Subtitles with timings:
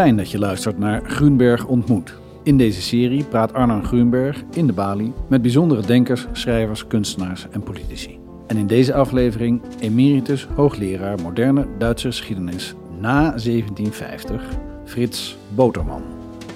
[0.00, 2.14] Fijn dat je luistert naar Grunberg ontmoet.
[2.42, 7.62] In deze serie praat Arnon Grunberg in de Bali met bijzondere denkers, schrijvers, kunstenaars en
[7.62, 8.18] politici.
[8.46, 14.42] En in deze aflevering emeritus hoogleraar moderne Duitse geschiedenis na 1750,
[14.84, 16.02] Frits Boterman.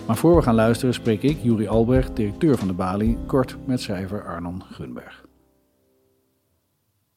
[0.07, 3.81] Maar voor we gaan luisteren spreek ik, Juri Albrecht, directeur van de Bali, kort met
[3.81, 5.24] schrijver Arnon Grunberg.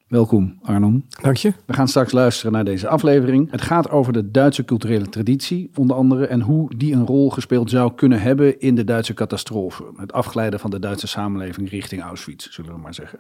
[0.08, 1.06] Welkom Arnon.
[1.22, 1.54] Dank je.
[1.66, 3.52] We gaan straks luisteren naar deze aflevering.
[3.52, 7.70] Het gaat over de Duitse culturele traditie, onder andere, en hoe die een rol gespeeld
[7.70, 9.84] zou kunnen hebben in de Duitse catastrofe.
[9.96, 13.20] Het afglijden van de Duitse samenleving richting Auschwitz, zullen we maar zeggen.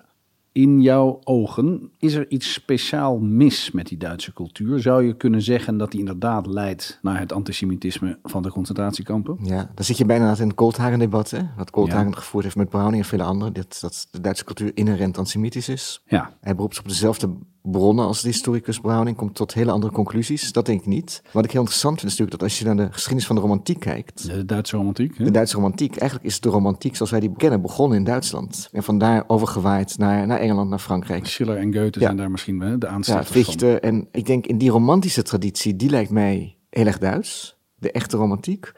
[0.57, 4.79] In jouw ogen, is er iets speciaal mis met die Duitse cultuur?
[4.79, 9.37] Zou je kunnen zeggen dat die inderdaad leidt naar het antisemitisme van de concentratiekampen?
[9.41, 11.39] Ja, dan zit je bijna in het Goldhagen-debat, hè?
[11.57, 13.53] Wat Goldhagen gevoerd heeft met Browning en vele anderen.
[13.53, 16.03] Dat, dat de Duitse cultuur inherent antisemitisch is.
[16.05, 16.33] Ja.
[16.41, 17.29] Hij beroept zich op dezelfde
[17.71, 20.51] bronnen als de historicus Browning, komt tot hele andere conclusies.
[20.51, 21.21] Dat denk ik niet.
[21.31, 23.41] Wat ik heel interessant vind is natuurlijk dat als je naar de geschiedenis van de
[23.41, 24.27] romantiek kijkt.
[24.27, 25.17] De Duitse romantiek.
[25.17, 25.23] Hè?
[25.23, 28.69] De Duitse romantiek, eigenlijk is de romantiek zoals wij die kennen begonnen in Duitsland.
[28.71, 31.25] En vandaar overgewaaid naar, naar Engeland, naar Frankrijk.
[31.27, 32.05] Schiller en Goethe Ja.
[32.05, 33.43] zijn daar misschien hè, de Ja, aanstichters van.
[33.43, 33.79] Fichte.
[33.79, 37.55] En ik denk in die romantische traditie, die lijkt mij heel erg Duits.
[37.75, 38.71] De echte romantiek.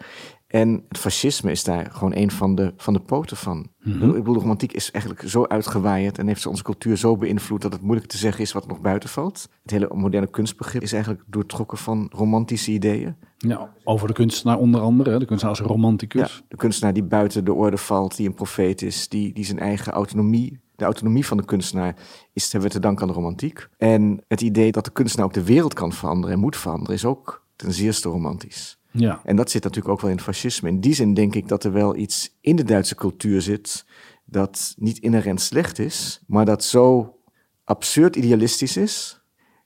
[0.50, 3.68] En het fascisme is daar gewoon een van de, van de poten van.
[3.80, 4.04] Mhm.
[4.04, 7.74] Ik bedoel, de romantiek is eigenlijk zo uitgewaaid en heeft onze cultuur zo beïnvloed dat
[7.74, 9.50] het moeilijk te zeggen is wat nog buiten valt.
[9.62, 13.16] Het hele moderne kunstbegrip is eigenlijk doortrokken van romantische ideeën.
[13.38, 16.36] Ja, over de kunstenaar onder andere, de kunstenaar als romanticus.
[16.36, 19.60] Ja, de kunstenaar die buiten de orde valt, die een profeet is, die, die zijn
[19.60, 21.96] eigen autonomie, de autonomie van de kunstenaar,
[22.34, 23.68] is hebben we te danken aan de romantiek.
[23.78, 27.06] En het idee dat de kunstenaar ook de wereld kan veranderen en moet veranderen, is
[27.06, 28.79] ook ten zeerste romantisch.
[28.92, 29.22] Ja.
[29.24, 30.70] En dat zit natuurlijk ook wel in het fascisme.
[30.70, 33.86] In die zin denk ik dat er wel iets in de Duitse cultuur zit
[34.26, 37.16] dat niet inherent slecht is, maar dat zo
[37.64, 39.22] absurd idealistisch is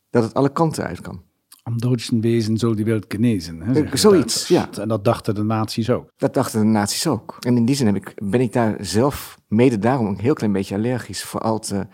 [0.09, 1.21] dat het alle kanten uit kan.
[1.63, 3.61] Am deutschen Wesen zal die wereld genezen.
[3.61, 4.69] Hè, de zoiets, ja.
[4.71, 6.11] En dat dachten de nazi's ook.
[6.17, 7.37] Dat dachten de nazi's ook.
[7.39, 10.51] En in die zin heb ik, ben ik daar zelf mede daarom een heel klein
[10.51, 11.87] beetje allergisch voor al te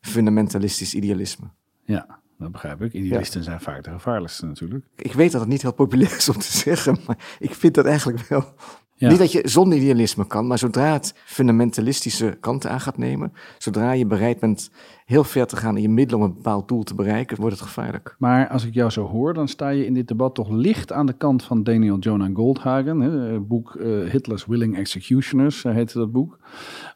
[0.00, 1.50] fundamentalistisch idealisme.
[1.84, 2.92] Ja, dat begrijp ik.
[2.92, 4.84] Idealisten zijn vaak de gevaarlijkste natuurlijk.
[4.96, 7.84] Ik weet dat het niet heel populair is om te zeggen, maar ik vind dat
[7.84, 8.54] eigenlijk wel.
[8.94, 9.08] Ja.
[9.08, 13.92] Niet dat je zonder idealisme kan, maar zodra het fundamentalistische kanten aan gaat nemen, zodra
[13.92, 14.70] je bereid bent
[15.12, 17.64] heel ver te gaan in je middelen om een bepaald doel te bereiken, wordt het
[17.64, 18.16] gevaarlijk.
[18.18, 21.06] Maar als ik jou zo hoor, dan sta je in dit debat toch licht aan
[21.06, 23.00] de kant van Daniel Jonah Goldhagen.
[23.00, 26.38] Hè, het boek eh, Hitler's Willing Executioners eh, heette dat boek.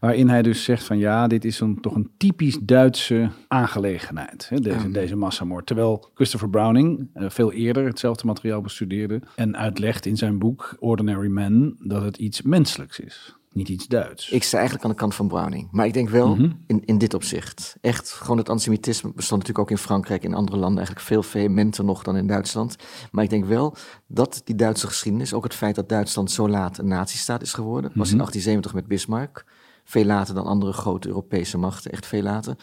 [0.00, 4.49] Waarin hij dus zegt van ja, dit is een, toch een typisch Duitse aangelegenheid.
[4.49, 5.66] Hè, deze, deze massamoord.
[5.66, 9.21] Terwijl Christopher Browning eh, veel eerder hetzelfde materiaal bestudeerde.
[9.34, 13.36] En uitlegt in zijn boek Ordinary Men dat het iets menselijks is.
[13.56, 14.31] Niet iets Duits.
[14.31, 15.69] Ik sta eigenlijk aan de kant van Browning.
[15.71, 16.50] Maar ik denk wel Mhm.
[16.67, 17.77] in, in dit opzicht.
[17.81, 21.84] Echt, gewoon het antisemitisme bestond natuurlijk ook in Frankrijk en andere landen eigenlijk veel vehementer
[21.84, 22.77] nog dan in Duitsland.
[23.11, 23.75] Maar ik denk wel
[24.06, 27.91] dat die Duitse geschiedenis, ook het feit dat Duitsland zo laat een nazistaat is geworden,
[27.94, 28.17] was Mhm.
[28.17, 29.44] in 1870 met Bismarck.
[29.84, 32.56] Veel later dan andere grote Europese machten, echt veel later.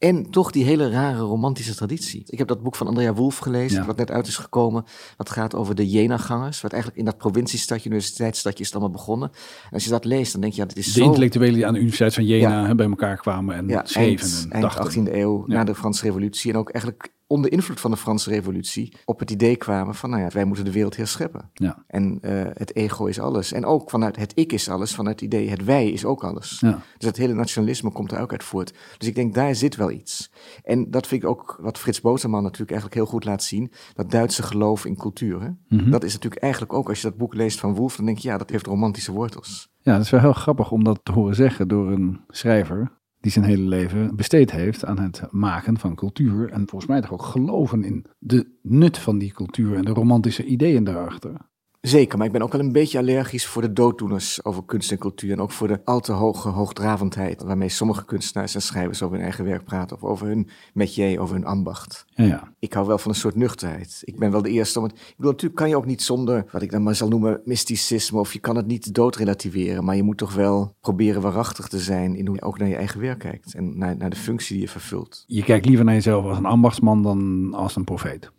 [0.00, 2.22] En toch die hele rare romantische traditie.
[2.26, 3.86] Ik heb dat boek van Andrea Wolf gelezen, Ja.
[3.86, 4.84] wat net uit is gekomen.
[5.16, 6.60] Wat gaat over de Jena-gangers.
[6.60, 9.28] Wat eigenlijk in dat provinciestadje, universiteitsstadje is het allemaal begonnen.
[9.64, 11.04] En als je dat leest, dan denk je, ja, dit is de zo...
[11.04, 12.74] intellectuelen die aan de Universiteit van Jena Ja.
[12.74, 15.06] bij elkaar kwamen en schreven eind, en eind dachten.
[15.08, 16.52] 18e eeuw, na de Franse revolutie.
[16.52, 20.22] En ook eigenlijk onder invloed van de Franse revolutie op het idee kwamen van, nou
[20.22, 21.50] ja, wij moeten de wereld herscheppen.
[21.54, 21.84] Ja.
[21.86, 23.52] En eh, het ego is alles.
[23.52, 26.60] En ook vanuit het ik is alles, vanuit het idee het wij is ook alles.
[26.60, 26.82] Ja.
[26.98, 28.74] Dus het hele nationalisme komt er ook uit voort.
[28.98, 30.32] Dus ik denk, daar zit wel iets.
[30.62, 33.72] En dat vind ik ook wat Frits Boterman natuurlijk eigenlijk heel goed laat zien.
[33.94, 35.40] Dat Duitse geloof in cultuur.
[35.40, 35.48] hè.
[35.68, 35.90] Mhm.
[35.90, 38.28] Dat is natuurlijk eigenlijk ook, als je dat boek leest van Wolf, dan denk je,
[38.28, 39.68] ja, dat heeft romantische wortels.
[39.82, 43.32] Ja, dat is wel heel grappig om dat te horen zeggen door een schrijver die
[43.32, 46.50] zijn hele leven besteed heeft aan het maken van cultuur.
[46.50, 50.44] En volgens mij toch ook geloven in de nut van die cultuur en de romantische
[50.44, 51.48] ideeën daarachter.
[51.80, 54.98] Zeker, maar ik ben ook wel een beetje allergisch voor de dooddoeners over kunst en
[54.98, 55.32] cultuur.
[55.32, 59.24] En ook voor de al te hoge hoogdravendheid waarmee sommige kunstenaars en schrijvers over hun
[59.24, 59.96] eigen werk praten.
[59.96, 62.04] Of over hun métier, over hun ambacht.
[62.08, 62.52] Ja, ja.
[62.58, 64.02] Ik hou wel van een soort nuchterheid.
[64.04, 64.92] Ik ben wel de eerste om het...
[64.92, 68.18] Ik bedoel, natuurlijk kan je ook niet zonder, wat ik dan maar zal noemen, mysticisme.
[68.18, 69.84] Of je kan het niet doodrelativeren.
[69.84, 72.76] Maar je moet toch wel proberen waarachtig te zijn in hoe je ook naar je
[72.76, 73.54] eigen werk kijkt.
[73.54, 75.24] En naar, naar de functie die je vervult.
[75.26, 78.30] Je kijkt liever naar jezelf als een ambachtsman dan als een profeet.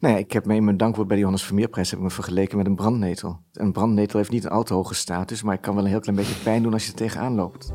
[0.00, 2.10] Nou ja, ik heb me in mijn dankwoord bij de Johannes Vermeerprijs heb ik me
[2.10, 3.40] vergeleken met een brandnetel.
[3.52, 6.00] Een brandnetel heeft niet een al te hoge status, maar ik kan wel een heel
[6.00, 7.72] klein beetje pijn doen als je er tegenaan loopt.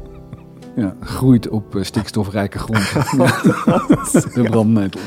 [0.76, 2.94] Ja, groeit op eh, stikstofrijke grond.
[4.34, 5.02] de brandnetel.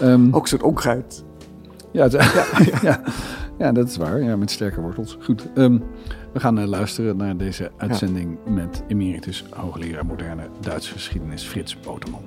[0.00, 1.24] Ehm, Ook zo'n onkruid.
[1.92, 2.08] ja,
[2.82, 3.02] ja,
[3.58, 4.22] ja, dat is waar.
[4.22, 5.16] Ja, met sterke wortels.
[5.20, 5.52] Goed.
[5.54, 5.78] ehm,
[6.32, 12.22] we gaan eh, luisteren naar deze uitzending met emeritus hoogleraar moderne Duitse geschiedenis Frits Boterman.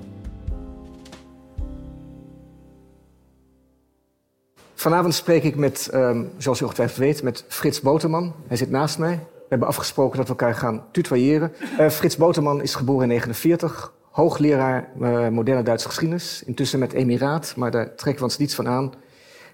[4.82, 8.32] Vanavond spreek ik met, um, zoals u ongetwijfeld weet, met Frits Boterman.
[8.46, 9.14] Hij zit naast mij.
[9.14, 11.52] We hebben afgesproken dat we elkaar gaan tutoyeren.
[11.80, 16.42] Uh, Frits Boterman is geboren in 1949, hoogleraar uh, moderne Duitse geschiedenis.
[16.46, 18.92] Intussen met emiraat, maar daar trekken we ons niets van aan.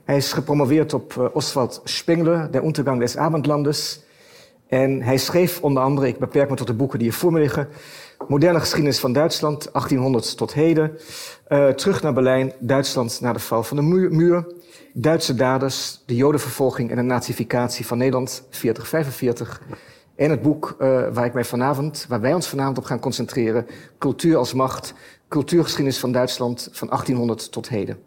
[0.04, 4.02] Hij is gepromoveerd op uh, Oswald Spengler, Der Untergang des Abendlandes.
[4.66, 7.38] En hij schreef onder andere, ik beperk me tot de boeken die hier voor me
[7.38, 7.68] liggen,
[8.28, 10.98] Moderne geschiedenis van Duitsland, 1800 tot heden.
[11.76, 14.46] Terug naar Berlijn, Duitsland na de val van de muur.
[15.00, 19.62] Duitse daders, de jodenvervolging en de nazificatie van Nederland, 4045.
[20.16, 23.66] En het boek uh, waar, ik mij vanavond, waar wij ons vanavond op gaan concentreren,
[23.98, 24.94] Cultuur als macht,
[25.28, 27.98] cultuurgeschiedenis van Duitsland van 1800 tot heden.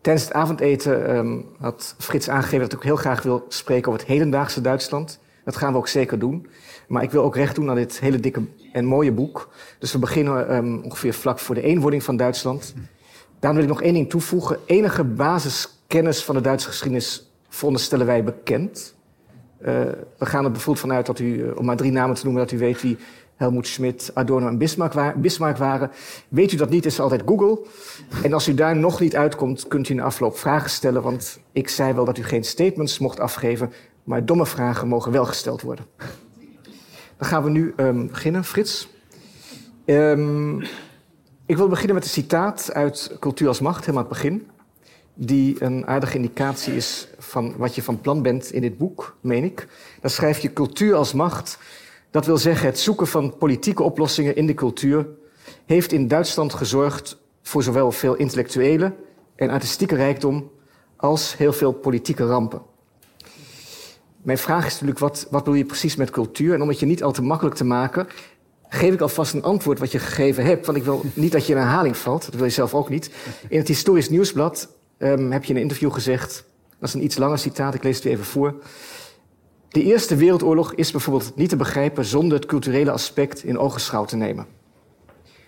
[0.00, 4.10] Tijdens het avondeten um, had Frits aangegeven dat ik heel graag wil spreken over het
[4.10, 5.18] hedendaagse Duitsland.
[5.44, 6.46] Dat gaan we ook zeker doen.
[6.88, 8.42] Maar ik wil ook recht doen aan dit hele dikke
[8.72, 9.48] en mooie boek.
[9.78, 12.74] Dus we beginnen um, ongeveer vlak voor de eenwording van Duitsland.
[13.40, 14.58] Daarom wil ik nog één ding toevoegen.
[14.66, 18.94] Enige basiskennis van de Duitse geschiedenis veronderstellen wij bekend.
[19.60, 19.68] Uh,
[20.18, 22.58] we gaan er bijvoorbeeld vanuit dat u, om maar drie namen te noemen, dat u
[22.58, 22.98] weet wie
[23.36, 25.90] Helmoet Schmidt, Adorno en Bismarck, Bismarck waren.
[26.28, 27.58] Weet u dat niet, is altijd Google.
[28.22, 31.02] En als u daar nog niet uitkomt, kunt u in de afloop vragen stellen.
[31.02, 33.72] Want ik zei wel dat u geen statements mocht afgeven,
[34.04, 35.86] maar domme vragen mogen wel gesteld worden.
[37.16, 38.44] Dan gaan we nu um, beginnen.
[38.44, 38.88] Frits.
[39.84, 40.62] Um,
[41.46, 44.50] ik wil beginnen met een citaat uit Cultuur als Macht, helemaal aan het begin.
[45.14, 49.44] Die een aardige indicatie is van wat je van plan bent in dit boek, meen
[49.44, 49.68] ik.
[50.00, 51.58] Dan schrijf je cultuur als macht.
[52.10, 55.06] Dat wil zeggen het zoeken van politieke oplossingen in de cultuur
[55.66, 58.94] heeft in Duitsland gezorgd voor zowel veel intellectuele
[59.36, 60.50] en artistieke rijkdom
[60.96, 62.62] als heel veel politieke rampen.
[64.22, 66.54] Mijn vraag is natuurlijk, wat, wat bedoel je precies met cultuur?
[66.54, 68.06] En om het je niet al te makkelijk te maken,
[68.68, 70.66] geef ik alvast een antwoord wat je gegeven hebt.
[70.66, 73.10] Want ik wil niet dat je in herhaling valt, dat wil je zelf ook niet.
[73.48, 74.68] In het Historisch Nieuwsblad
[74.98, 76.44] um, heb je in een interview gezegd,
[76.78, 78.54] dat is een iets langer citaat, ik lees het even voor.
[79.68, 84.16] De Eerste Wereldoorlog is bijvoorbeeld niet te begrijpen zonder het culturele aspect in ogenschouw te
[84.16, 84.46] nemen.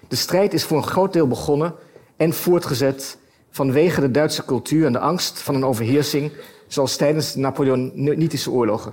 [0.08, 1.74] De strijd is voor een groot deel begonnen
[2.16, 3.18] en voortgezet
[3.50, 6.32] vanwege de Duitse cultuur en de angst van een overheersing
[6.66, 8.92] zoals tijdens de Napoleonitische oorlogen.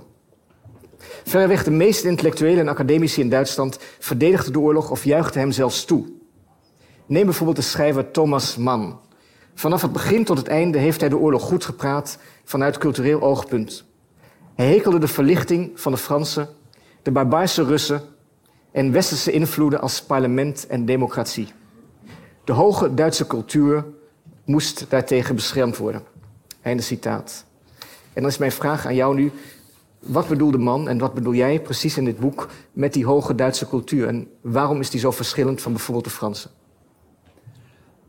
[1.26, 5.84] Verreweg de meeste intellectuelen en academici in Duitsland verdedigden de oorlog of juichten hem zelfs
[5.84, 6.06] toe.
[7.06, 8.98] Neem bijvoorbeeld de schrijver Thomas Mann.
[9.54, 13.84] Vanaf het begin tot het einde heeft hij de oorlog goed gepraat vanuit cultureel oogpunt.
[14.54, 16.48] Hij hekelde de verlichting van de Fransen,
[17.02, 18.02] de barbaarse Russen
[18.72, 21.48] en westerse invloeden als parlement en democratie.
[22.44, 23.84] De hoge Duitse cultuur
[24.44, 26.02] moest daartegen beschermd worden.
[26.62, 27.44] Einde citaat.
[28.12, 29.32] En dan is mijn vraag aan jou nu.
[30.06, 33.68] Wat bedoelde man en wat bedoel jij precies in dit boek met die hoge Duitse
[33.68, 34.08] cultuur?
[34.08, 36.48] En waarom is die zo verschillend van bijvoorbeeld de Franse?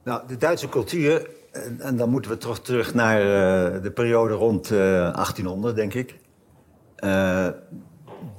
[0.03, 4.33] Nou, de Duitse cultuur, en, en dan moeten we toch terug naar uh, de periode
[4.33, 6.19] rond uh, eh, 1800, denk ik.
[6.99, 7.47] Uh,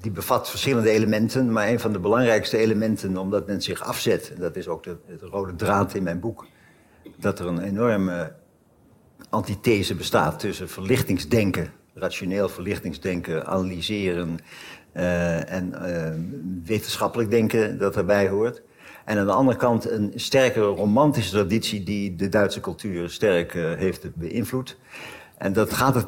[0.01, 4.41] die bevat verschillende elementen, maar een van de belangrijkste elementen, omdat men zich afzet, en
[4.41, 6.47] dat is ook de, de rode draad in mijn boek,
[7.17, 8.33] dat er een enorme
[9.29, 14.39] antithese bestaat tussen verlichtingsdenken, rationeel verlichtingsdenken, analyseren
[14.97, 16.09] uh, en uh,
[16.65, 18.63] wetenschappelijk denken dat erbij hoort.
[19.05, 23.75] En aan de andere kant een sterke romantische traditie die de Duitse cultuur sterk uh,
[23.75, 24.77] heeft beïnvloed.
[25.39, 26.07] En, dat gaat het,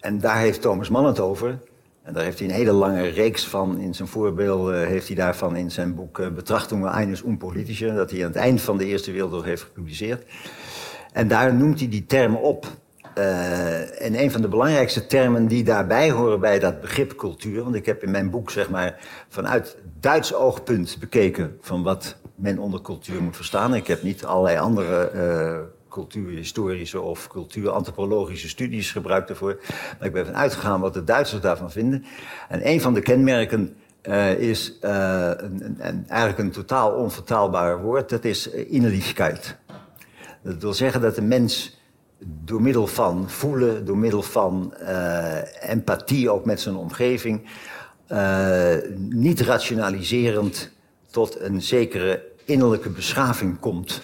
[0.00, 1.58] en daar heeft Thomas Mann het over.
[2.02, 3.78] En daar heeft hij een hele lange reeks van.
[3.78, 8.26] In zijn voorbeeld heeft hij daarvan in zijn boek Betrachtungen eines Unpolitische, dat hij aan
[8.26, 10.24] het eind van de Eerste Wereldoorlog heeft gepubliceerd.
[11.12, 12.66] En daar noemt hij die termen op.
[13.18, 17.74] Uh, en een van de belangrijkste termen die daarbij horen bij dat begrip cultuur, want
[17.74, 22.80] ik heb in mijn boek zeg maar vanuit Duits oogpunt bekeken van wat men onder
[22.80, 23.74] cultuur moet verstaan.
[23.74, 25.58] Ik heb niet allerlei andere uh,
[25.88, 29.60] cultuurhistorische of cultuurantropologische studies gebruikt ervoor,
[29.98, 32.04] maar ik ben van uitgegaan wat de Duitsers daarvan vinden.
[32.48, 38.24] En een van de kenmerken uh, is een, een, eigenlijk een totaal onvertaalbaar woord, dat
[38.24, 39.56] is innerlijkheid.
[40.42, 41.75] Dat wil zeggen dat de mens
[42.18, 47.42] door middel van voelen, door middel van uh, empathie ook met zijn omgeving,
[48.08, 50.70] uh, niet rationaliserend
[51.10, 54.02] tot een zekere innerlijke beschaving komt.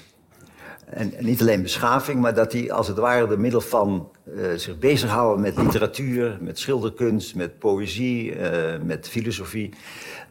[0.85, 4.79] En, niet alleen beschaving, maar dat hij als het ware door middel van uh, zich
[4.79, 8.35] bezighouden met literatuur, met schilderkunst, met poëzie,
[8.85, 9.75] met filosofie,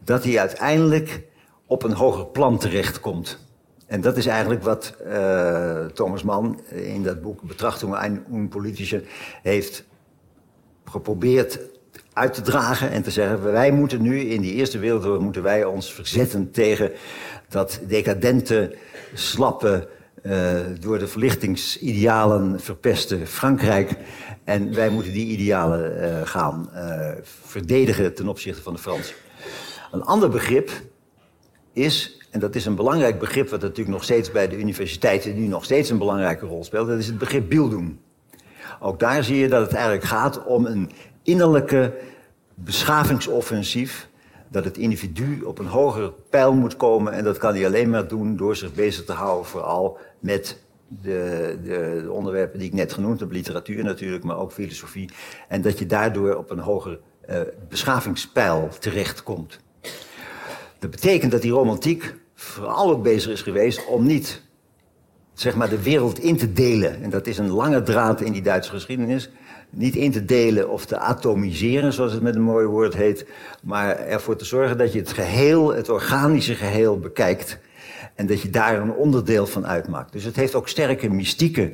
[0.04, 1.24] dat hij uiteindelijk
[1.66, 3.51] op een hoger plan terechtkomt.
[3.92, 9.04] En dat is eigenlijk wat uh, Thomas Mann in dat boek Betrachtingen een Politische
[9.42, 9.84] heeft
[10.86, 11.60] geprobeerd
[12.14, 15.66] uit te dragen en te zeggen: wij moeten nu in die Eerste Wereldoorlog moeten wij
[15.66, 16.92] ons verzetten tegen
[17.50, 18.76] dat decadente,
[19.14, 19.88] slappe,
[20.24, 23.98] uh, door de verlichtingsidealen verpeste Frankrijk.
[24.44, 26.70] En wij moeten die idealen uh, gaan
[27.24, 29.16] verdedigen ten opzichte van de Fransen.
[29.92, 30.72] Een ander begrip
[31.74, 35.48] is, en dat is een belangrijk begrip wat natuurlijk nog steeds bij de universiteiten nu
[35.48, 37.98] nog steeds een belangrijke rol speelt, dat is het begrip Bildung.
[38.80, 40.92] Ook daar zie je dat het eigenlijk gaat om een
[41.24, 41.94] innerlijke
[42.56, 44.10] beschavingsoffensief
[44.48, 47.14] dat het individu op een hoger pijl moet komen.
[47.14, 51.58] En dat kan hij alleen maar doen door zich bezig te houden, vooral met de,
[51.64, 55.10] de, de onderwerpen die ik net genoemd heb, literatuur natuurlijk, maar ook filosofie.
[55.48, 59.60] En dat je daardoor op een hoger uh, beschavingspijl terechtkomt.
[60.80, 64.42] Dat betekent dat die romantiek vooral ook bezig is geweest om niet
[65.34, 67.04] zeg maar, de wereld in te delen.
[67.04, 69.30] En dat is een lange draad in die Duitse geschiedenis
[69.70, 73.26] niet in te delen of te atomiseren, zoals het met een mooi woord heet,
[73.64, 77.58] maar ervoor te zorgen dat je het geheel, het organische geheel bekijkt
[78.16, 80.12] en dat je daar een onderdeel van uitmaakt.
[80.12, 81.72] Dus het heeft ook sterke mystieke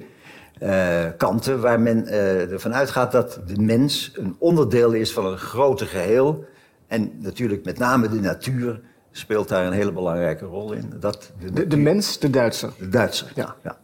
[0.64, 5.38] uh, kanten waar men uh, ervan uitgaat dat de mens een onderdeel is van een
[5.38, 6.46] groter geheel
[6.88, 8.82] en natuurlijk met name de natuur
[9.18, 10.94] speelt daar een hele belangrijke rol in.
[11.00, 12.72] Dat de, de, de mens, de Duitser.
[12.78, 13.56] De Duitser, ja.
[13.64, 13.78] ja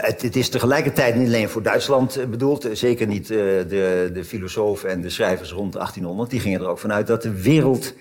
[0.00, 2.64] het, het, is tegelijkertijd niet alleen voor Duitsland eh, bedoeld.
[2.64, 6.30] Eh, zeker niet uh, de, de filosofen en de schrijvers rond 1800.
[6.30, 7.94] Die gingen er ook vanuit dat de wereld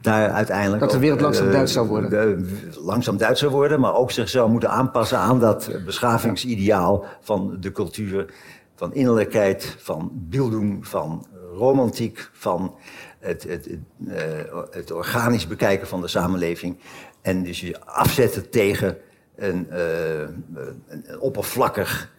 [0.00, 0.80] daar uiteindelijk...
[0.80, 2.10] Dat de wereld langzaam uh, Duits zou worden.
[2.10, 2.46] De,
[2.80, 7.72] langzaam Duits zou worden, maar ook zich zou moeten aanpassen aan dat beschavingsideaal van de
[7.72, 8.26] cultuur.
[8.76, 12.74] Van innerlijkheid, van bildung, van romantiek, van
[13.22, 13.68] het, het,
[14.06, 16.78] het, het organisch bekijken van de samenleving.
[17.20, 18.96] En dus je afzetten tegen
[19.36, 20.20] een, uh,
[20.86, 22.12] een oppervlakkig,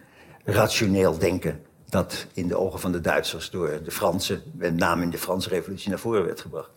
[0.43, 1.62] rationeel denken.
[1.89, 5.50] Dat in de ogen van de Duitsers door de Fransen, met name in de Franse
[5.50, 6.69] revolutie, naar voren werd gebracht.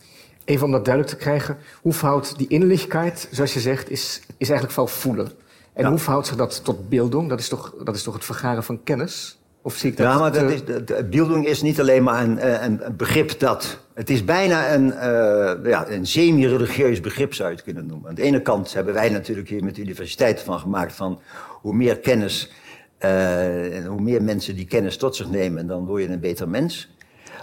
[0.45, 4.49] Even om dat duidelijk te krijgen, hoe verhoudt die innerlijkheid, zoals je zegt, is, is
[4.49, 5.33] eigenlijk vooral voelen.
[5.73, 5.91] En ja.
[5.91, 7.29] hoe verhoudt zich dat tot beelding?
[7.29, 9.39] Dat is toch, dat is toch het vergaren van kennis?
[9.67, 12.39] Of zie ik dat ja, maar dat is, de, beelding is niet alleen maar een,
[12.39, 13.79] eh, een, een begrip dat...
[13.95, 18.09] Het is bijna een, uh, ja, een semi-religieus begrip, zou je het kunnen noemen.
[18.09, 20.93] Aan de ene kant hebben wij natuurlijk hier met de universiteit van gemaakt...
[20.93, 21.21] van
[21.61, 22.53] hoe meer kennis
[23.01, 25.67] uh, en hoe meer mensen die kennis tot zich nemen...
[25.67, 26.97] dan word je een beter mens.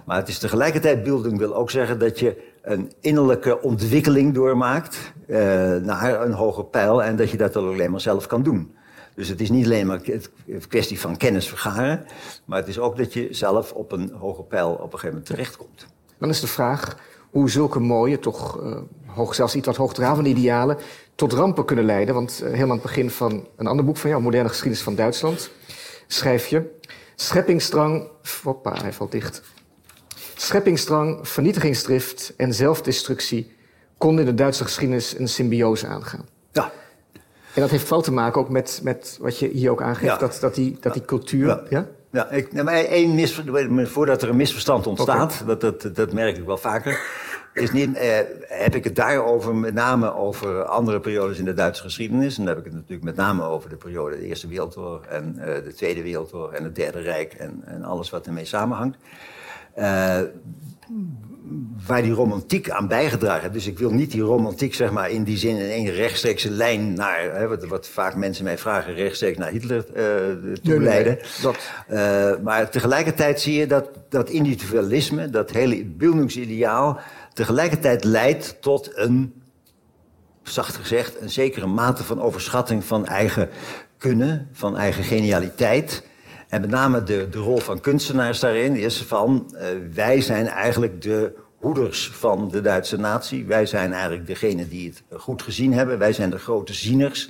[0.06, 5.14] Maar het is tegelijkertijd, beelding wil ook zeggen dat je een innerlijke ontwikkeling doormaakt...
[5.28, 5.38] Uh,
[5.76, 8.76] naar een hoger pijl en dat je dat alleen maar zelf kan doen.
[9.16, 10.00] Dus het is niet alleen maar
[10.48, 12.06] een kwestie van kennis vergaren,
[12.46, 15.26] maar het is ook dat je zelf op een hoger pijl op een gegeven moment
[15.26, 15.86] terechtkomt.
[16.18, 16.98] Dan is de vraag
[17.30, 20.78] hoe zulke mooie, toch uh, hoog, zelfs iets wat hoogdravende idealen
[21.16, 22.16] tot rampen kunnen leiden.
[22.16, 24.96] Want uh, helemaal aan het begin van een ander boek van jou, Moderne Geschiedenis van
[24.96, 25.50] Duitsland,
[26.08, 26.80] schrijf je...
[27.16, 28.10] Scheppingsdrang...
[28.44, 29.42] Hoppa, hij valt dicht.
[30.36, 33.56] Scheppingsdrang, vernietigingsdrift en zelfdestructie
[33.98, 36.26] konden in de Duitse geschiedenis een symbiose aangaan.
[36.52, 36.72] Ja.
[37.54, 40.18] En dat heeft vooral te maken ook met, met wat je hier ook aangeeft, ja.
[40.18, 41.48] dat, dat, die, dat die cultuur...
[41.48, 41.88] Ja, ja?
[42.12, 43.44] ja ik, maar één mis,
[43.84, 45.56] voordat er een misverstand ontstaat, okay.
[45.58, 47.22] dat, dat, dat merk ik wel vaker...
[47.54, 48.18] Is niet, eh,
[48.48, 52.38] heb ik het daarover met name over andere periodes in de Duitse geschiedenis.
[52.38, 55.36] En dan heb ik het natuurlijk met name over de periode de Eerste Wereldoorlog en
[55.38, 58.98] uh, de Tweede Wereldoorlog en het Derde Rijk en, en alles wat ermee samenhangt.
[59.78, 60.20] Uh,
[61.88, 63.54] waar die romantiek aan bijgedragen heeft.
[63.54, 66.94] Dus ik wil niet die romantiek zeg maar, in die zin in één rechtstreekse lijn
[66.94, 67.30] naar...
[67.34, 71.18] Hè, wat, wat, vaak mensen mij vragen, rechtstreeks naar Hitler uh, toe leiden.
[71.44, 71.54] Nee,
[72.00, 77.00] uh, maar tegelijkertijd zie je dat, dat individualisme, dat hele bildungsideaal...
[77.34, 79.34] tegelijkertijd leidt tot een,
[80.44, 81.22] zacht gezegd...
[81.22, 83.50] een zekere mate van overschatting van eigen
[83.98, 86.12] kunnen, van eigen genialiteit...
[86.54, 89.54] En met name de, de rol van kunstenaars daarin is van...
[89.54, 89.60] Uh,
[89.94, 93.46] wij zijn eigenlijk de hoeders van de Duitse natie.
[93.46, 96.00] Wij zijn eigenlijk degene die het goed gezien hebben.
[96.00, 97.30] Wij zijn de grote zieners.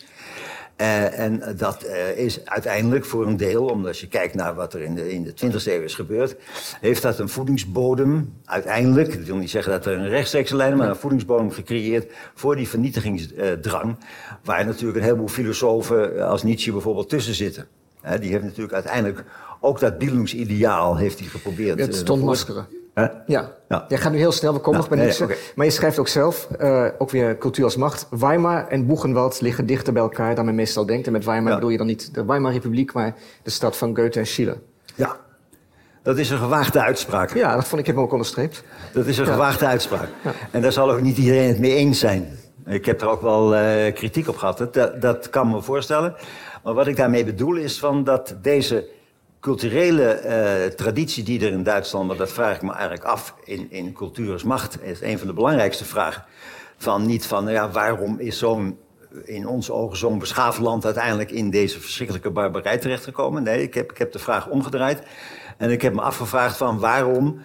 [0.78, 4.82] Uh, en dat uh, is uiteindelijk voor een deel, omdat je kijkt naar wat er
[4.82, 6.36] in de, in de 20e eeuw is gebeurd,
[6.82, 10.90] heeft dat een voedingsbodem uiteindelijk, ik wil niet zeggen dat er een rechtstreekse lijn, maar
[10.90, 13.98] een voedingsbodem gecreëerd voor die vernietigingsdrang,
[14.44, 17.68] waar natuurlijk een heleboel filosofen als Nietzsche bijvoorbeeld tussen zitten.
[18.06, 19.24] Uh, die heeft natuurlijk uiteindelijk
[19.60, 21.80] ook dat bildungsideaal heeft hij geprobeerd.
[21.80, 22.68] Het stond maskeren.
[22.96, 23.08] Huh?
[23.26, 23.52] Ja.
[23.70, 23.86] ja.
[23.88, 24.98] Jij gaat nu heel snel, we komen nog bij.
[24.98, 25.38] Nee, okay.
[25.56, 28.08] Maar je schrijft ook zelf, uh, ook weer cultuur als macht.
[28.10, 31.08] Weimar en Boegenwald liggen dichter bij elkaar dan men meestal denkt.
[31.08, 31.56] En met Weimar ja.
[31.56, 34.58] bedoel je dan niet de Weimar-republiek, maar de stad van Goethe en Schiller.
[34.96, 35.18] Ja,
[36.04, 37.34] dat is een gewaagde uitspraak.
[37.34, 38.64] Ja, dat vond ik, heb ook onderstreept.
[38.94, 39.32] Dat is een ja.
[39.32, 40.10] gewaagde uitspraak.
[40.52, 42.28] En daar zal ook niet iedereen het mee eens zijn.
[42.66, 46.16] Ik heb er ook wel uh, kritiek op gehad, dat, dat kan me voorstellen.
[46.64, 48.90] Maar wat ik daarmee bedoel is van dat deze
[49.40, 53.72] culturele uh, traditie die er in Duitsland, maar dat vraag ik me eigenlijk af in,
[53.72, 56.26] in cultuur als macht, is een van de belangrijkste vragen.
[56.78, 58.78] Van niet van, ja, waarom is zo'n
[59.24, 63.44] in onze ogen zo'n beschaafd land uiteindelijk in deze verschrikkelijke barbarij terechtgekomen?
[63.44, 65.02] Nee, ik heb, ik heb de vraag omgedraaid.
[65.58, 67.42] En ik heb me afgevraagd van waarom,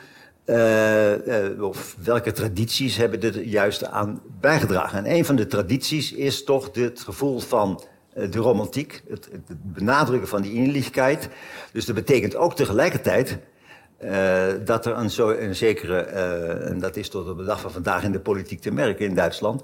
[0.47, 4.99] uh, uh, of welke tradities hebben er juist aan bijgedragen.
[4.99, 7.83] En een van de tradities is toch het gevoel van
[8.31, 9.29] de romantiek, het,
[9.63, 11.29] benadrukken van die inlichtheid.
[11.73, 13.39] Dus dat betekent ook tegelijkertijd
[14.05, 17.61] uh, dat er een, zo, een zekere, uh, en dat is tot op de dag
[17.61, 19.63] van vandaag in de politiek te merken in Duitsland,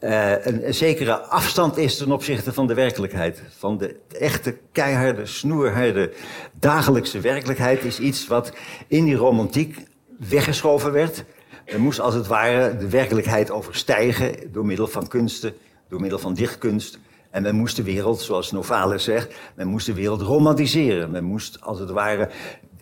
[0.00, 3.42] een, een, zekere afstand is ten opzichte van de werkelijkheid.
[3.58, 6.12] Van de echte keiharde, snoerharde
[6.52, 8.52] dagelijkse werkelijkheid is iets wat
[8.86, 9.76] in die romantiek
[10.18, 11.24] weggeschoven werd.
[11.64, 15.54] Er moest als het ware de werkelijkheid overstijgen door middel van kunsten,
[15.88, 16.98] door middel van dichtkunst.
[17.34, 21.10] En men moest de wereld, zoals Novalis zegt, men moest de wereld romantiseren.
[21.10, 22.30] Men moest als het ware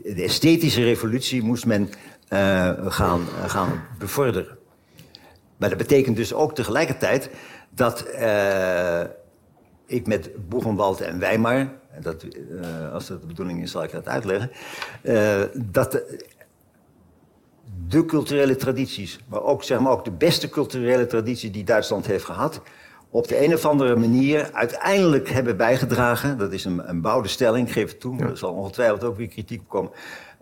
[0.03, 1.91] de esthetische revolutie moest men
[2.29, 4.59] uh, gaan, uh, gaan bevorderen.
[5.57, 7.31] Maar dat betekent dus ook tegelijkertijd
[7.71, 9.01] dat uh,
[9.87, 11.69] ik met Boegenwald en Weimar,
[12.01, 12.27] dat,
[12.93, 14.51] als dat de bedoeling is zal ik dat uitleggen,
[15.55, 16.27] dat de,
[17.89, 22.25] de, culturele tradities, maar ook, zeg maar, ook de beste culturele traditie die Duitsland heeft
[22.25, 22.61] gehad,
[23.13, 26.39] op de een of andere manier uiteindelijk hebben bijgedragen.
[26.39, 28.27] Dat is een, een bouwde stelling, geef het toe, ja.
[28.27, 29.91] er zal ongetwijfeld ook weer kritiek komen.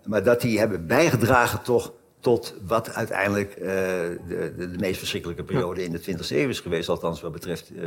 [0.04, 5.42] Maar dat die hebben bijgedragen toch tot wat uiteindelijk uh, de, de, de, meest verschrikkelijke
[5.42, 7.82] periode in de 20e eeuw is geweest, althans wat betreft uh,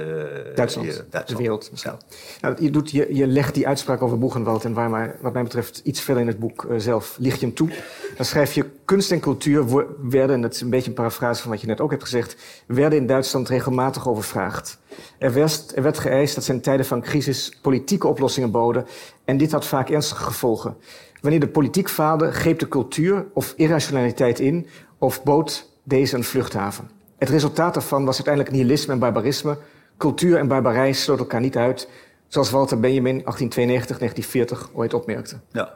[0.56, 1.72] Duitsland, je, Duitsland, de wereld.
[1.74, 1.98] Ja.
[2.42, 5.44] Nou, je, doet, je, je legt die uitspraak over Boegenwald en waar maar, wat mij
[5.44, 7.70] betreft iets verder in het boek uh, zelf licht je hem toe.
[8.16, 11.52] Dan schrijf je, kunst en cultuur werden, en dat is een beetje een parafrase van
[11.52, 12.36] wat je net ook hebt gezegd,
[12.66, 14.78] werden in Duitsland regelmatig overvraagd.
[15.18, 18.86] Er werd, er werd geëist dat ze in tijden van crisis politieke oplossingen boden
[19.26, 20.78] en dit had vaak ernstige gevolgen.
[21.24, 26.90] Wanneer de politiek faalde, greep de cultuur of irrationaliteit in of bood deze een vluchthaven.
[27.18, 29.58] Het resultaat daarvan was uiteindelijk nihilisme en barbarisme.
[29.98, 31.90] Cultuur en barbarij sloten elkaar niet uit,
[32.28, 35.40] zoals Walter Benjamin 1892, 1940 ooit opmerkte.
[35.52, 35.74] Ja.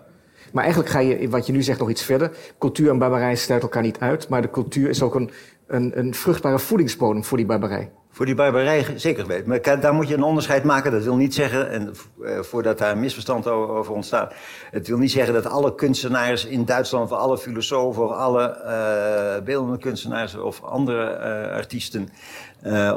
[0.53, 2.31] Maar eigenlijk ga je, wat je nu zegt, nog iets verder.
[2.59, 5.31] Cultuur en barbarij sluiten elkaar niet uit, maar de cultuur is ook een,
[5.67, 7.91] een, een vruchtbare voedingsbodem voor die barbarij.
[8.17, 9.49] Voor die barbarij zeker weten.
[9.49, 10.91] Maar daar moet je een onderscheid maken.
[10.91, 14.33] Dat wil niet zeggen, en uh, voordat daar een misverstand over ontstaat.
[14.71, 19.45] Het wil niet zeggen dat alle kunstenaars in Duitsland, of alle filosofen, of alle uh,
[19.45, 22.09] beeldende kunstenaars of andere uh, artiesten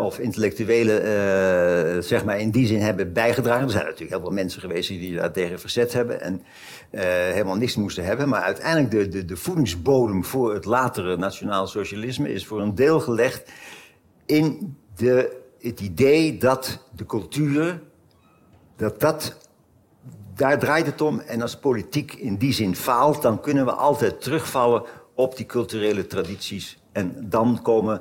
[0.01, 3.65] of intellectuelen, zeg maar, in die zin hebben bijgedragen.
[3.65, 6.43] Er zijn natuurlijk heel veel mensen geweest die daar tegen verzet hebben en
[7.33, 8.29] helemaal niks moesten hebben.
[8.29, 13.01] Maar uiteindelijk de, de, de voedingsbodem voor het latere nationaal socialisme is voor een deel
[13.01, 13.51] gelegd
[14.27, 14.79] in
[15.61, 17.81] het idee dat de cultuur,
[18.77, 19.37] dat dat,
[20.35, 21.19] daar draait het om.
[21.19, 24.83] En als politiek in die zin faalt, dan kunnen we altijd terugvallen
[25.15, 26.79] op die culturele tradities.
[26.93, 28.01] En dan komen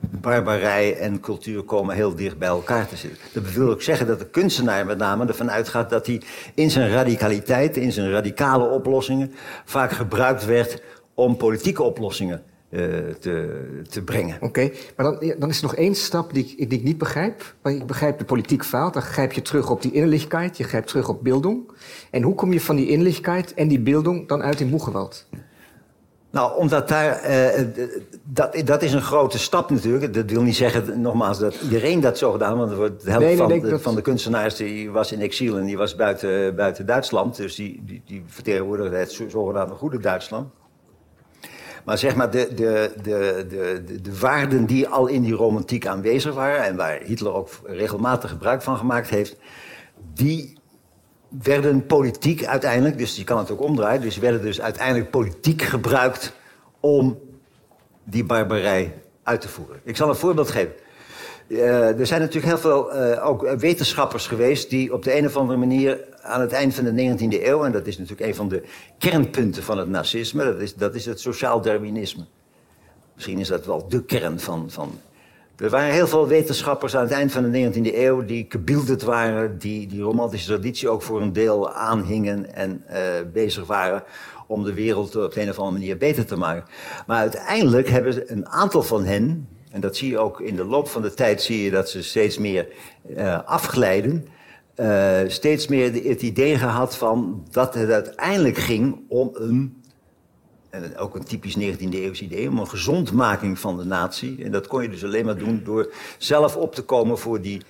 [0.00, 3.18] barbarij en cultuur komen heel dicht bij elkaar te zitten.
[3.32, 6.22] Dat wil ook zeggen dat de kunstenaar met name ervan uitgaat dat hij
[6.54, 10.82] in zijn radicaliteit, in zijn radicale oplossingen, vaak gebruikt werd
[11.14, 14.36] om politieke oplossingen te, te brengen.
[14.36, 14.74] Oké, okay.
[14.96, 17.54] maar dan, dan is er nog één stap die ik, die ik niet begrijp.
[17.62, 21.08] Ik begrijp de politiek faalt, dan grijp je terug op die innerlijkheid, je grijpt terug
[21.08, 21.70] op bildung.
[22.10, 25.26] En hoe kom je van die innerlijkheid en die bildung dan uit in Boegewald?
[26.30, 27.66] Nou, omdat daar, uh,
[28.24, 30.14] dat, dat is een grote stap natuurlijk.
[30.14, 33.48] Dat wil niet zeggen, nogmaals, dat iedereen dat zo gedaan Want de helft nee, van,
[33.48, 33.82] de, dat...
[33.82, 37.36] van de kunstenaars die was in exil en die was buiten, buiten Duitsland.
[37.36, 40.48] Dus die, die, die vertegenwoordigde het zogenaamde goede Duitsland.
[41.88, 46.34] Maar zeg maar, de, de, de, de, de, waarden die al in die romantiek aanwezig
[46.34, 46.64] waren...
[46.64, 49.36] en waar Hitler ook regelmatig gebruik van gemaakt heeft...
[50.14, 50.58] die
[51.42, 54.00] werden politiek uiteindelijk, dus je kan het ook omdraaien...
[54.00, 56.32] dus werden dus uiteindelijk politiek gebruikt
[56.80, 57.18] om
[58.04, 59.80] die barbarij uit te voeren.
[59.84, 60.72] Ik zal een voorbeeld geven.
[61.46, 65.36] Uh, er zijn natuurlijk heel veel uh, ook wetenschappers geweest die op de een of
[65.36, 65.98] andere manier
[66.28, 68.62] aan het eind van de 19e eeuw, en dat is natuurlijk een van de
[68.98, 72.24] kernpunten van het nazisme, dat is, dat is het sociaal darwinisme.
[73.14, 75.00] Misschien is dat wel de kern van, van.
[75.56, 79.58] Er waren heel veel wetenschappers aan het eind van de 19e eeuw die gebeelderd waren,
[79.58, 82.96] die die romantische traditie ook voor een deel aanhingen en uh,
[83.32, 84.02] bezig waren
[84.46, 86.64] om de wereld op de een of andere manier beter te maken.
[87.06, 90.88] Maar uiteindelijk hebben een aantal van hen, en dat zie je ook in de loop
[90.88, 92.68] van de tijd, zie je dat ze steeds meer
[93.16, 94.28] uh, afglijden.
[94.80, 99.82] Uh, steeds meer het idee gehad van dat het uiteindelijk ging om een,
[100.70, 104.44] en ook een typisch 19e eeuws idee, om een gezondmaking van de natie.
[104.44, 107.62] En dat kon je dus alleen maar doen door zelf op te komen voor die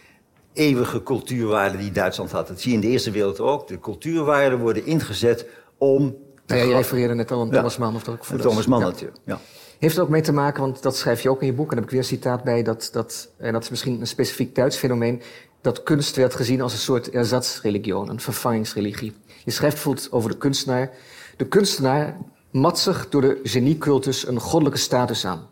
[0.53, 2.49] eeuwige cultuurwaarden die Duitsland had.
[2.49, 3.69] Dat zie je in de Eerste Wereldoorlog ook.
[3.69, 5.47] De cultuurwaarden worden ingezet
[5.79, 6.17] om
[6.47, 7.95] ja, je refereerde net al aan Thomas Mann.
[7.95, 8.89] Of dat ook voor Thomas Mann ja.
[8.89, 9.41] natuurlijk, ja.
[9.79, 11.71] Heeft er ook mee te maken, want dat schrijf je ook in je boek...
[11.71, 14.07] en daar heb ik weer een citaat bij, dat, dat, en dat is misschien een
[14.07, 15.23] specifiek Duits fenomeen...
[15.61, 19.13] dat kunst werd gezien als een soort ersatzreligion, een vervangingsreligie.
[19.45, 20.91] Je schrijft bijvoorbeeld over de kunstenaar.
[21.37, 22.17] De kunstenaar
[22.51, 25.49] mat zich door de geniecultus een goddelijke status aan.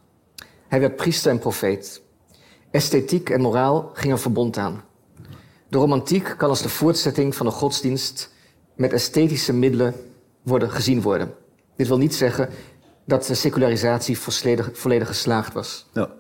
[0.69, 2.03] Hij werd priester en profeet.
[2.71, 4.85] Esthetiek en moraal gingen verbond aan.
[5.69, 8.33] De romantiek kan als de voortzetting van een godsdienst
[8.75, 9.95] met esthetische middelen
[10.43, 11.35] worden gezien worden.
[11.77, 12.49] Dit wil niet zeggen
[13.05, 15.87] dat de secularisatie volledig, volledig geslaagd was.
[15.93, 16.11] Ja.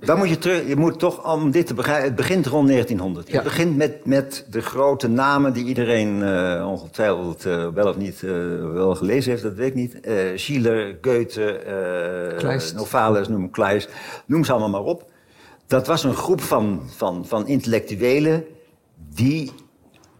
[0.00, 3.28] Dan moet je terug, je moet toch, om dit te begrijpen, het begint rond 1900.
[3.28, 3.34] Ja.
[3.34, 8.22] Het begint met, met de grote namen die iedereen uh, ongetwijfeld uh, wel of niet
[8.22, 8.32] uh,
[8.72, 9.98] wel gelezen heeft, dat weet ik niet.
[10.34, 12.74] Schiller, Goethe, Kleist.
[12.74, 13.90] Novalis, noem Kleist,
[14.26, 15.10] noem ze allemaal maar op.
[15.66, 18.44] Dat was een groep van, van, van intellectuelen
[19.14, 19.52] die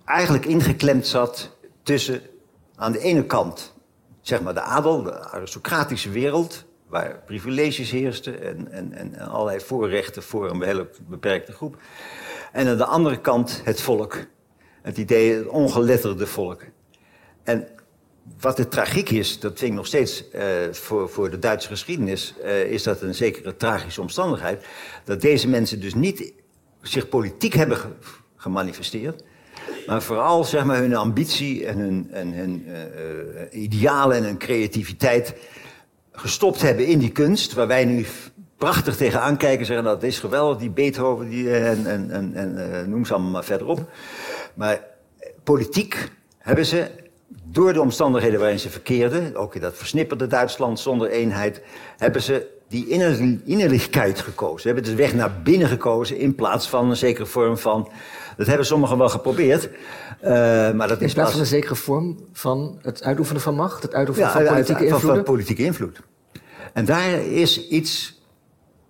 [0.05, 2.21] eigenlijk ingeklemd zat tussen
[2.77, 3.73] aan de ene kant
[4.21, 10.23] zeg maar de adel, de aristocratische wereld, waar privileges heersten en, en, en allerlei voorrechten
[10.23, 11.77] voor een hele beperkte groep.
[12.53, 14.27] En aan de andere kant het volk,
[14.83, 16.63] het idee, het ongeletterde volk.
[17.43, 17.69] En
[18.41, 22.35] wat de tragiek is, dat vind ik nog steeds uh, voor, voor de Duitse geschiedenis,
[22.45, 24.67] uh, is dat een zekere tragische omstandigheid.
[25.05, 26.33] Dat deze mensen dus niet
[26.83, 27.89] zich politiek hebben ge
[28.37, 29.23] gemanifesteerd,
[29.87, 35.35] maar vooral zeg maar, hun ambitie en hun, en hun uh, idealen en hun creativiteit
[36.13, 38.07] gestopt hebben in die kunst, waar wij nu
[38.57, 42.91] prachtig tegenaan kijken en zeggen dat is geweldig, die Beethoven die, en, en, en, en
[42.91, 43.91] noem ze allemaal maar verderop.
[44.55, 44.85] Maar
[45.45, 46.91] politiek hebben ze
[47.45, 51.63] door de omstandigheden waarin ze verkeerden, ook in dat versnipperde Duitsland zonder eenheid,
[51.97, 52.89] hebben ze die
[53.45, 54.61] innerlijkheid gekozen.
[54.61, 57.91] Ze hebben de weg naar binnen gekozen in plaats van een zekere vorm van.
[58.41, 59.69] Dat hebben sommigen wel geprobeerd.
[60.25, 60.31] Uh,
[60.71, 64.29] maar dat is plaats van een zekere vorm van het uitoefenen van macht, het uitoefenen
[64.29, 65.15] ja, van politieke van, invloed.
[65.15, 66.01] van politieke invloed.
[66.73, 68.23] En daar is iets,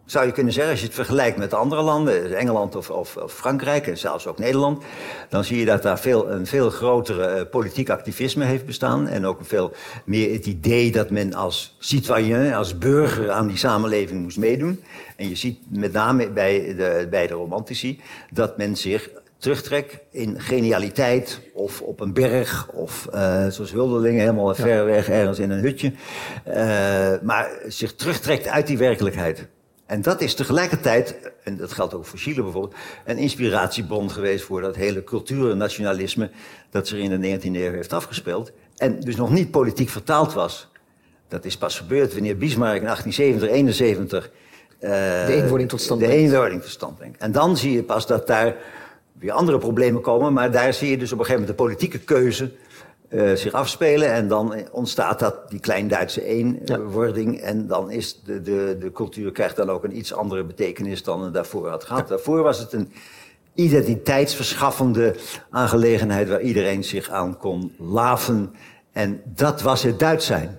[0.04, 3.32] zou je kunnen zeggen, als je het vergelijkt met andere landen, Engeland of, of, of
[3.32, 4.82] Frankrijk en zelfs ook Nederland,
[5.28, 9.08] dan zie je dat daar veel, een veel grotere uh, politiek activisme heeft bestaan.
[9.08, 9.72] En ook veel
[10.04, 14.82] meer het idee dat men als citoyen, als burger aan die samenleving moest meedoen.
[15.16, 20.40] En je ziet met name bij de, bij de romantici dat men zich terugtrekt in
[20.40, 24.54] genialiteit of op een berg of uh, zoals wilderlingen helemaal ja.
[24.54, 25.92] ver weg ergens in een hutje.
[26.48, 26.54] Uh,
[27.22, 29.46] maar zich terugtrekt uit die werkelijkheid.
[29.86, 32.74] En dat is tegelijkertijd, en dat geldt ook voor Chile bijvoorbeeld,
[33.04, 36.30] een inspiratiebron geweest voor dat hele cultuurnationalisme
[36.70, 38.52] dat zich in de 19e eeuw heeft afgespeeld.
[38.76, 40.68] En dus nog niet politiek vertaald was.
[41.28, 44.30] Dat is pas gebeurd wanneer Bismarck in 1870, 71
[44.80, 44.90] uh,
[45.26, 46.24] de eenwording tot stand de brengt.
[46.24, 47.18] eenwording tot stand brengt.
[47.18, 48.56] En dan zie je pas dat daar
[49.20, 50.32] weer andere problemen komen.
[50.32, 52.50] Maar daar zie je dus op een gegeven moment de politieke keuze
[53.10, 54.12] uh, zich afspelen.
[54.12, 57.36] En dan ontstaat dat, die Klein-Duitse eenwording.
[57.36, 57.42] Ja.
[57.42, 61.22] En dan is de, de, de cultuur krijgt dan ook een iets andere betekenis dan
[61.22, 62.02] het daarvoor had gehad.
[62.02, 62.08] Ja.
[62.08, 62.92] Daarvoor was het een
[63.54, 65.14] identiteitsverschaffende
[65.50, 68.54] aangelegenheid waar iedereen zich aan kon laven.
[68.92, 70.58] En dat was het Duits zijn.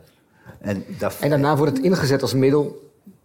[0.59, 0.85] En,
[1.19, 2.80] en daarna wordt het ingezet als middel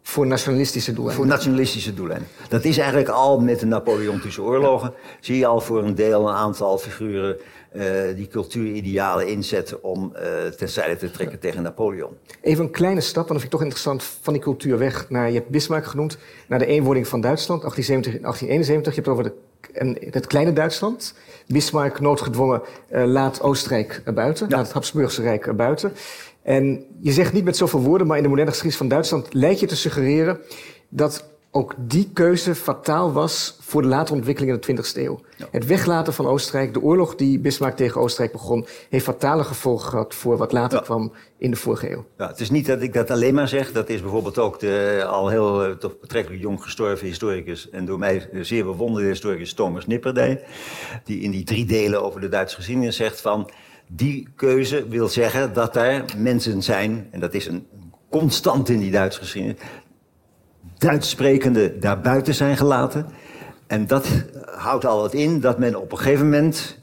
[0.07, 1.25] voor nationalistische doeleinden.
[1.25, 2.29] Voor nationalistische doeleinden.
[2.49, 4.93] Dat is eigenlijk al met de Napoleontische oorlogen.
[5.21, 7.37] Zie je al voor een deel een aantal figuren
[7.73, 7.83] uh,
[8.17, 12.17] die cultuuridealen inzetten om uh, ten zijde te trekken tegen Napoleon.
[12.41, 15.29] Even een kleine stap, want dat vind ik toch interessant, van die cultuur weg naar,
[15.29, 18.95] je hebt Bismarck genoemd, naar de eenwording van Duitsland, 1870, 1871.
[18.95, 19.35] Je hebt het over de,
[19.79, 21.15] en, het kleine Duitsland.
[21.47, 24.57] Bismarck noodgedwongen uh, laat Oostenrijk buiten, ja.
[24.57, 25.93] laat het Habsburgse Rijk buiten.
[26.47, 29.61] En je zegt niet met zoveel woorden, maar in de moderne geschiedenis van Duitsland lijkt
[29.61, 30.39] je te suggereren
[30.89, 35.21] dat ook die keuze fataal was voor de latere ontwikkeling in de 20e eeuw.
[35.37, 35.47] Ja.
[35.51, 40.15] Het weglaten van Oostenrijk, de oorlog die Bismarck tegen Oostenrijk begon, heeft fatale gevolgen gehad
[40.15, 40.85] voor wat later ja.
[40.85, 42.05] kwam in de vorige eeuw.
[42.19, 43.73] Ja, het is niet dat ik dat alleen maar zeg.
[43.73, 47.99] Dat is bijvoorbeeld ook de al heel uh, toch betrekkelijk jong gestorven historicus en door
[47.99, 50.45] mij zeer bewonderde historicus Thomas Nipperdij,
[51.05, 53.51] die in die drie delen over de Duitse geschiedenis zegt van
[53.87, 57.67] die keuze wil zeggen dat daar mensen zijn, en dat is een
[58.11, 59.61] constant in die Duitse geschiedenis,
[60.79, 63.07] Duits sprekende daarbuiten zijn gelaten.
[63.67, 64.09] En dat
[64.45, 66.79] houdt al wat in dat men op een gegeven moment,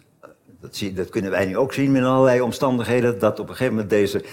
[0.61, 3.73] dat, zie, dat kunnen wij nu ook zien met allerlei omstandigheden, dat op een gegeven
[3.73, 4.23] moment deze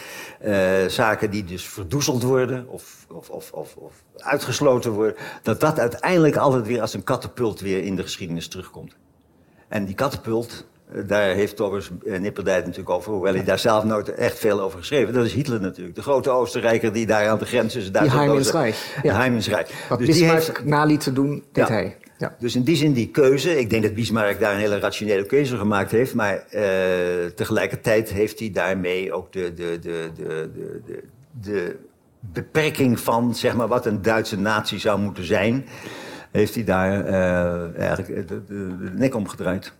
[0.44, 6.36] uh, zaken die dus verdoezeld worden of, of, of, of uitgesloten worden, dat dat uiteindelijk
[6.36, 8.96] altijd weer als een katapult weer in de geschiedenis terugkomt.
[9.68, 10.66] En die katapult,
[11.06, 14.78] daar heeft Thomas Nipperdij het natuurlijk over, hoewel hij daar zelf nooit echt veel over
[14.78, 15.14] geschreven.
[15.14, 18.98] Dat is Hitler natuurlijk, de grote Oostenrijker die daar aan de grens tussen Die Heimensrijk.
[19.02, 19.14] Ja.
[19.14, 19.86] Heimensrijk.
[19.88, 20.64] Wat dus Bismarck heeft...
[20.64, 21.74] naliet te doen, deed ja.
[21.74, 21.96] hij.
[22.18, 22.34] Ja.
[22.38, 25.56] Dus in die zin die keuze, ik denk dat Bismarck daar een hele rationele keuze
[25.56, 26.62] gemaakt heeft, maar eh,
[27.34, 31.02] tegelijkertijd heeft hij daarmee ook de, de, de, de, de, de,
[31.40, 31.76] de
[32.20, 35.66] beperking van zeg maar, wat een Duitse natie zou moeten zijn,
[36.30, 39.72] heeft hij daar eh, eigenlijk de, de, de nek omgedraaid.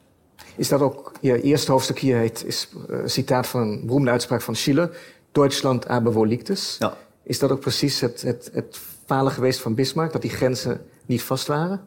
[0.61, 4.11] Is dat ook, je eerste hoofdstuk hier heet, is eh, een citaat van een beroemde
[4.11, 4.91] uitspraak van Schiller.
[5.33, 6.77] Deutschland aber wo liegt es?
[6.79, 6.97] Ja.
[7.23, 11.23] Is dat ook precies het, het, het falen geweest van Bismarck, dat die grenzen niet
[11.23, 11.81] vast waren?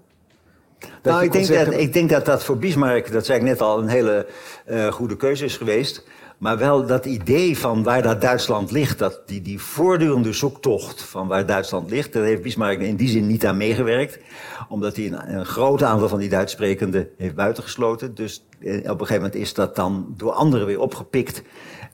[0.80, 3.46] Dat nou, ik denk, zeggen- dat, ik denk dat dat voor Bismarck, dat zei ik
[3.46, 4.28] net al, een hele
[4.66, 6.04] eh, goede keuze is geweest.
[6.38, 11.28] Maar wel dat idee van waar dat Duitsland ligt, dat die, die voortdurende zoektocht van
[11.28, 14.20] waar Duitsland ligt, daar heeft Bismarck in die zin niet aan meegewerkt.
[14.70, 18.16] Omdat hij een, een groot aantal van die Duits sprekenden heeft buitengesloten.
[18.16, 21.42] Dus eh, op een gegeven moment is dat dan door anderen weer opgepikt.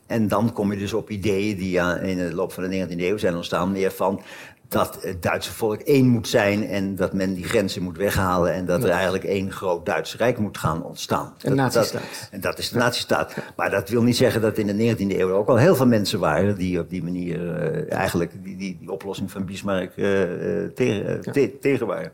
[0.08, 3.18] En dan kom je dus op ideeën die in de loop van de 19e eeuw
[3.18, 4.22] zijn ontstaan, meer van
[4.68, 8.66] dat het Duitse volk één moet zijn en dat men die grenzen moet weghalen en
[8.66, 11.34] dat er eigenlijk één groot Duits Rijk moet gaan ontstaan.
[11.42, 12.02] Een nazistaat.
[12.32, 13.34] En dat is de nazistaat.
[13.56, 15.88] Maar dat wil niet zeggen dat in de 19e eeuw er ook al heel veel
[15.88, 20.24] mensen waren die op die manier eh, eigenlijk die, die, die oplossing van Bismarck eh,
[20.64, 22.12] eh, tegen, eh, te- tegen waren.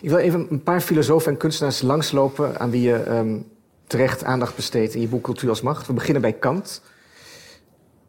[0.00, 3.36] Ik wil even een paar filosofen en kunstenaars langslopen aan wie je ehm,
[3.94, 5.86] terecht aandacht besteedt in je boek Cultuur als Macht.
[5.86, 6.82] We beginnen bij Kant.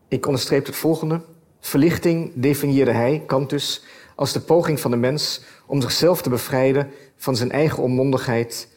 [0.08, 1.22] Ik onderstreep het volgende.
[1.60, 3.84] Verlichting definieerde hij, Kant dus,
[4.16, 8.68] als de poging van de mens om zichzelf te bevrijden van zijn eigen onmondigheid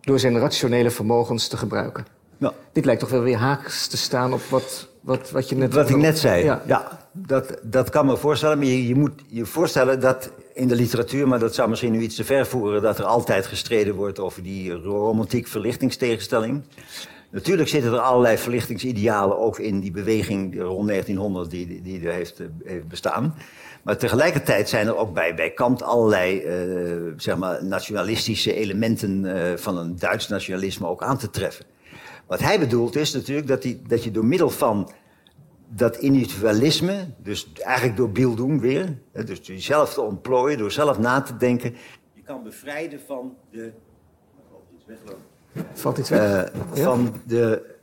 [0.00, 2.06] door zijn rationele vermogens te gebruiken.
[2.36, 5.74] Nou, Dit lijkt toch wel weer haaks te staan op wat, wat, wat je net...
[5.74, 6.62] wat ik net zei, Ja.
[6.66, 7.07] ja.
[7.26, 8.58] Dat, dat kan me voorstellen.
[8.58, 12.00] Maar je, je moet je voorstellen dat in de literatuur, maar dat zou misschien nu
[12.00, 16.62] iets te ver voeren, dat er altijd gestreden wordt over die romantiek-verlichtingstegenstelling.
[17.30, 22.12] Natuurlijk zitten er allerlei verlichtingsidealen ook in die beweging rond 1900 die, die, die er
[22.12, 23.34] heeft, eh, heeft bestaan.
[23.82, 29.56] Maar tegelijkertijd zijn er ook bij, bij Kant allerlei eh, zeg maar nationalistische elementen eh,
[29.56, 31.64] van een Duits nationalisme ook aan te treffen.
[32.26, 34.90] Wat hij bedoelt is natuurlijk dat, hij, dat je door middel van
[35.68, 40.98] dat individualisme, dus eigenlijk door Bildung weer, hè, dus door jezelf te ontplooien, door zelf
[40.98, 41.74] na te denken,
[42.12, 43.72] je kan bevrijden van de.
[44.74, 45.22] Iets weglopen.
[45.72, 46.44] Valt iets weg?
[46.44, 47.76] Eh, van de,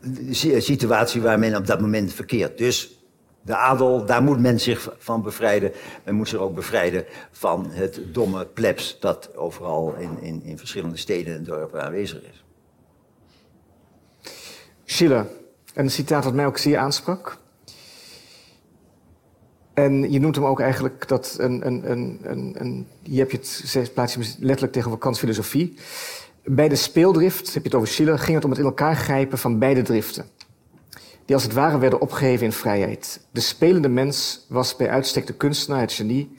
[0.00, 2.58] de si- situatie waar men op dat moment verkeert.
[2.58, 2.98] Dus
[3.42, 5.72] de adel, daar moet men zich van bevrijden.
[6.04, 10.96] Men moet zich ook bevrijden van het domme plebs dat overal in, in, in verschillende
[10.96, 12.44] steden en dorpen aanwezig is.
[14.84, 15.26] Schiller,
[15.74, 17.38] een citaat dat mij ook zeer aansprak.
[19.74, 23.92] En je noemt hem ook eigenlijk dat een, een, een, een, een je hebt het
[23.94, 25.74] plaats letterlijk tegenover Kants filosofie.
[26.44, 29.38] Bij de speeldrift, heb je het over Schiller, ging het om het in elkaar grijpen
[29.38, 30.24] van beide driften.
[31.24, 33.26] Die als het ware werden opgeheven in vrijheid.
[33.30, 36.38] De spelende mens was bij uitstek de kunstenaar, het genie.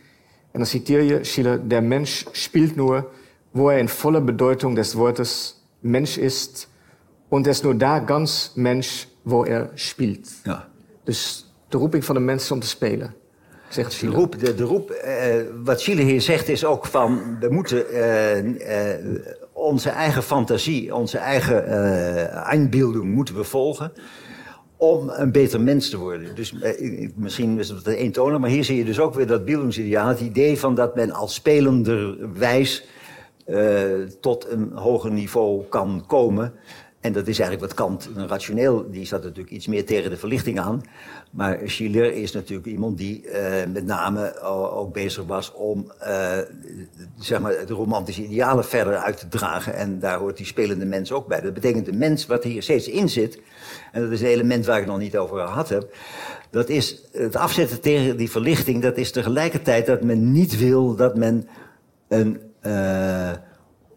[0.51, 3.05] En dan citeer je Schiller, der Mensch spielt nur,
[3.51, 6.67] wo er in voller Bedeutung des Wortes Mensch ist
[7.29, 10.29] und ist nur da ganz Mensch, wo er spielt.
[10.43, 10.67] Ja.
[11.03, 13.13] Dus de roeping van de mensen om te spelen,
[13.69, 14.15] zegt De Schiller.
[14.15, 17.37] roep, de, de roep eh, wat Chile hier zegt is ook van...
[17.39, 18.99] we moeten eh, eh,
[19.51, 23.91] onze eigen fantasie, onze eigen eh einbeelding moeten we volgen...
[24.77, 26.35] om een beter mens te worden.
[26.35, 30.07] Dus eh, misschien is het eentonig, maar hier zie je dus ook weer dat beeldingsideaal.
[30.07, 32.85] Het idee van dat men als spelenderwijs
[33.45, 33.83] eh
[34.21, 36.53] tot een hoger niveau kan komen...
[37.05, 40.17] En dat is eigenlijk wat Kant, een rationeel, die staat natuurlijk iets meer tegen de
[40.17, 40.81] verlichting aan.
[41.31, 46.37] Maar Schiller is natuurlijk iemand die eh, met name ook bezig was om eh,
[47.19, 49.73] zeg maar, de romantische idealen verder uit te dragen.
[49.73, 51.41] En daar hoort die spelende mens ook bij.
[51.41, 53.39] Dat betekent de mens wat hier steeds in zit,
[53.91, 55.95] en dat is een element waar ik nog niet over gehad heb.
[56.49, 61.17] Dat is het afzetten tegen die verlichting, dat is tegelijkertijd dat men niet wil dat
[61.17, 61.47] men
[62.07, 63.31] een eh,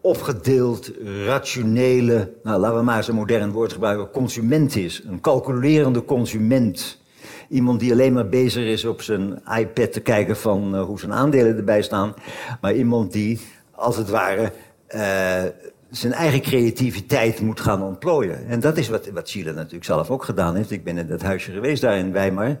[0.01, 0.91] opgedeeld,
[1.25, 5.03] rationele, nou, laten we maar zo'n modern woord gebruiken, consument is.
[5.07, 7.01] Een calculerende consument.
[7.49, 11.13] Iemand die alleen maar bezig is op zijn iPad te kijken van eh, hoe zijn
[11.13, 12.13] aandelen erbij staan.
[12.61, 13.39] Maar iemand die,
[13.71, 14.51] als het ware,
[14.87, 15.43] eh,
[15.89, 18.47] zijn eigen creativiteit moet gaan ontplooien.
[18.47, 20.71] En dat is wat, wat Schiller natuurlijk zelf ook gedaan heeft.
[20.71, 22.57] Ik ben in dat huisje geweest daar in Weimar.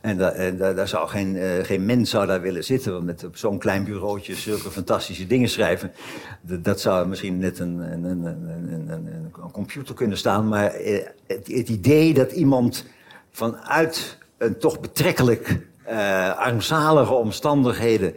[0.00, 2.92] En, en da- daar zou geen, eh, geen mens zou daar willen zitten.
[2.92, 5.92] Want met op zo'n klein bureautje zulke fantastische dingen schrijven.
[6.40, 10.48] Dat, zou misschien net een, een, een, een, een, computer kunnen staan.
[10.48, 12.84] Maar eh, het, het idee dat iemand
[13.30, 18.14] vanuit een toch betrekkelijk eh, armzalige omstandigheden...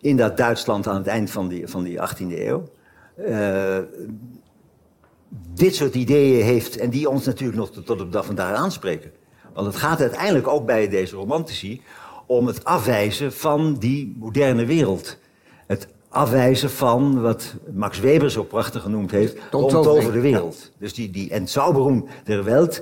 [0.00, 2.68] in dat Duitsland aan het eind van die, van die 18e eeuw...
[3.16, 3.78] eh,
[5.54, 9.12] dit soort ideeën heeft en die ons natuurlijk nog tot, op dag van vandaag aanspreken.
[9.54, 11.82] Want het gaat uiteindelijk ook bij deze romantici
[12.26, 15.18] om het afwijzen van die moderne wereld.
[15.66, 19.36] Het afwijzen van wat Max Weber zo prachtig genoemd heeft,
[20.12, 20.72] de wereld.
[20.78, 22.80] Dus die, die Entzauberung der Welt,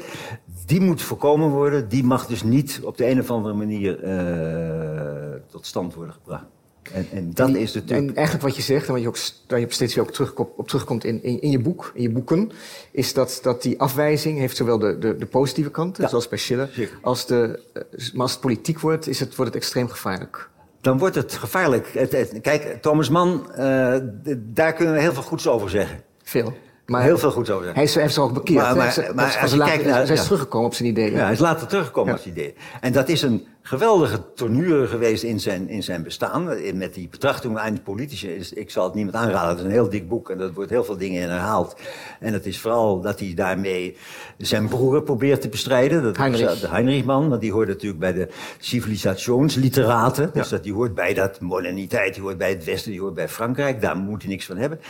[0.66, 1.88] die moet voorkomen worden.
[1.88, 6.44] Die mag dus niet op de een of andere manier eh, tot stand worden gebracht.
[6.92, 8.08] En, en dat En is natuurlijk...
[8.08, 9.16] En eigenlijk wat je zegt, en wat je ook,
[9.48, 12.02] waar je op steeds weer ook terugkomt, op terugkomt in, in, in je boek, in
[12.02, 12.50] je boeken,
[12.90, 16.38] is dat, dat die afwijzing heeft zowel de, de, de positieve kanten, Ja, zoals bij
[16.38, 16.98] Schiller, zeker.
[17.02, 20.48] als de, eh, maar als het politiek wordt, is het, wordt het extreem gevaarlijk.
[20.80, 22.08] dan wordt het gevaarlijk.
[22.42, 23.94] Kijk, Thomas Mann, eh,
[24.38, 26.00] daar kunnen we heel veel goeds over zeggen.
[26.22, 26.52] Veel.
[26.86, 27.74] Maar heel veel goeds over zeggen.
[27.80, 28.60] hij is, hij heeft zich ook bekeerd.
[28.62, 29.12] Maar- Hij is- hij
[29.56, 30.22] later- hij ja.
[30.22, 31.12] teruggekomen op zijn ideeën.
[31.12, 32.16] Ja, hij is later teruggekomen Ja.
[32.16, 32.54] als idee.
[32.80, 36.50] En dat is een geweldige tournure geweest in zijn, in zijn bestaan.
[36.50, 38.36] Eh, Met die betrachting aan de politische.
[38.36, 39.48] Is, ik zal het niemand aanraden.
[39.48, 41.76] Het is een heel dik boek en er wordt heel veel dingen in herhaald.
[42.20, 43.96] En het is vooral dat hij daarmee
[44.38, 46.02] zijn broer probeert te bestrijden.
[46.02, 46.46] Dat Heinrich.
[46.46, 48.28] Was, de Heinrichman, want die hoort natuurlijk bij de
[48.58, 50.30] civilisationsliteraten.
[50.32, 53.28] Dus dat, die hoort bij dat moderniteit, die hoort bij het Westen, die hoort bij
[53.28, 53.80] Frankrijk.
[53.80, 54.80] Daar moet hij niks van hebben.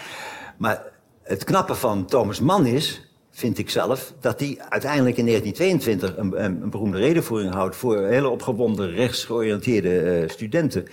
[0.57, 0.83] Maar
[1.23, 3.08] het knappe van Thomas Mann is,
[3.39, 7.99] vind ik zelf, dat hij uiteindelijk in 1922 een, een, een beroemde redenvoering houdt voor
[8.07, 10.85] hele opgewonden rechtsgeoriënteerde eh, studenten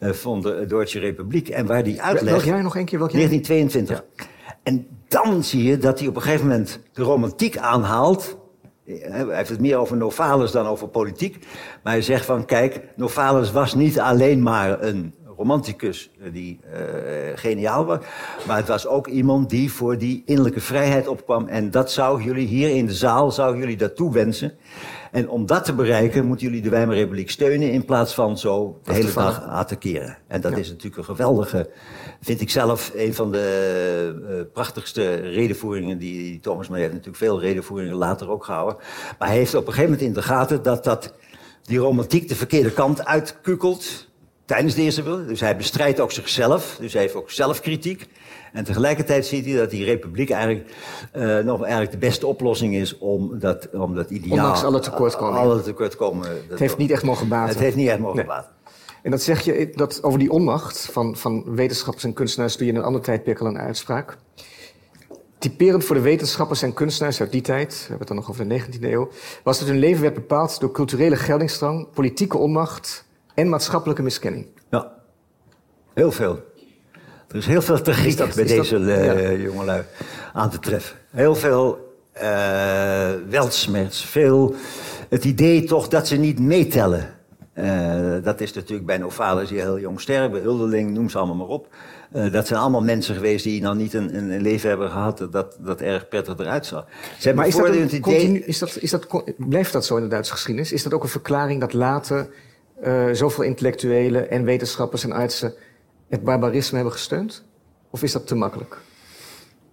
[0.00, 1.48] eh, van de Duitse Republiek.
[1.48, 2.44] En waar die Welk uitlegt.
[2.44, 2.98] jaar nog een keer?
[2.98, 3.28] Welk jaar?
[3.28, 4.04] 1922.
[4.62, 8.36] En dan zie je dat hij op een gegeven moment de romantiek aanhaalt.
[8.86, 11.38] Eh, Hij heeft het meer over Novalis dan over politiek.
[11.82, 16.80] Maar hij zegt van, kijk, Novalis was niet alleen maar een romanticus eh, die eh,
[17.34, 17.98] geniaal was.
[18.46, 21.46] Maar het was ook iemand die voor die innerlijke vrijheid opkwam.
[21.46, 24.52] En dat zou jullie hier in de zaal, zou jullie dat toewensen.
[25.10, 27.72] En om dat te bereiken, moeten jullie de Weimarrepubliek steunen...
[27.72, 30.18] in plaats van zo de hele dag attackeren.
[30.26, 31.70] En dat is natuurlijk een geweldige,
[32.20, 37.40] vind ik zelf, een van de eh, prachtigste redenvoeringen die Thomas Mann heeft natuurlijk veel
[37.40, 38.76] redenvoeringen later ook gehouden.
[39.18, 41.14] Maar hij heeft op een gegeven moment in de gaten dat, dat
[41.62, 44.09] die romantiek de verkeerde kant uitkukelt
[44.50, 45.32] tijdens de Eerste Wereldoorlog.
[45.32, 48.06] Dus hij bestrijdt ook zichzelf, dus hij heeft ook zelfkritiek.
[48.52, 50.70] En tegelijkertijd ziet hij dat die republiek eigenlijk
[51.12, 54.32] eh, nog eigenlijk de beste oplossing is om dat, om dat ideaal...
[54.32, 55.38] Ondanks alle tekortkomingen.
[55.40, 55.62] Alle.
[56.48, 57.48] Het heeft niet echt mogen baten.
[57.48, 58.26] Het heeft niet echt mogen Nee.
[58.26, 58.50] baten.
[59.02, 62.72] En dat zeg je, dat over die onmacht van, van wetenschappers en kunstenaars doe je
[62.72, 64.16] in een ander tijdperk al een uitspraak.
[65.38, 68.48] Typerend voor de wetenschappers en kunstenaars uit die tijd, we hebben het dan nog over
[68.48, 69.08] de 19e eeuw,
[69.42, 73.08] was dat hun leven werd bepaald door culturele geldingsdrang, politieke onmacht
[73.40, 74.46] en maatschappelijke miskenning.
[74.70, 74.92] Ja,
[75.94, 76.48] heel veel.
[77.28, 79.84] Er is heel veel Is dat- bij is dat- deze eh, jongelui
[80.32, 80.96] aan te treffen.
[81.10, 84.54] Heel veel eh weltsmerts, veel
[85.08, 87.14] het idee toch dat ze niet meetellen.
[87.52, 91.36] Eh, dat is natuurlijk bij Novalis die heel jong sterven, bij Hulderling, noem ze allemaal
[91.36, 91.68] maar op.
[92.32, 95.80] Dat zijn allemaal mensen geweest die nou niet een, een, leven hebben gehad dat, dat
[95.80, 96.86] erg prettig eruit zag.
[97.18, 98.00] Ze Maar is dat, een idee...
[98.00, 100.72] continu, is dat, is dat, blijft dat zo in de Duitse geschiedenis?
[100.72, 102.28] Is dat ook een verklaring dat later
[102.82, 105.54] eh, zoveel intellectuelen en wetenschappers en artsen
[106.08, 107.44] het barbarisme hebben gesteund?
[107.90, 108.78] Of is dat te makkelijk?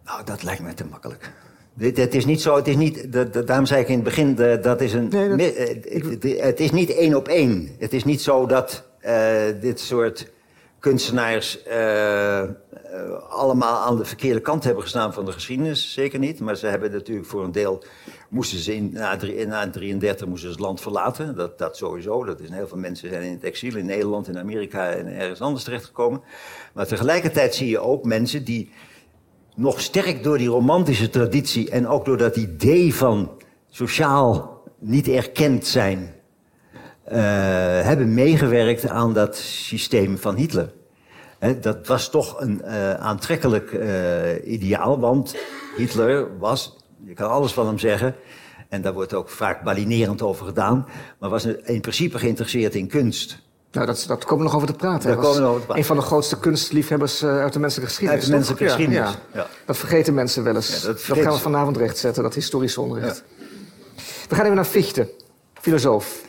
[0.06, 1.32] Nou, dat lijkt mij te makkelijk.
[1.80, 4.64] Het is niet zo, het is niet, dat, daarom zei ik in het begin, dat,
[4.64, 7.70] dat is een, Nee, dat- mi- eh, het, is niet één op één.
[7.80, 10.32] Het is niet zo dat eh, dit soort
[10.88, 12.50] kunstenaars eh, eh,
[13.30, 15.94] allemaal aan de verkeerde kant hebben gestaan van de geschiedenis.
[15.94, 17.84] Zeker niet, maar ze hebben natuurlijk voor een deel,
[18.30, 21.36] moesten ze in, na, drie- na 33 moesten ze het land verlaten.
[21.36, 24.38] Dat, dat sowieso, dat is heel veel mensen zijn in het exil in Nederland, in
[24.38, 26.22] Amerika en ergens anders terechtgekomen.
[26.74, 28.72] Maar tegelijkertijd zie je ook mensen die
[29.56, 33.32] nog sterk door die romantische traditie en ook door dat idee van
[33.70, 36.16] sociaal niet erkend zijn,
[37.84, 40.72] hebben meegewerkt aan dat systeem van Hitler.
[41.62, 45.36] Dat was toch een eh, aantrekkelijk eh, ideaal, want
[45.76, 48.16] Hitler was, je kan alles van hem zeggen,
[48.70, 50.88] en daar wordt ook vaak balinerend over gedaan,
[51.20, 53.40] maar was in principe geïnteresseerd in kunst.
[53.72, 55.08] Nou, dat, dat komen we nog over te praten.
[55.08, 55.84] Daar Hij was komen we nog over te praten.
[55.84, 58.24] Een van de grootste kunstliefhebbers eh, uit de menselijke geschiedenis.
[58.24, 59.48] Uit de menselijke Ja, geschiedenis, Ja, ja.
[59.66, 60.82] Dat vergeten mensen wel eens.
[60.84, 63.24] Dat gaan we vanavond rechtzetten, dat historische onderricht.
[64.30, 65.10] We gaan even naar Fichte,
[65.62, 66.26] filosoof.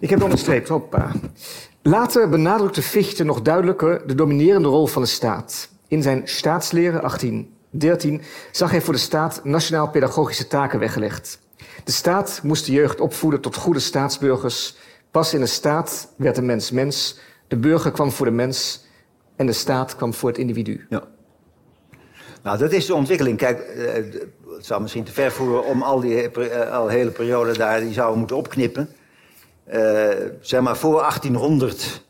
[0.00, 1.12] Ik heb onderstreept, hoppa.
[1.82, 5.68] Later benadrukte Fichte nog duidelijker de dominerende rol van de staat.
[5.88, 11.40] In zijn staatsleren 1813 zag hij voor de staat nationaal-pedagogische taken weggelegd.
[11.84, 14.76] De staat moest de jeugd opvoeden tot goede staatsburgers.
[15.10, 17.18] Pas in de staat werd de mens mens.
[17.48, 18.84] De burger kwam voor de mens
[19.36, 20.86] en de staat kwam voor het individu.
[20.88, 21.02] Ja.
[22.42, 23.38] Nou, dat is de ontwikkeling.
[23.38, 23.92] Kijk, eh,
[24.56, 27.92] het zou misschien te ver voeren om al die eh, al hele periode daar, die
[27.92, 28.88] zouden moeten opknippen.
[29.70, 30.08] Eh,
[30.40, 32.04] zeg maar, voor 1800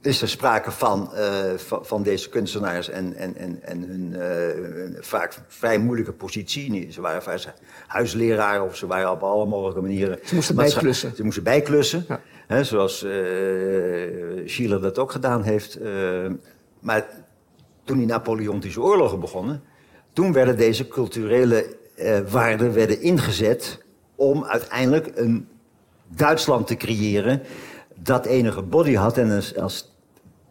[0.00, 5.02] is er sprake van, eh, van, van deze kunstenaars en, en, en, en hun, eh,
[5.02, 6.92] vaak vrij moeilijke positie.
[6.92, 7.54] Ze waren vaak
[7.86, 10.18] huisleraar of ze waren op alle mogelijke manieren...
[10.24, 11.12] Ze moesten bijklussen.
[11.16, 12.20] Ze moesten bijklussen, Ja.
[12.46, 12.98] hè, zoals
[14.44, 15.78] Schiller dat ook gedaan heeft.
[16.80, 17.06] Maar
[17.84, 19.62] toen die Napoleontische oorlogen begonnen,
[20.12, 21.76] toen werden deze culturele
[22.30, 23.82] waarden werden ingezet
[24.14, 25.48] om uiteindelijk een
[26.14, 27.42] Duitsland te creëren
[27.94, 29.90] dat enige body had en als,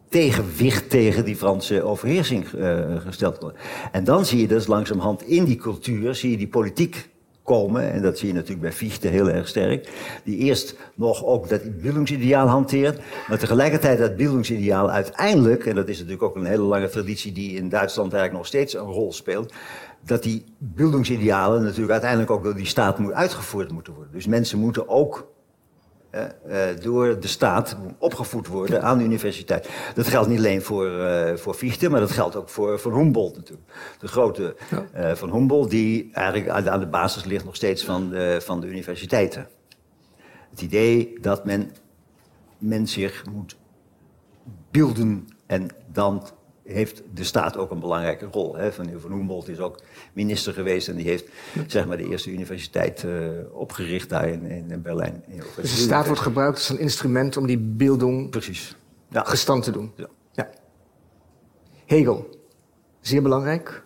[0.09, 3.57] tegenwicht tegen die Franse overheersing uh, gesteld wordt.
[3.91, 7.09] En dan zie je dus langzamerhand in die cultuur, zie je die politiek
[7.43, 9.89] komen, en dat zie je natuurlijk bij Fichte heel erg sterk,
[10.23, 15.95] die eerst nog ook dat bildungsideaal hanteert, maar tegelijkertijd dat bildungsideaal uiteindelijk, en dat is
[15.95, 19.53] natuurlijk ook een hele lange traditie die in Duitsland eigenlijk nog steeds een rol speelt,
[20.05, 24.13] dat die bildungsidealen natuurlijk uiteindelijk ook door die staat moet uitgevoerd moeten worden.
[24.13, 25.27] Dus mensen moeten ook
[26.81, 29.69] door de staat opgevoed worden aan de universiteit.
[29.93, 33.35] Dat geldt niet alleen voor, uh, voor Fichte, maar dat geldt ook voor Van Humboldt
[33.35, 33.71] natuurlijk.
[33.99, 34.55] De grote
[34.93, 35.15] ja.
[35.15, 39.47] Van Humboldt, die eigenlijk aan de basis ligt nog steeds van de, van de universiteiten.
[40.49, 41.71] Het idee dat men,
[42.57, 43.57] men zich moet
[44.71, 46.23] beelden en dan
[46.71, 48.55] heeft de staat ook een belangrijke rol.
[48.55, 48.71] Hè.
[48.71, 49.79] Van, van Humboldt is ook
[50.13, 51.25] minister geweest en die heeft
[51.67, 55.23] zeg maar, de eerste universiteit uh, opgericht daar in, in Berlijn.
[55.55, 58.75] Dus de staat wordt gebruikt als een instrument om die beelding Precies.
[59.09, 59.23] Ja.
[59.23, 59.91] gestand te doen.
[59.95, 60.07] Ja.
[60.31, 60.49] ja.
[61.85, 62.29] Hegel,
[63.01, 63.83] zeer belangrijk.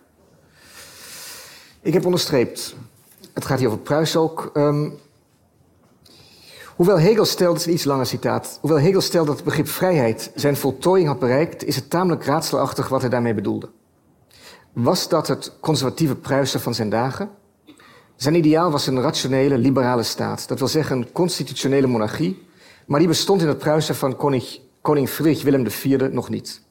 [1.80, 2.76] Ik heb onderstreept,
[3.32, 4.50] het gaat hier over Pruis ook.
[4.54, 4.98] Um,
[6.76, 11.08] Hoewel Hegel stelt, iets langer citaat, hoewel Hegel stelt dat het begrip vrijheid zijn voltooiing
[11.08, 13.70] had bereikt, is het tamelijk raadselachtig wat hij daarmee bedoelde.
[14.72, 17.30] Was dat het conservatieve Pruisen van zijn dagen?
[18.16, 22.42] Zijn ideaal was een rationele, liberale staat, dat wil zeggen een constitutionele monarchie,
[22.86, 24.44] maar die bestond in het Pruisen van koning,
[24.80, 26.62] koning Friedrich Willem IV nog niet.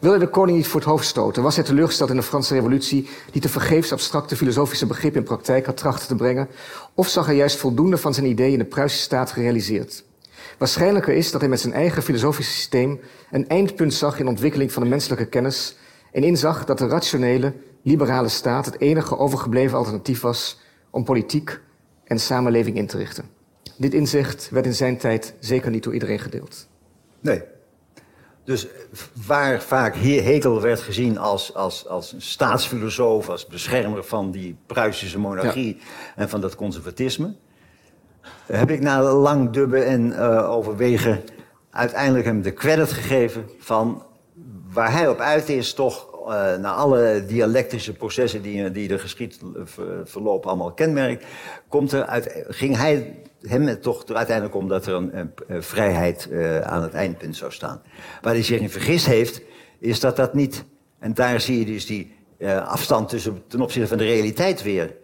[0.00, 1.42] Wilde de koning niet voor het hoofd stoten?
[1.42, 5.66] Was hij teleurgesteld in de Franse revolutie, die te vergeefs abstracte filosofische begrippen in praktijk
[5.66, 6.48] had trachten te brengen?
[6.94, 10.04] Of zag hij juist voldoende van zijn ideeën in de Pruisische staat gerealiseerd?
[10.58, 13.00] Waarschijnlijker is dat hij met zijn eigen filosofische systeem
[13.30, 15.76] een eindpunt zag in de ontwikkeling van de menselijke kennis
[16.12, 17.52] en inzag dat de rationele,
[17.82, 20.60] liberale staat het enige overgebleven alternatief was
[20.90, 21.60] om politiek
[22.04, 23.24] en samenleving in te richten.
[23.76, 26.66] Dit inzicht werd in zijn tijd zeker niet door iedereen gedeeld.
[27.20, 27.42] Nee,
[28.46, 28.66] dus
[29.26, 35.18] waar vaak Hegel werd gezien als, als, als een staatsfilosoof, als beschermer van die Pruisische
[35.18, 35.78] monarchie
[36.16, 37.34] en van dat conservatisme,
[38.46, 41.22] heb ik na lang dubben en uh, overwegen
[41.70, 44.02] uiteindelijk hem de credit gegeven van
[44.72, 50.46] waar hij op uit is, toch uh, na alle dialectische processen die, die de geschiedverloop
[50.46, 51.24] allemaal kenmerkt,
[51.68, 55.32] komt er uit, ging hij hem toch uiteindelijk om dat er een,
[55.62, 57.82] vrijheid uh, aan het eindpunt zou staan.
[58.22, 59.42] Waar hij zich in vergist heeft,
[59.78, 60.64] is dat dat niet.
[60.98, 64.94] En daar zie je dus die uh, afstand tussen, ten opzichte van de realiteit weer.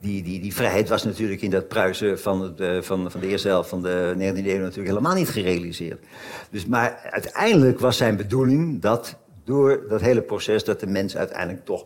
[0.00, 3.26] Die, die, die vrijheid was natuurlijk in dat Pruisen van, het, uh, van, van de
[3.26, 6.04] eerste helft van de 19e eeuw natuurlijk helemaal niet gerealiseerd.
[6.50, 11.64] Dus, maar uiteindelijk was zijn bedoeling dat door dat hele proces dat de mens uiteindelijk
[11.64, 11.84] toch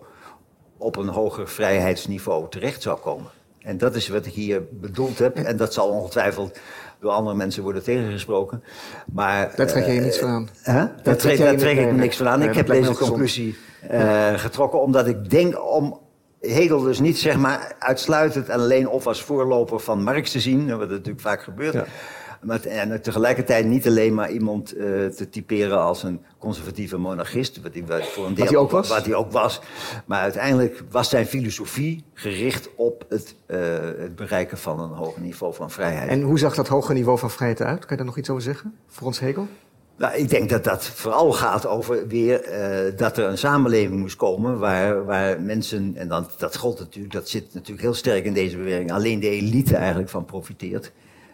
[0.76, 3.30] op een hoger vrijheidsniveau terecht zou komen.
[3.62, 5.36] En dat is wat ik hier bedoeld heb.
[5.36, 6.58] En dat zal ongetwijfeld
[7.00, 8.62] door andere mensen worden tegengesproken.
[9.12, 10.48] Maar, daar trek je je niets van aan.
[10.64, 10.84] Huh?
[11.02, 12.42] Daar, trek, daar trek ik niks van aan.
[12.42, 13.56] ik heb deze conclusie
[13.90, 16.00] uh, getrokken omdat ik denk om
[16.40, 20.78] Hegel dus niet zeg maar uitsluitend en alleen of als voorloper van Marx te zien,
[20.78, 21.72] wat natuurlijk vaak gebeurt.
[21.72, 21.84] Ja.
[22.40, 27.74] Maar en tegelijkertijd niet alleen maar iemand uh, te typeren als een conservatieve monarchist, wat
[27.74, 28.88] hij voor een deel wat hij ook was.
[28.88, 29.60] Wat hij ook was.
[30.04, 33.58] Maar uiteindelijk was zijn filosofie gericht op het, uh,
[33.98, 36.08] het bereiken van een hoger niveau van vrijheid.
[36.08, 37.78] En hoe zag dat hoger niveau van vrijheid uit?
[37.78, 39.46] Kan je daar nog iets over zeggen voor ons Hegel?
[39.96, 42.48] Nou, ik denk dat dat vooral gaat over weer
[42.88, 47.14] uh, dat er een samenleving moest komen waar, waar mensen, en dan, dat gold natuurlijk,
[47.14, 50.92] dat zit natuurlijk heel sterk in deze bewering, alleen de elite eigenlijk van profiteert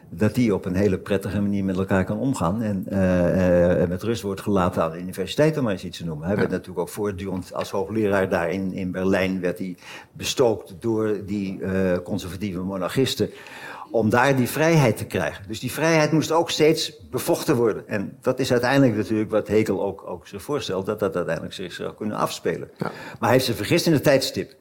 [0.09, 2.63] dat die op een hele prettige manier met elkaar kan omgaan.
[2.63, 6.05] En uh, uh, met rust wordt gelaten aan de universiteit, om maar eens iets te
[6.05, 6.27] noemen.
[6.27, 9.41] Hij werd natuurlijk ook voortdurend als hoogleraar daar in, in Berlijn...
[9.41, 9.77] werd hij
[10.13, 13.31] bestookt door die uh, conservatieve monarchisten...
[13.91, 15.45] om daar die vrijheid te krijgen.
[15.49, 17.89] Dus die vrijheid moest ook steeds bevochten worden.
[17.89, 20.87] En dat is uiteindelijk natuurlijk wat Hegel ook, ook zich voorstelt...
[20.87, 22.71] dat dat uiteindelijk zich zou kunnen afspelen.
[22.77, 22.87] Ja.
[22.87, 24.55] Maar hij heeft zich vergist in de tijdstip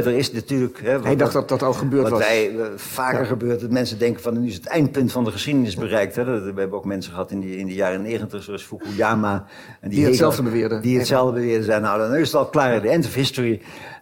[0.00, 0.80] er is natuurlijk...
[0.82, 2.20] Hè, Hij dacht dat dat al gebeurd wat was.
[2.20, 3.26] Wat wij uh, vaker ja.
[3.26, 6.16] gebeurt, dat mensen denken van nu is het eindpunt van de geschiedenis bereikt.
[6.16, 6.24] Hè.
[6.24, 9.46] We hebben ook mensen gehad in, die, in de jaren negentig, zoals Fukuyama.
[9.80, 10.82] En die, die hetzelfde beweerden.
[10.82, 11.82] Die hetzelfde beweerden zijn.
[11.82, 13.60] Nou, dan is het al klaar, de end of history.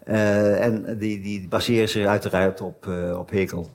[0.09, 3.71] Uh, en die, die baseren zich uiteraard op, uh, op Hegel.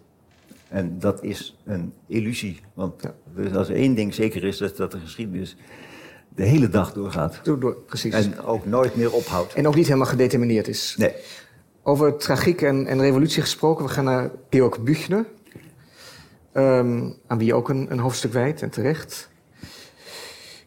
[0.68, 2.60] En dat is een illusie.
[2.74, 3.14] Want ja.
[3.36, 5.58] dus als er één ding zeker is, dat, dat de geschiedenis
[6.36, 7.40] de hele dag doorgaat.
[7.44, 8.14] Door, door, precies.
[8.14, 9.54] En ook nooit meer ophoudt.
[9.54, 10.96] En ook niet helemaal gedetermineerd is.
[10.98, 11.14] Nee.
[11.88, 15.26] Over tragiek en, en revolutie gesproken, we gaan naar Georg Büchner.
[16.54, 19.30] Um, aan wie ook een, een hoofdstuk wijdt en terecht.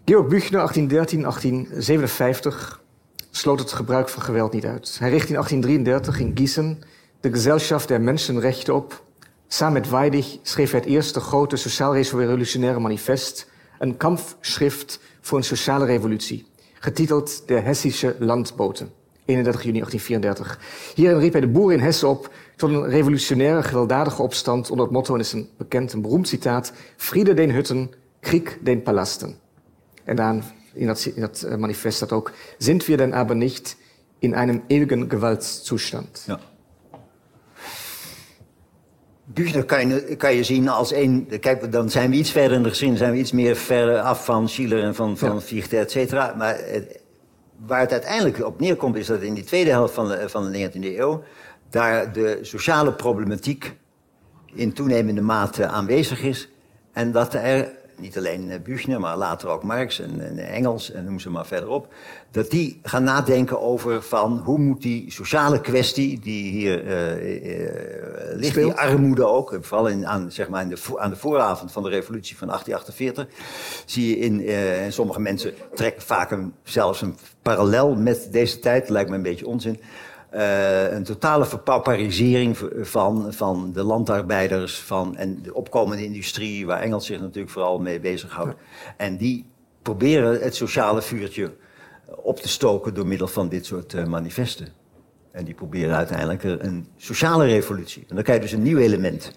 [0.05, 2.83] Georg Büchner, 1813, 1857,
[3.31, 4.97] sloot het gebruik van geweld niet uit.
[4.99, 6.83] Hij richt in 1833 in Gießen
[7.21, 9.05] de Gesellschaft der Menschenrechten op.
[9.49, 15.85] Samen met Weidig schreef hij het eerste grote sociaal-revolutionaire manifest, een kampfschrift voor een sociale
[15.85, 18.93] revolutie, getiteld De Hessische Landboten,
[19.29, 20.59] 31 juni 1834.
[20.95, 24.95] Hierin riep hij de boeren in Hessen op tot een revolutionaire, gewelddadige opstand onder het
[24.95, 29.37] motto, en is een bekend en beroemd citaat, Friede den Hutten, Krieg den Palasten.
[30.05, 33.77] En dan in dat, in dat eh, manifest staat ook, sind wir denn aber nicht
[34.19, 36.25] in einem ewigen Gewaltszustand?
[36.27, 36.41] Ja.
[39.25, 41.29] Büchner kan je, kan je zien als een.
[41.41, 44.25] Kijk, dan zijn we iets verder in de geschiedenis, zijn we iets meer ver af
[44.25, 45.41] van Schiller en van, van ja.
[45.41, 46.35] Fichte, et cetera.
[46.37, 46.98] Maar het,
[47.67, 50.71] waar het uiteindelijk op neerkomt, is dat in die tweede helft van de, van de
[50.71, 51.23] 19e eeuw.
[51.71, 53.77] daar de sociale problematiek
[54.55, 56.49] in toenemende mate aanwezig is.
[56.93, 61.05] En dat er niet alleen eh, Büchner, maar later ook Marx en, en, Engels en
[61.05, 61.95] noem ze maar verder op,
[62.31, 67.69] dat die gaan nadenken over van hoe moet die sociale kwestie die hier uh, uh,
[68.35, 71.83] ligt, die armoede ook, vooral in, aan, zeg maar in de, aan de vooravond van
[71.83, 73.27] de revolutie van 1848,
[73.87, 74.47] zie je in,
[74.85, 79.23] en sommige mensen trekken vaak een, zelfs een parallel met deze tijd, lijkt me een
[79.23, 79.81] beetje onzin,
[80.35, 87.07] uh, een totale verpauperisering van, van de landarbeiders van, en de opkomende industrie, waar Engels
[87.07, 88.55] zich natuurlijk vooral mee bezighoudt.
[88.59, 88.95] Ja.
[88.97, 89.47] En die
[89.83, 91.53] proberen het sociale vuurtje
[92.17, 94.69] op te stoken door middel van dit soort uh, manifesten.
[95.31, 98.05] En die proberen uiteindelijk een sociale revolutie.
[98.09, 99.33] En dan krijg je dus een nieuw element.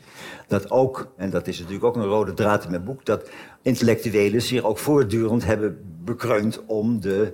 [0.47, 3.29] Dat ook, en dat is natuurlijk ook een rode draad in mijn boek, dat
[3.61, 7.33] intellectuelen zich ook voortdurend hebben bekreund om de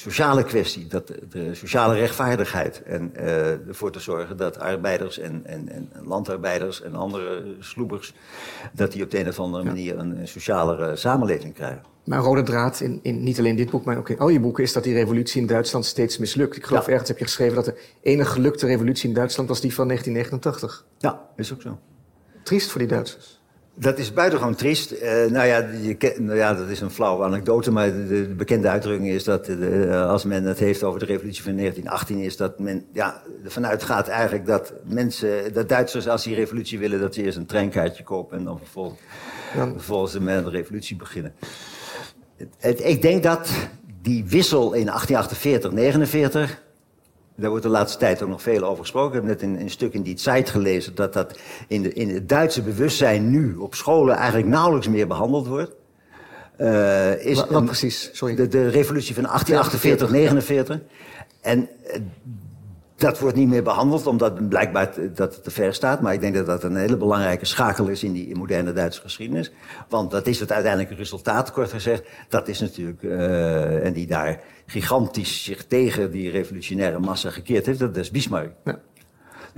[0.00, 2.82] sociale kwestie, dat de, sociale rechtvaardigheid.
[2.82, 8.14] En uh, ervoor te zorgen dat arbeiders en, en, en landarbeiders en andere sloebers,
[8.72, 11.82] dat die op de een of andere manier een, een socialere samenleving krijgen.
[12.04, 14.64] Maar rode draad in, in, niet alleen dit boek, maar ook in al je boeken,
[14.64, 16.56] is dat die revolutie in Duitsland steeds mislukt.
[16.56, 19.74] Ik geloof ergens heb je geschreven dat de enige gelukte revolutie in Duitsland was die
[19.74, 20.86] van 1989.
[20.98, 21.78] Ja, is ook zo.
[22.42, 23.37] Triest voor die Duitsers.
[23.80, 24.92] Dat is buitengewoon triest.
[24.92, 28.68] Uh, nou, ja, je, nou ja, dat is een flauwe anekdote, maar de, de bekende
[28.68, 32.58] uitdrukking is dat de, als men het heeft over de revolutie van 1918, is dat
[32.58, 37.22] men ja, ervan uitgaat eigenlijk dat mensen, dat Duitsers als die revolutie willen, dat ze
[37.22, 39.00] eerst een treinkaartje kopen en dan vervolgens,
[39.54, 39.66] ja.
[39.72, 41.34] vervolgens met een revolutie beginnen.
[42.36, 43.50] Het, het, ik denk dat
[44.02, 46.62] die wissel in 1848, 49
[47.40, 49.22] daar wordt de laatste tijd ook nog veel over gesproken.
[49.22, 52.08] Ik heb net een, een stuk in die tijd gelezen dat dat in, de, in
[52.14, 55.74] het Duitse bewustzijn nu op scholen eigenlijk nauwelijks meer behandeld wordt.
[56.60, 58.10] Uh, is wat, wat precies?
[58.12, 58.34] Sorry.
[58.34, 60.78] De, de revolutie van 1848, 49.
[61.40, 62.00] En uh,
[62.98, 66.00] dat wordt niet meer behandeld, omdat blijkbaar dat het te ver staat.
[66.00, 69.52] Maar ik denk dat dat een hele belangrijke schakel is in die moderne Duitse geschiedenis.
[69.88, 72.02] Want dat is het uiteindelijke resultaat, kort gezegd.
[72.28, 77.78] Dat is natuurlijk, uh, en die daar gigantisch zich tegen die revolutionaire massa gekeerd heeft,
[77.78, 78.52] dat is Bismarck.
[78.64, 78.78] Ja.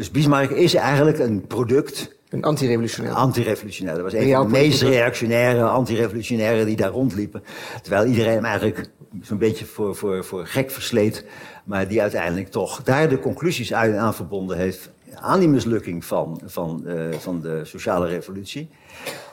[0.00, 2.16] Dus Bismarck is eigenlijk een product.
[2.28, 3.14] Een anti-revolutionair.
[3.14, 3.94] Anti-revolutionair.
[3.94, 7.42] Dat was een van de meest reactionaire anti-revolutionairen die daar rondliepen.
[7.82, 8.90] Terwijl iedereen hem eigenlijk
[9.22, 11.24] zo'n beetje voor, voor, voor gek versleet.
[11.64, 14.90] Maar die uiteindelijk toch daar de conclusies aan verbonden heeft.
[15.14, 18.70] aan die mislukking van, van, uh, van de sociale revolutie.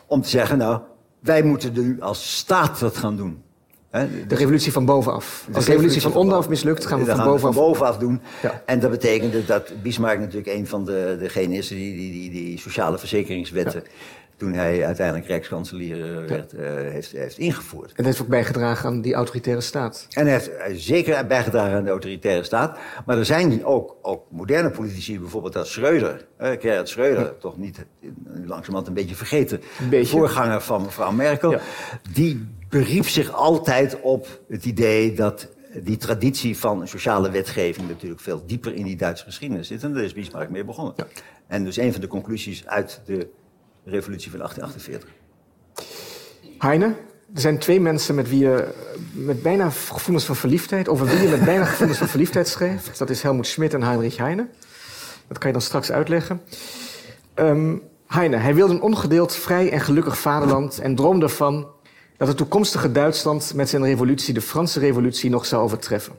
[0.07, 0.81] Om te zeggen, nou,
[1.19, 3.43] wij moeten nu als staat dat gaan doen.
[4.27, 5.47] De revolutie van bovenaf.
[5.53, 7.55] Als de revolutie van onderaf mislukt, gaan we van, bovenaf.
[7.55, 8.21] van bovenaf doen.
[8.41, 8.61] Ja.
[8.65, 12.59] En dat betekende dat Bismarck natuurlijk een van de, degenen is die die, die, die
[12.59, 13.83] sociale verzekeringswetten.
[13.83, 13.89] Ja.
[14.37, 17.91] toen hij uiteindelijk rijkskanselier eh, werd, uh, heeft, heeft ingevoerd.
[17.95, 20.07] En heeft ook bijgedragen aan die autoritaire staat.
[20.09, 22.77] En hij heeft zeker bijgedragen aan de autoritaire staat.
[23.05, 26.27] Maar er zijn ook, ook moderne politici, bijvoorbeeld als Schreuder.
[26.41, 27.85] Uh, Gerhard Schreuder, toch niet
[28.45, 29.61] langzamerhand een beetje vergeten.
[29.89, 30.17] Beetje.
[30.17, 31.55] Voorganger van mevrouw Merkel.
[32.13, 35.47] Die beriep zich altijd op het idee dat
[35.83, 39.83] die traditie van sociale wetgeving natuurlijk veel dieper in die Duitse geschiedenis zit.
[39.83, 40.93] En daar is Bismarck mee begonnen.
[40.97, 41.07] Ja.
[41.47, 43.29] En dus een van de conclusies uit de
[43.85, 45.09] revolutie van 1848.
[46.57, 46.85] Heine,
[47.33, 48.67] er zijn twee mensen met wie je
[49.11, 52.97] met bijna gevoelens van verliefdheid, over wie je met bijna gevoelens van verliefdheid schreef.
[52.97, 54.47] Dat is Helmoet Schmidt en Heinrich Heine.
[55.27, 56.41] Dat kan je dan straks uitleggen.
[57.35, 61.67] Um, Heine, hij wilde een ongedeeld vrij en gelukkig vaderland en droomde ervan
[62.17, 66.13] dat het toekomstige Duitsland met zijn revolutie de Franse revolutie nog zou overtreffen.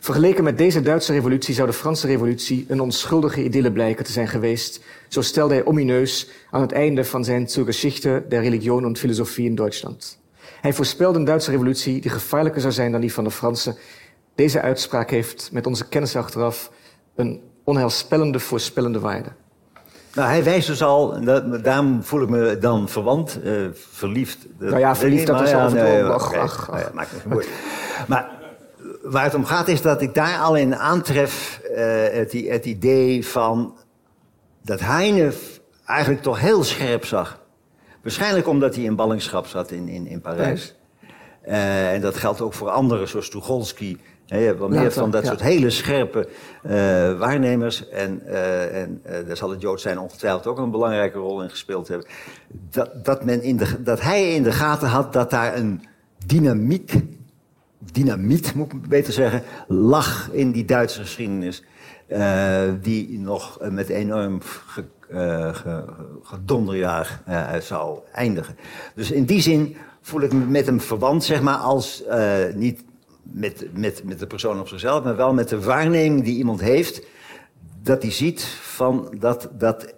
[0.00, 4.28] Vergeleken met deze Duitse revolutie zou de Franse revolutie een onschuldige idylle blijken te zijn
[4.28, 8.98] geweest, zo stelde hij omineus aan het einde van zijn Zur Geschichte der Religion und
[8.98, 10.18] Philosophie in Duitsland.
[10.60, 13.76] Hij voorspelde een Duitse revolutie die gevaarlijker zou zijn dan die van de Franse.
[14.34, 16.70] Deze uitspraak heeft met onze kennis achteraf
[17.14, 19.32] een onheilspellende voorspellende waarde.
[20.14, 24.46] Nou, hij wijst dus al, dat, daarom voel ik me dan verwant, uh, verliefd.
[24.58, 25.70] Nou ja, verliefd, dat is al
[27.24, 27.54] moeilijk.
[28.08, 28.30] Maar
[29.02, 31.76] waar het om gaat is dat ik daar al in aantref uh,
[32.12, 33.76] het, het, idee van
[34.62, 35.32] dat Heine
[35.86, 37.40] eigenlijk toch heel scherp zag.
[38.02, 40.74] Waarschijnlijk omdat hij in ballingschap zat in, in, in Parijs.
[41.46, 43.96] Uh, en dat geldt ook voor anderen, zoals Tucholsky.
[44.26, 46.28] Je hebt wel meer van dat soort hele scherpe
[46.66, 46.72] uh,
[47.18, 47.88] waarnemers.
[47.88, 51.88] En, uh, en daar zal het Joods zijn ongetwijfeld ook een belangrijke rol in gespeeld
[51.88, 52.06] hebben.
[52.70, 55.82] Dat, dat, men in de, dat hij in de gaten had dat daar een
[56.26, 56.94] dynamiek,
[57.92, 61.64] dynamiet moet ik beter zeggen, lag in die Duitse geschiedenis.
[62.80, 64.84] die nog met enorm ge,
[65.52, 65.84] ge,
[66.22, 67.22] gedonderjaar
[67.60, 68.56] zou eindigen.
[68.94, 72.02] Dus in die zin voel ik me met hem verwant, zeg maar, als
[72.54, 72.84] niet
[73.32, 77.06] met, met, met de persoon op zichzelf, maar wel met de waarneming die iemand heeft,
[77.82, 79.94] dat hij ziet van dat dat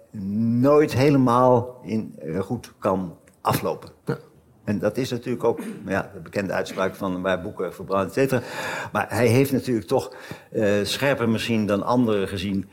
[0.59, 3.89] nooit helemaal in, goed kan aflopen.
[4.05, 4.17] Ja.
[4.63, 8.41] En dat is natuurlijk ook ja, de bekende uitspraak van waar boeken verbranden, et cetera.
[8.91, 10.15] Maar hij heeft natuurlijk toch
[10.51, 12.69] uh, scherper misschien dan anderen gezien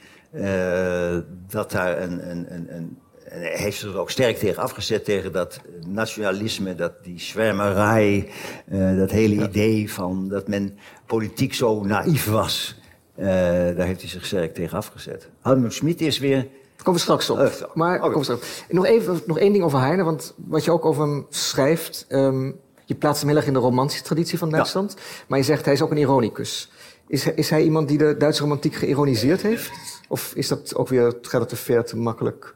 [1.49, 2.99] dat daar een, een, een,
[3.41, 8.29] heeft zich er ook sterk tegen afgezet, tegen dat nationalisme, dat die zwermerij,
[8.73, 12.81] uh, dat hele idee van dat men politiek zo naïef was.
[13.19, 15.29] Uh, daar heeft hij zich sterk tegen afgezet.
[15.41, 16.37] Helmut Schmid is weer...
[16.37, 17.39] Daar komen we straks op.
[17.39, 18.11] Uh, maar okay.
[18.11, 18.65] kom straks.
[18.69, 22.07] Nog, even, nog één ding over Heine, want wat je ook over hem schrijft...
[22.09, 24.95] Um, je plaatst hem heel erg in de romantische traditie van Duitsland.
[24.97, 25.03] Ja.
[25.27, 26.71] Maar je zegt hij is ook een ironicus.
[27.07, 29.71] Is, is hij iemand die de Duitse romantiek geïroniseerd heeft?
[30.09, 32.55] Of is dat ook weer, gaat het te ver, te makkelijk?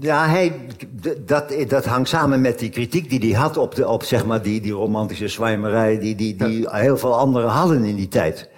[0.00, 0.52] Ja, hij,
[1.26, 4.42] dat, dat hangt samen met die kritiek die hij had op, de, op zeg maar,
[4.42, 5.98] die, die romantische zwijmerij...
[5.98, 8.48] die, die, die heel veel anderen hadden in die tijd.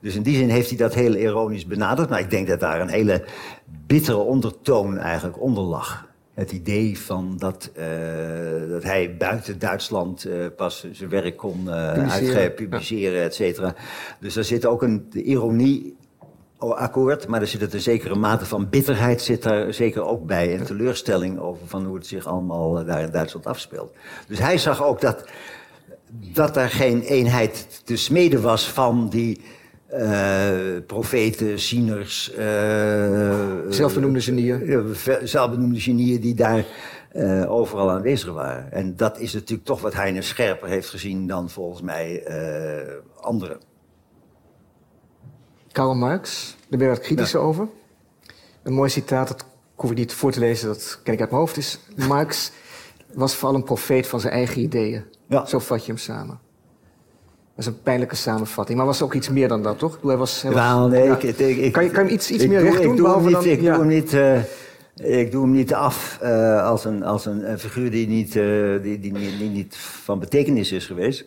[0.00, 2.08] Dus in die zin heeft hij dat heel ironisch benaderd.
[2.08, 3.24] Maar ik denk dat daar een hele
[3.86, 6.06] bittere ondertoon eigenlijk onder lag.
[6.34, 7.84] Het idee van dat, uh,
[8.70, 13.74] dat hij buiten Duitsland uh, pas zijn werk kon uh, uitgeven, publiceren, et cetera.
[14.20, 15.96] Dus daar zit ook een ironie
[16.58, 20.56] akkoord, maar er zit een zekere mate van bitterheid zit daar zeker ook bij.
[20.56, 23.94] En teleurstelling over van hoe het zich allemaal eh, daar in Duitsland afspeelt.
[24.28, 25.24] Dus hij zag ook dat,
[26.10, 29.40] dat er geen eenheid te smeden was van die
[29.92, 30.48] uh,
[30.86, 32.32] profeten, zieners...
[32.38, 34.94] Uh, zelfbenoemde genieën.
[35.22, 36.64] zelfbenoemde genieën die daar
[37.12, 38.72] uh, overal aanwezig waren.
[38.72, 42.22] En dat is natuurlijk toch wat Heine scherper heeft gezien dan volgens mij
[43.20, 43.58] anderen.
[45.76, 47.46] Karl Marx, daar ben je wat kritischer ja.
[47.46, 47.68] over.
[48.62, 51.40] Een mooi citaat, dat hoef ik niet voor te lezen, dat ken ik uit mijn
[51.40, 51.78] hoofd, is...
[52.08, 52.50] Marx
[53.14, 55.04] was vooral een profeet van zijn eigen ideeën.
[55.28, 55.46] Ja.
[55.46, 56.38] Zo vat je hem samen.
[57.54, 58.78] Dat is een pijnlijke samenvatting.
[58.78, 59.98] Maar was ook iets meer dan dat, toch?
[60.02, 61.16] Hij was, hij was, nee, ja.
[61.16, 62.90] ik, ik, kan, je, kan je hem iets, iets meer doe, recht doen?
[62.90, 66.18] Ik doe hem niet, dan, ik doe hem niet, uh, ik doe hem niet af
[66.22, 69.76] uh, als, een, als een, een figuur die niet, uh, die, die, die, die, niet
[69.76, 71.24] van betekenis is geweest.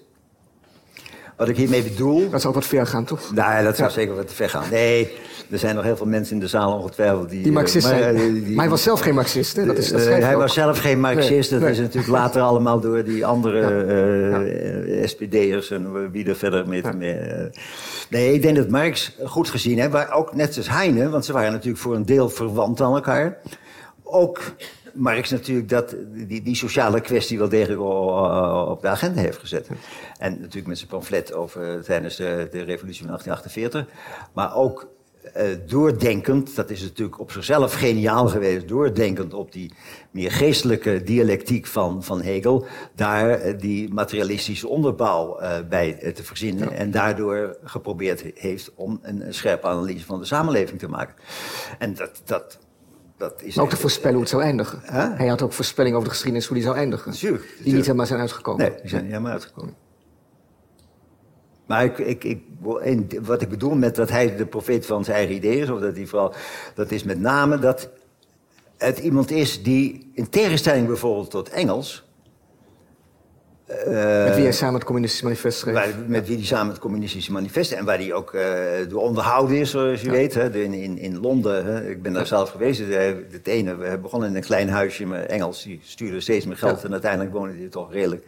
[1.40, 2.30] Wat ik hiermee bedoel...
[2.30, 3.34] Dat zou wat ver gaan, toch?
[3.34, 4.64] Nee, dat zou zeker wat te ver gaan.
[4.72, 5.12] Nee,
[5.50, 7.44] er zijn nog heel veel mensen in de zaal ongetwijfeld die...
[7.44, 8.00] Die Marxist zijn.
[8.02, 9.66] Maar, die, die, maar hij was zelf geen Marxist, hè?
[9.66, 11.52] Dat is, dat uh, hij was zelf geen Marxist.
[11.52, 11.78] Nee, dat nee.
[11.78, 14.44] is natuurlijk later allemaal door die andere ja.
[14.44, 15.08] uh, ja.
[15.08, 16.84] SPD'ers en wie er verder mee...
[18.10, 21.10] Nee, ik denk dat Marx goed gezien heeft, maar ook net zoals Heine...
[21.10, 23.38] want ze waren natuurlijk voor een deel verwant aan elkaar...
[24.04, 24.40] ook
[25.00, 25.96] Marx natuurlijk dat,
[26.28, 27.82] die, die sociale kwestie wel degelijk
[28.70, 29.68] op de agenda heeft gezet.
[30.18, 33.86] En natuurlijk met zijn pamflet over tijdens de, de revolutie van 1848.
[34.34, 34.88] Maar ook
[35.38, 39.74] uh, doordenkend, dat is natuurlijk op zichzelf geniaal geweest, doordenkend op die
[40.12, 46.70] meer geestelijke dialectiek van, van Hegel, daar uh, die materialistische onderbouw uh, bij te verzinnen.
[46.70, 46.76] Ja.
[46.76, 51.16] En daardoor geprobeerd heeft om een, een scherpe analyse van de samenleving te maken.
[51.80, 52.60] En dat, dat
[53.20, 54.82] dat is maar ook te voorspellen hoe het zou eindigen.
[54.82, 55.18] Huh?
[55.18, 57.12] Hij had ook voorspellingen over de geschiedenis hoe die zou eindigen.
[57.12, 57.64] Tuurlijk, tuurlijk.
[57.64, 58.62] Die niet helemaal zijn uitgekomen.
[58.62, 59.76] Nee, die zijn niet helemaal uitgekomen.
[61.66, 62.42] Maar ik, ik, ik,
[63.22, 65.96] wat ik bedoel met dat hij de profeet van zijn eigen ideeën is, of dat
[65.96, 66.34] hij vooral,
[66.76, 67.90] dat is met name dat
[68.78, 72.09] het iemand is die, in tegenstelling bijvoorbeeld tot Engels.
[73.70, 75.74] Uh, met wie hij samen het communistische manifest schreef.
[75.74, 78.42] Waar, met wie hij samen het communistische manifest en waar hij ook uh,
[78.90, 80.12] door onderhouden is, zoals je ja.
[80.12, 80.34] weet.
[80.34, 82.82] Hè, in, in, in Londen, hè, ik ben daar zelf geweest.
[83.32, 86.80] Het ene, we begonnen in een klein huisje met Engels, die stuurde steeds meer geld
[86.80, 86.86] ja.
[86.86, 88.24] en uiteindelijk woonde hij toch redelijk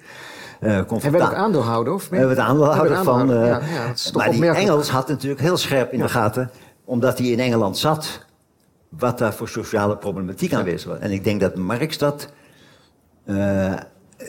[0.59, 2.19] uh, Hij werd ook aandeelhouder, of meer?
[2.19, 3.31] Hij werd aandeelhouder van...
[3.31, 6.03] Uh, ja, ja, maar die Engels had natuurlijk heel scherp in ja.
[6.03, 6.51] de gaten...
[6.85, 8.25] omdat hij in Engeland zat...
[8.89, 10.99] wat daar voor sociale problematiek aanwezig was.
[10.99, 12.27] En ik denk dat Marx dat...
[13.25, 13.73] Uh,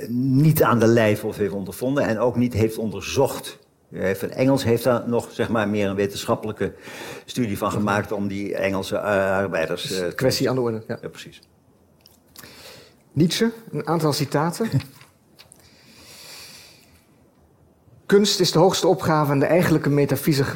[0.08, 2.04] niet aan de lijf of heeft ondervonden...
[2.04, 3.58] en ook niet heeft onderzocht
[3.90, 6.74] Heeft, Engels heeft daar nog zeg maar, meer een wetenschappelijke
[7.24, 10.00] studie van gemaakt om die Engelse uh, arbeiders.
[10.00, 10.82] Uh, kwestie aan de orde.
[10.88, 10.98] Ja.
[11.02, 11.40] ja, precies.
[13.12, 14.68] Nietzsche, een aantal citaten.
[18.06, 19.90] Kunst is de hoogste opgave en de eigenlijke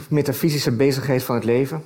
[0.08, 1.82] metafysische bezigheid van het leven.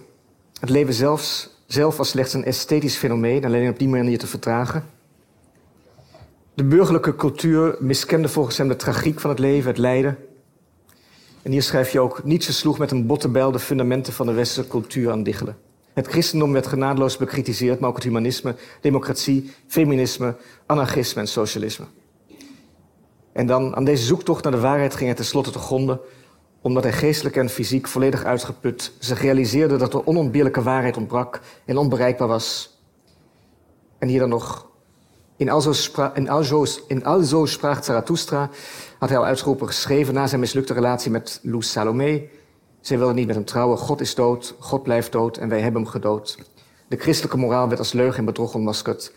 [0.61, 4.85] Het leven zelfs, zelf als slechts een esthetisch fenomeen, alleen op die manier te vertragen.
[6.61, 10.19] De burgerlijke cultuur miskende volgens hem de tragiek van het leven, het lijden.
[11.43, 14.33] En hier schrijf je ook: Nietzsche sloeg met een botte bijl de fundamenten van de
[14.33, 15.57] westerse cultuur aan diggelen.
[15.93, 20.37] Het christendom werd genadeloos bekritiseerd, maar ook het humanisme, democratie, feminisme,
[20.67, 21.85] anarchisme en socialisme.
[23.33, 26.01] En dan aan deze zoektocht naar de waarheid ging hij tenslotte te gronden,
[26.61, 31.77] omdat hij geestelijk en fysiek volledig uitgeput zich realiseerde dat er onontbeerlijke waarheid ontbrak en
[31.77, 32.79] onbereikbaar was.
[33.99, 34.70] En hier dan nog,
[35.41, 38.51] in alzo, spra in Zarathustra
[38.99, 42.29] had hij al uitgeroepen geschreven na zijn mislukte relatie met Luz Salome.
[42.81, 45.83] Zij wilde niet met hem trouwen, God is dood, God blijft dood en wij hebben
[45.83, 46.39] hem gedood.
[46.89, 49.13] De christelijke moraal werd als leugen en bedrog ontmaskerd.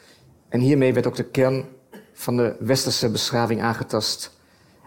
[0.50, 1.66] En hiermee werd ook de kern
[2.14, 4.38] van de westerse beschaving aangetast.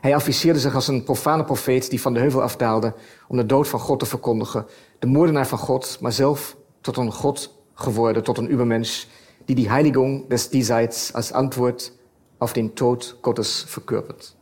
[0.00, 2.94] Hij afficheerde zich als een profane profeet die van de heuvel afdaalde
[3.28, 4.66] om de dood van God te verkondigen.
[4.98, 9.06] De moordenaar van God, maar zelf tot een God geworden, tot een Übermensch,
[9.46, 11.92] die die Heiligung des Diesseits als antwoord
[12.38, 14.34] auf den Tod Gottes verkörpert.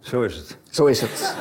[0.00, 0.56] Zo is het.
[0.70, 1.34] Zo is het.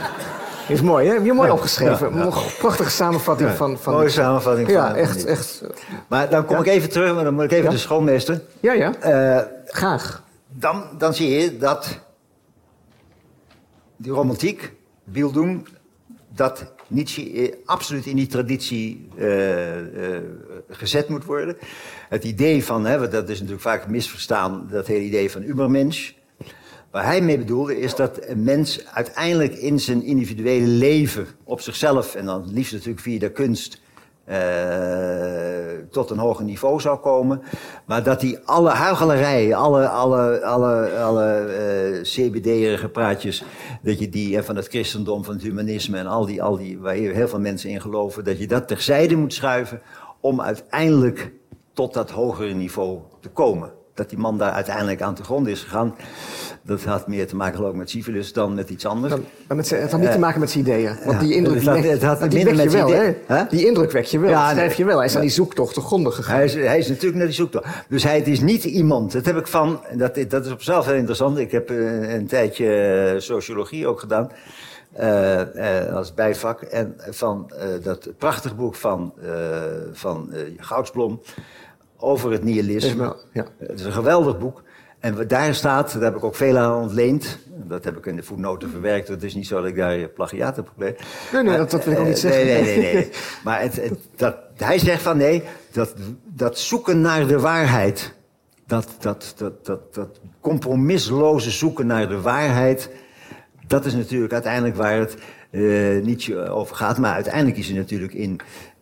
[0.68, 1.14] Is mooi, hè?
[1.14, 2.18] Heb je mooi ja, opgeschreven.
[2.18, 2.30] Ja, ja.
[2.60, 3.94] Prachtige samenvatting van, van...
[3.94, 4.76] Mooie samenvatting van...
[4.76, 5.64] Ja, echt, echt.
[6.08, 8.42] Maar dan kom ik even terug, maar dan moet ik even de schoolmeester.
[8.60, 8.94] Ja, ja.
[9.38, 10.24] Uh, Graag.
[10.48, 12.00] Dan, dan zie je dat
[13.96, 14.74] die romantiek,
[15.04, 15.68] Bildung,
[16.30, 20.18] dat Nietzsche absoluut in die traditie uh, uh,
[20.70, 21.58] gezet moet worden.
[22.10, 26.12] Het idee van, hè, dat is natuurlijk vaak misverstaan, dat hele idee van Übermensch.
[26.92, 32.16] Waar hij mee bedoelde is dat een mens uiteindelijk in zijn individuele leven op zichzelf,
[32.16, 33.82] en dan liefst natuurlijk via de kunst,
[35.92, 37.42] tot een hoger niveau zou komen.
[37.86, 41.46] Maar dat hij alle huichelarij, alle, alle, alle, alle
[41.96, 43.44] uh, CBD-erige praatjes,
[43.82, 46.80] dat je die en van het christendom, van het humanisme en al die, al die,
[46.80, 49.82] waar heel veel mensen in geloven, dat je dat terzijde moet schuiven
[50.20, 51.32] om uiteindelijk
[51.74, 53.80] tot dat hogere niveau te komen.
[53.94, 55.96] Dat die man daar uiteindelijk aan te grond is gegaan.
[56.64, 59.14] Dat had meer te maken geloof ik, met syfilis dan met iets anders.
[59.14, 60.98] Dan, maar met, het had niet te maken met zijn ideeën.
[61.06, 62.90] Want die indruk het had, het die wek je wel,
[63.26, 63.44] hè?
[63.50, 64.98] Die indruk wek je wel, ja, schrijf je wel.
[64.98, 66.36] Hij is aan die zoektocht te gronden gegaan.
[66.36, 67.66] Hij is, hij is natuurlijk naar die zoektocht.
[67.90, 69.12] Dus hij het is niet iemand.
[69.12, 71.38] Dat heb ik van, dat, dat is op zichzelf heel interessant.
[71.38, 74.32] Ik heb een, een tijdje sociologie ook gedaan.
[75.00, 76.62] Uh, uh, als bijvak.
[76.62, 79.14] En van uh, dat prachtig boek van,
[79.94, 81.22] van Goudsblom
[82.02, 83.16] over het nihilisme.
[83.34, 83.46] Ja.
[83.58, 84.64] Het is een geweldig boek.
[85.00, 87.38] En daar staat, daar heb ik ook veel aan ontleend.
[87.68, 89.08] Dat heb ik in de voetnoten verwerkt.
[89.08, 91.04] Het is niet zo dat ik daar plagiaat heb gepleegd.
[91.34, 92.46] Nee, nee, dat, dat wil ik ook niet zeggen.
[92.46, 92.94] Nee, nee, nee.
[92.94, 93.10] nee.
[93.44, 95.94] maar het, het, dat, hij zegt van nee, dat,
[96.24, 98.14] dat zoeken naar de waarheid.
[98.66, 102.90] Dat, dat, dat, dat, dat compromisloze zoeken naar de waarheid.
[103.68, 105.16] Dat is natuurlijk uiteindelijk waar het
[105.52, 106.98] uh, niet over gaat.
[106.98, 108.40] Maar uiteindelijk is hij natuurlijk in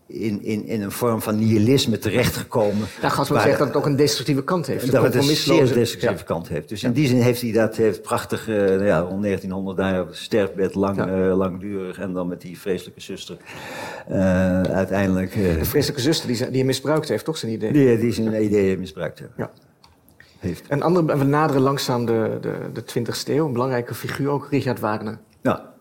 [0.09, 2.87] in, in, in een vorm van nihilisme terechtgekomen.
[3.01, 4.91] Daar gaat wel zeggen dat het ook een destructieve kant heeft.
[4.91, 6.69] Dat het een zeer destructieve kant heeft.
[6.69, 10.15] Dus in die zin heeft hij dat heeft prachtig, uh, ja, rond 1900 daar op
[10.15, 11.07] sterfbed, lang, ja.
[11.07, 11.99] uh, langdurig.
[11.99, 13.37] En dan met die vreselijke zuster
[14.11, 15.33] uh, uiteindelijk...
[15.33, 17.71] de vreselijke zuster die, die hem misbruikt heeft, toch zijn idee?
[17.71, 19.31] Die, die zijn ideeën misbruikt heeft.
[19.37, 19.51] Ja.
[20.39, 20.67] Heeft.
[20.67, 24.79] En andere, we naderen langzaam de, de, de 20e eeuw, een belangrijke figuur ook, Richard
[24.79, 25.17] Wagner.
[25.41, 25.73] Ja,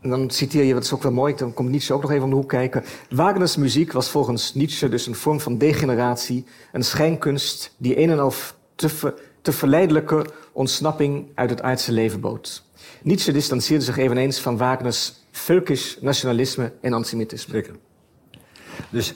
[0.00, 2.24] en dan citeer je, dat is ook wel mooi, dan komt Nietzsche ook nog even
[2.24, 2.84] om de hoek kijken.
[3.10, 8.18] Wagners muziek was volgens Nietzsche dus een vorm van degeneratie, een schijnkunst die een en
[8.18, 8.32] al
[8.74, 12.64] te, ver, te verleidelijke ontsnapping uit het aardse leven bood.
[13.02, 17.54] Nietzsche distanceerde zich eveneens van Wagners völkisch nationalisme en antisemitisme.
[17.54, 17.74] Zeker.
[18.90, 19.14] Dus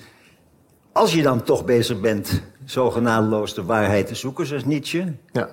[0.93, 5.49] als je dan toch bezig bent zo genadeloos de waarheid te zoeken, zoals Nietzsche, ja.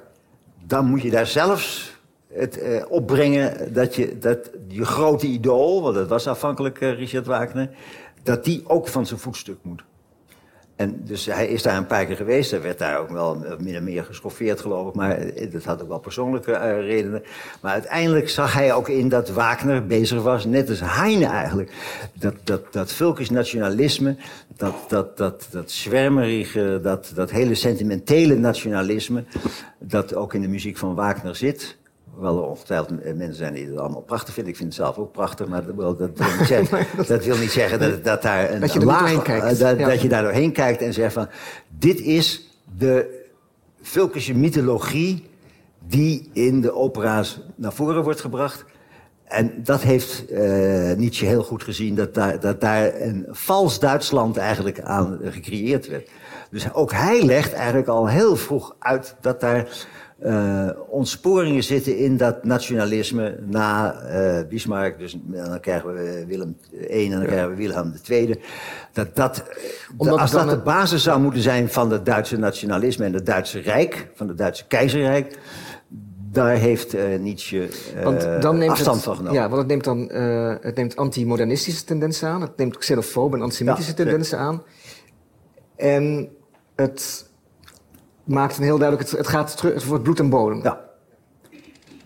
[0.66, 2.00] dan moet je daar zelfs
[2.34, 7.26] het uh, opbrengen dat je, dat je grote idool, want dat was afhankelijk uh, Richard
[7.26, 7.70] Wagner,
[8.24, 9.84] dat die ook van zijn voetstuk moet.
[10.82, 12.52] En dus hij is daar een paar keer geweest.
[12.52, 14.94] Hij werd daar ook wel min of meer geschoffeerd, geloof ik.
[14.94, 17.24] Maar eh, dat had ook wel persoonlijke redenen.
[17.62, 21.72] Maar uiteindelijk zag hij ook in dat Wagner bezig was, net als Heine eigenlijk.
[22.14, 24.16] Dat, dat, dat Vulkisch nationalisme,
[24.58, 29.24] dat, dat, dat, dat zwermerige, dat, dat hele sentimentele nationalisme...
[29.80, 31.80] dat ook in de muziek van Wagner zit
[32.22, 34.52] wel ongetwijfeld mensen zijn die het allemaal prachtig vinden.
[34.52, 37.38] Ik vind het zelf ook prachtig, maar dat wil, dat wil niet zeggen, dat, wil
[37.38, 39.60] niet zeggen dat, dat daar een, dat je, laag, kijkt.
[39.60, 39.88] Dat, ja.
[39.88, 41.28] dat je daar doorheen kijkt en zegt van...
[41.78, 43.20] dit is de
[43.82, 45.30] Vulkische mythologie
[45.88, 48.66] die in de opera's naar voren wordt gebracht...
[49.24, 54.38] En dat heeft uh, Nietzsche heel goed gezien, dat daar, dat daar een vals Duitsland
[54.38, 56.10] eigenlijk aan gecreëerd werd.
[56.50, 59.68] Dus ook hij legt eigenlijk al heel vroeg uit dat daar
[60.26, 65.00] uh, ontsporingen zitten in dat nationalisme na uh, Bismarck.
[65.00, 68.40] Dus dan krijgen we Willem I en dan krijgen we Wilhelm II.
[68.94, 69.44] Dat, dat,
[69.98, 73.60] Omdat als dat de basis zou moeten zijn van het Duitse nationalisme en het Duitse
[73.60, 75.38] Rijk, van het Duitse keizerrijk
[76.32, 77.70] daar heeft uh, Nietzsche
[78.04, 79.40] want dan neemt afstand het, van genomen.
[79.40, 80.00] Ja, want het neemt dan
[80.62, 82.42] het neemt anti-modernistische tendensen aan.
[82.42, 84.64] Het neemt xenofobe en antisemitische ja, tendensen aan.
[85.76, 86.30] En
[86.76, 87.31] het
[88.32, 89.10] maakt een heel duidelijk...
[89.10, 90.64] Het, het gaat terug, het wordt bloed en bodem.
[90.64, 90.90] Ja.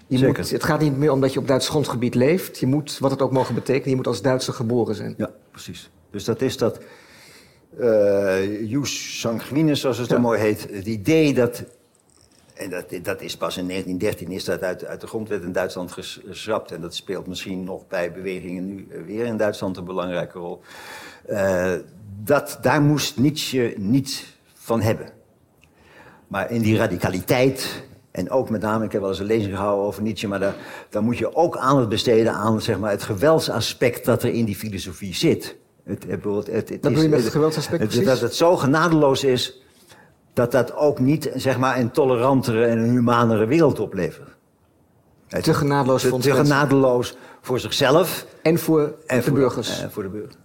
[0.07, 0.39] Je Zeker.
[0.41, 2.59] Moet, het gaat niet meer omdat je op Duits grondgebied leeft.
[2.59, 5.13] Je moet, wat het ook mogen betekenen, je moet als Duitser geboren zijn.
[5.17, 5.89] Ja, precies.
[6.09, 6.79] Dus dat is dat...
[7.79, 10.15] Uh, jus sanguinis, zoals het ja.
[10.15, 10.67] zo mooi heet.
[10.71, 11.63] Het idee dat
[12.55, 15.91] en dat, dat is pas in 1913 is dat uit, uit de grondwet in Duitsland
[15.91, 16.71] geschrapt.
[16.71, 20.61] En dat speelt misschien nog bij bewegingen nu eh, weer in Duitsland een belangrijke rol.
[21.29, 21.73] Uh,
[22.23, 25.09] dat, daar moest Nietzsche niet van hebben.
[26.27, 29.85] Maar in die radicaliteit, en ook met name, ik heb wel eens een lezing gehouden
[29.85, 30.55] over Nietzsche, maar daar,
[30.89, 34.55] daar moet je ook aandacht besteden aan zeg maar, het geweldsaspect dat er in die
[34.55, 35.55] filosofie zit.
[35.83, 38.57] Het, het, het, het, het dat bedoel je met het geweldsaspect het, Dat het zo
[38.57, 39.61] genadeloos is
[40.33, 44.29] dat dat ook niet zeg maar, een tolerantere en een humanere wereld oplevert.
[45.27, 48.25] Te genadeloos te, te genadeloos voor zichzelf.
[48.41, 49.81] En voor en de voor, burgers.
[49.81, 50.35] En voor de burger.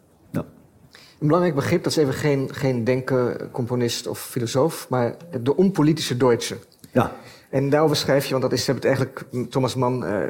[1.20, 6.16] Een belangrijk begrip, dat is even geen, geen denker, componist of filosoof, maar de onpolitische
[6.16, 6.56] Duitse.
[6.92, 7.16] Ja.
[7.50, 10.22] En daarover schrijf je, want dat is het eigenlijk, Thomas Mann uh,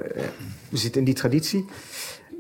[0.73, 1.65] zit in die traditie.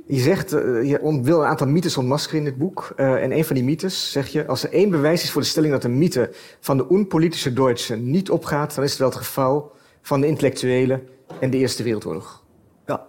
[0.07, 2.93] Je zegt, uh, je wil een aantal mythes ontmaskeren in dit boek.
[2.97, 5.49] Uh, en een van die mythes zeg je, als er één bewijs is voor de
[5.49, 6.31] stelling dat de mythe
[6.61, 9.73] van de onpolitische Duitse niet opgaat, dan is het wel het geval
[10.03, 11.09] van de intellectuelen
[11.41, 12.45] en de Eerste Wereldoorlog.
[12.87, 13.07] Ja.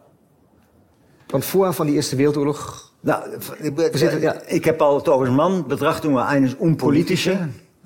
[1.27, 2.90] Want voor van die Eerste Wereldoorlog.
[3.01, 3.23] Nou,
[3.75, 4.41] we zitten, ja.
[4.45, 7.37] ik heb al Thomas Mann betracht toen we eines onpolitische.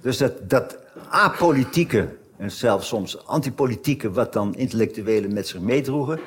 [0.01, 0.77] Dus dat, dat
[1.09, 2.07] apolitieke
[2.37, 6.19] en zelfs soms antipolitieke, wat dan intellectuelen met zich meedroegen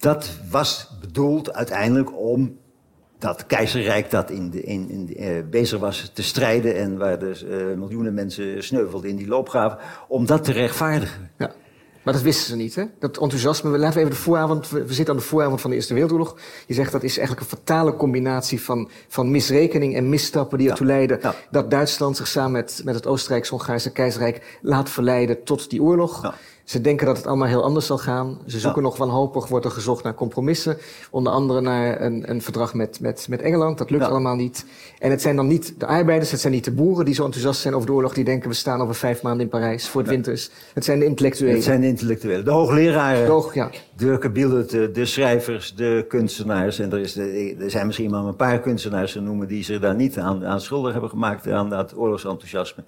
[0.00, 2.58] dat was bedoeld uiteindelijk om
[3.18, 7.44] dat keizerrijk dat in de, in, in uh, bezig was te strijden en waar dus
[7.44, 9.78] uh, miljoenen mensen sneuvelden in die loopgraven,
[10.08, 11.30] om dat te rechtvaardigen.
[11.38, 11.52] Ja.
[12.02, 12.84] Maar dat wisten ze niet, hè?
[12.98, 13.70] Dat enthousiasme.
[13.70, 14.70] We laten even de vooravond.
[14.70, 16.36] We, zitten aan de vooravond van de Eerste Wereldoorlog.
[16.66, 20.86] Je zegt dat is eigenlijk een fatale combinatie van, van misrekening en misstappen die ertoe
[20.86, 21.34] leiden ja.
[21.50, 26.22] dat Duitsland zich samen met, met het Oostenrijks-Hongaarse keizerrijk laat verleiden tot die oorlog.
[26.22, 26.34] Ja.
[26.70, 28.38] Ze denken dat het allemaal heel anders zal gaan.
[28.46, 30.76] Ze zoeken nog wanhopig, wordt er gezocht naar compromissen.
[31.10, 33.78] Onder andere naar een, een verdrag met, met, met Engeland.
[33.78, 34.64] Dat lukt allemaal niet.
[34.98, 37.60] En het zijn dan niet de arbeiders, het zijn niet de boeren die zo enthousiast
[37.60, 38.14] zijn over de oorlog.
[38.14, 40.50] Die denken we staan over vijf maanden in Parijs voor het winters.
[40.74, 41.54] Het zijn de intellectuelen.
[41.54, 42.44] Het zijn de intellectuelen.
[42.44, 43.24] De hoogleraren.
[43.24, 43.70] De, hoog, ja.
[43.96, 46.78] de de schrijvers, de kunstenaars.
[46.78, 49.80] En er, is de, er zijn misschien maar een paar kunstenaars te noemen die zich
[49.80, 52.84] daar niet aan, aan schuldig hebben gemaakt aan dat oorlogsenthousiasme.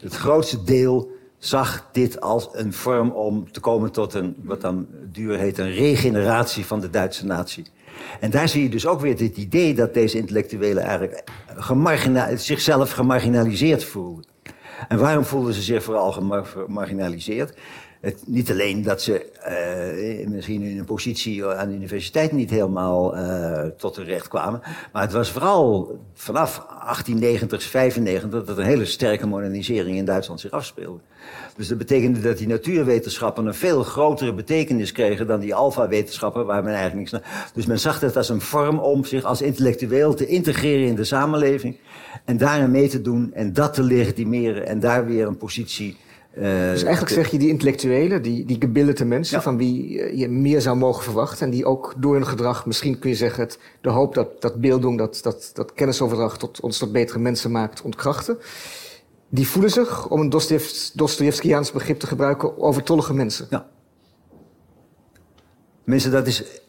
[0.00, 4.86] Het grootste deel zag dit als een vorm om te komen tot een, wat dan
[5.12, 7.64] duur heet, een regeneratie van de Duitse natie.
[8.20, 12.90] En daar zie je dus ook weer dit idee dat deze intellectuelen eigenlijk gemargina zichzelf
[12.90, 14.24] gemarginaliseerd voelden.
[14.88, 17.58] En waarom voelden ze zich vooral gemarginaliseerd?
[18.00, 19.26] Het, niet alleen dat ze
[20.20, 24.60] uh, misschien in een positie aan de universiteit niet helemaal uh, tot de recht kwamen.
[24.92, 30.50] Maar het was vooral vanaf 1890, 95 dat een hele sterke modernisering in Duitsland zich
[30.50, 31.00] afspeelde.
[31.56, 36.62] Dus dat betekende dat die natuurwetenschappen een veel grotere betekenis kregen dan die alfa-wetenschappen waar
[36.62, 37.50] men eigenlijk niks naar.
[37.54, 41.04] Dus men zag het als een vorm om zich als intellectueel te integreren in de
[41.04, 41.76] samenleving.
[42.24, 45.96] En daarin mee te doen en dat te legitimeren en daar weer een positie
[46.40, 50.60] dus eigenlijk zeg je die intellectuelen, die, die gebildete mensen, van wie eh, je meer
[50.60, 51.46] zou mogen verwachten.
[51.46, 54.60] En die ook door hun gedrag, misschien kun je zeggen, het, de hoop dat, dat
[54.60, 58.38] beelddoen, dat, dat, dat kennisoverdracht tot, ons tot betere mensen maakt, ontkrachten.
[59.28, 60.30] Die voelen zich, om een
[60.94, 63.46] Dostoevskiaans begrip te gebruiken, overtollige mensen.
[63.50, 63.68] Ja.
[65.84, 66.62] Mensen, dat is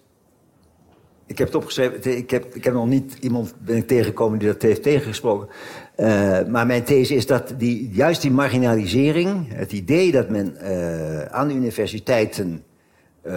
[1.28, 2.18] ik heb het opgeschreven.
[2.18, 5.47] Ik heb, ik heb nog niet iemand ben ik tegengekomen die dat heeft tegengesproken.
[5.97, 11.21] Uh, maar mijn these is dat die, juist die marginalisering, het idee dat men uh,
[11.21, 12.63] aan universiteiten
[13.23, 13.33] uh,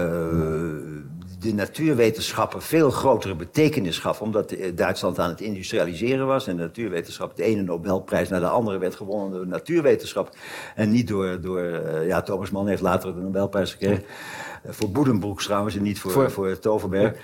[1.38, 7.36] de natuurwetenschappen veel grotere betekenis gaf, omdat Duitsland aan het industrialiseren was en de natuurwetenschap
[7.36, 10.36] de ene Nobelprijs naar de andere werd gewonnen door natuurwetenschap
[10.74, 11.62] en niet door, door
[12.06, 14.04] ja, Thomas Mann heeft later de Nobelprijs gekregen.
[14.66, 17.16] Voor Boedenbroek trouwens en niet voor, voor, voor Toverberg.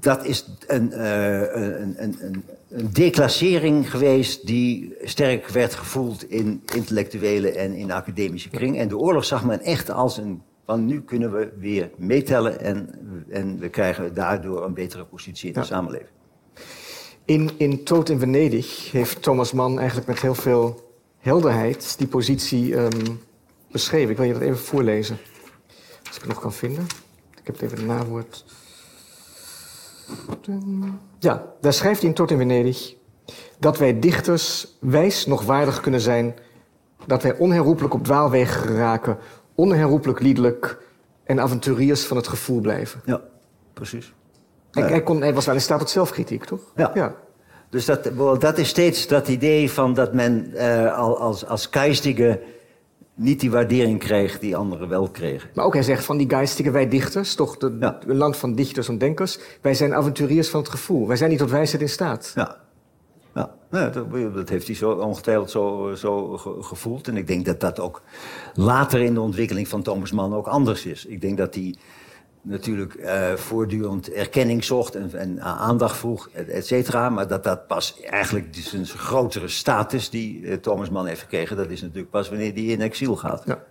[0.00, 6.62] Dat is een, uh, een, een, een, een declassering geweest die sterk werd gevoeld in
[6.74, 8.78] intellectuele en in academische kring.
[8.78, 12.88] En de oorlog zag men echt als een Want nu kunnen we weer meetellen en,
[13.28, 16.10] en we krijgen daardoor een betere positie in de samenleving.
[17.24, 22.76] In, in Tood in Venedig heeft Thomas Mann eigenlijk met heel veel helderheid die positie
[22.76, 23.06] ehm,
[23.70, 24.10] beschreven.
[24.10, 25.18] Ik wil je dat even voorlezen,
[26.10, 26.86] als ik het nog kan vinden.
[27.30, 28.44] Ik heb het even een nawoord.
[31.18, 32.94] Ja, daar schrijft hij in Tood in Venedig
[33.58, 36.34] dat wij dichters wijs nog waardig kunnen zijn,
[37.06, 39.18] dat wij onherroepelijk op dwaalwegen geraken,
[39.54, 40.78] onherroepelijk liedelijk
[41.24, 43.00] en avonturiers van het gevoel blijven.
[43.04, 43.20] Ja,
[43.72, 44.12] precies.
[44.70, 46.60] Hij, hij, kon, hij was wel in staat tot zelfkritiek, toch?
[46.76, 46.90] Ja.
[46.94, 47.14] ja.
[47.68, 52.40] Dus dat, dat is steeds dat idee van dat men eh, al- als, als geistige
[53.22, 55.50] niet die waardering kreeg die anderen wel kregen.
[55.54, 57.98] Maar ook hij zegt van die geistige wij dichters, toch Ja.
[58.06, 61.06] een land van dichters en denkers, wij zijn avonturiers van het gevoel.
[61.06, 62.32] Wij zijn niet tot wijsheid in staat.
[62.34, 62.56] Ja.
[63.34, 63.92] Ja, nou,
[64.34, 67.08] dat, heeft hij zo ongetwijfeld zo, zo ge- gevoeld.
[67.08, 68.02] En ik denk dat dat ook
[68.54, 71.06] later in de ontwikkeling van Thomas Mann ook anders is.
[71.06, 71.74] Ik denk dat hij
[72.42, 77.08] natuurlijk eh, voortdurend erkenning zocht en, en aandacht vroeg, et, et cetera.
[77.08, 81.56] Maar dat dat pas eigenlijk dus een grotere status die eh, Thomas Mann heeft gekregen...
[81.56, 83.42] dat is natuurlijk pas wanneer hij in exil gaat.
[83.46, 83.62] Ja.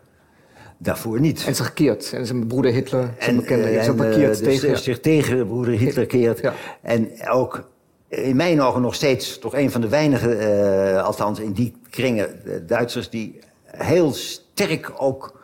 [0.77, 1.45] Daarvoor niet.
[1.45, 2.13] En zich keert.
[2.13, 4.79] En zijn broeder Hitler, zijn bekende, eh, en, bekeerd dus tegen.
[4.79, 6.39] zich tegen broeder Hitler keert.
[6.39, 6.53] Ja.
[6.81, 7.69] En ook
[8.07, 12.41] in mijn ogen nog steeds toch een van de weinige, eh, althans in die kringen,
[12.67, 15.38] Duitsers die heel sterk ook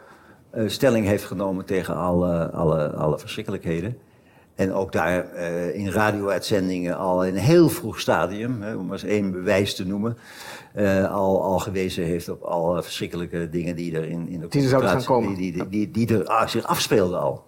[0.65, 3.97] stelling heeft genomen tegen alle, alle, alle verschrikkelijkheden.
[4.55, 8.93] En ook daar eh, in radio-uitzendingen al in een heel vroeg stadium, hè, om maar
[8.93, 10.17] eens één bewijs te noemen,
[10.73, 14.61] eh, al, al gewezen heeft op alle verschrikkelijke dingen die er in, in de Die
[14.61, 15.35] er zouden gaan komen.
[15.35, 17.43] Die, die, die, die er ah, zich afspeelden al.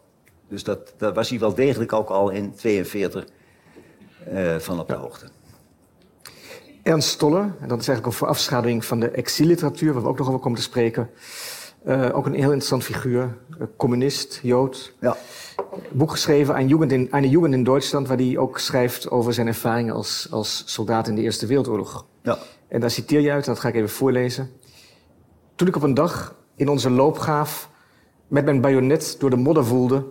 [0.50, 3.26] Dus dat, dat was hij wel degelijk ook al in 42
[4.26, 5.26] eh, van op de hoogte.
[6.84, 10.28] Ernst Stoller, en dat is eigenlijk een voorafschaduwing van de exilliteratuur, waar we ook nog
[10.28, 11.10] over komen te spreken.
[11.88, 14.94] Eh, ook een heel interessant figuur, eh, communist, jood.
[15.00, 15.18] Ja.
[15.92, 19.48] boek geschreven aan Jugend in, Eine Jugend in Duitsland, waar hij ook schrijft over zijn
[19.48, 22.06] ervaringen als, als soldaat in de Eerste Wereldoorlog.
[22.22, 22.38] Ja.
[22.68, 24.52] En daar citeer je uit, dat ga ik even voorlezen.
[25.56, 27.70] Toen ik op een dag in onze loopgraaf
[28.28, 30.06] met mijn bajonet door de modder voelde,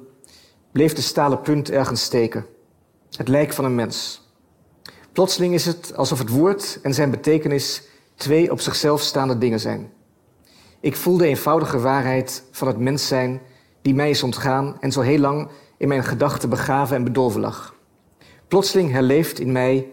[0.73, 2.47] bleef de stalen punt ergens steken.
[3.17, 4.29] Het lijk van een mens.
[5.13, 7.83] Plotseling is het alsof het woord en zijn betekenis
[8.15, 9.91] twee op zichzelf staande dingen zijn.
[10.81, 13.41] Ik voel de eenvoudige waarheid van het mens zijn
[13.83, 17.75] die mij is ontgaan en zo heel lang in mijn gedachten begraven en bedolven lag.
[18.49, 19.87] Plotseling herleeft in mij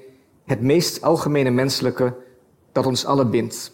[0.45, 2.15] het meest algemene menselijke
[2.71, 3.71] dat ons allen bindt.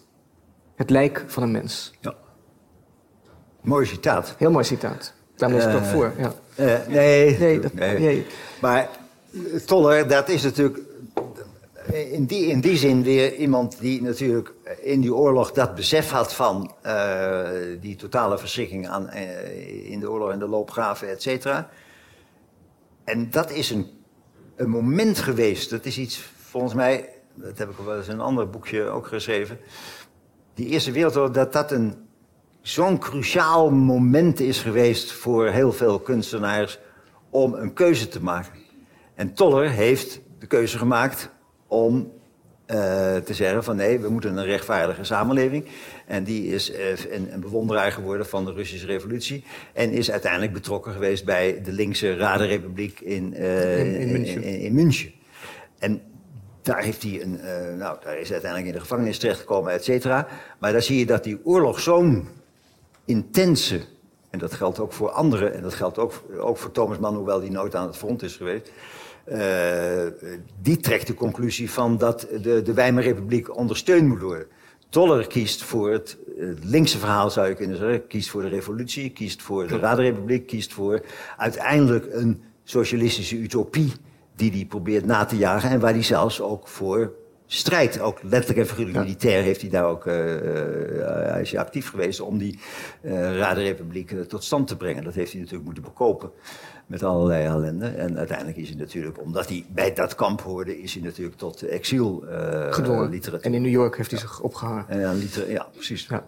[0.75, 1.93] Het lijk van een mens.
[1.99, 2.13] ja.
[3.61, 4.35] Mooi citaat.
[4.37, 5.13] Heel mooi citaat.
[5.35, 6.13] Daarom lees ik ook Eh, voor.
[6.17, 6.33] Ja.
[6.55, 8.25] Eh, nee, Nee, dat- nee.
[8.61, 8.89] Maar
[9.65, 10.79] Toller, dat is natuurlijk
[11.93, 16.33] in die, in die zin weer iemand die natuurlijk in die oorlog dat besef had
[16.33, 17.47] van eh,
[17.81, 21.69] die totale verschrikking aan, eh, in de oorlog en de loopgraven, et cetera.
[23.03, 23.87] En dat is een,
[24.55, 28.19] een moment geweest, dat is iets volgens mij, dat heb ik wel eens in een
[28.19, 29.59] ander boekje ook geschreven.
[30.53, 32.07] Die Eerste Wereldoorlog, dat dat een
[32.61, 36.79] zo'n cruciaal moment is geweest voor heel veel kunstenaars
[37.29, 38.51] om een keuze te maken.
[39.15, 41.29] En Toller heeft de keuze gemaakt
[41.69, 42.11] om
[42.65, 45.65] eh, te zeggen van nee, we moeten een rechtvaardige samenleving.
[46.07, 49.43] En die is eh, een, een bewonderaar geworden van de Russische revolutie.
[49.73, 54.43] En is uiteindelijk betrokken geweest bij de linkse Radenrepubliek in, eh, In- in München.
[54.43, 55.11] in- in München.
[55.79, 56.01] En
[56.61, 57.39] daar, heeft hij een,
[57.77, 60.27] nou, daar is hij uiteindelijk in de gevangenis terechtgekomen, et cetera.
[60.59, 62.27] Maar daar zie je dat die oorlog zo'n
[63.05, 63.79] intense,
[64.29, 67.39] en dat geldt ook voor anderen, en dat geldt ook, ook voor Thomas Mann, hoewel
[67.39, 68.71] die nooit aan het front is geweest.
[69.29, 70.11] Eh,
[70.61, 74.47] die trekt de conclusie van dat de, de Weimarrepubliek ondersteund moet worden.
[74.89, 78.07] Toller kiest voor het, het linkse verhaal, zou je kunnen zeggen.
[78.07, 81.01] Kiest voor de revolutie, kiest voor de Radenrepubliek, kiest voor
[81.37, 83.91] uiteindelijk een socialistische utopie
[84.35, 87.13] die hij probeert na te jagen en waar hij zelfs ook voor
[87.45, 87.99] strijdt.
[87.99, 92.59] Ook letterlijk en figuurlijk militair heeft hij daar ook, hij is actief geweest om die
[93.01, 95.03] Radenrepubliek eh, tot stand te brengen.
[95.03, 96.31] Dat heeft hij natuurlijk moeten bekopen
[96.89, 97.85] met allerlei ellende.
[97.87, 101.61] En uiteindelijk is hij natuurlijk, omdat hij bij dat kamp hoorde, is hij natuurlijk tot
[101.61, 103.09] exil eh Gedwongen.
[103.09, 103.45] literatuur.
[103.45, 104.85] En in New York heeft hij zich opgehangen.
[104.87, 106.05] En liter- ja, precies.
[106.09, 106.25] Ja.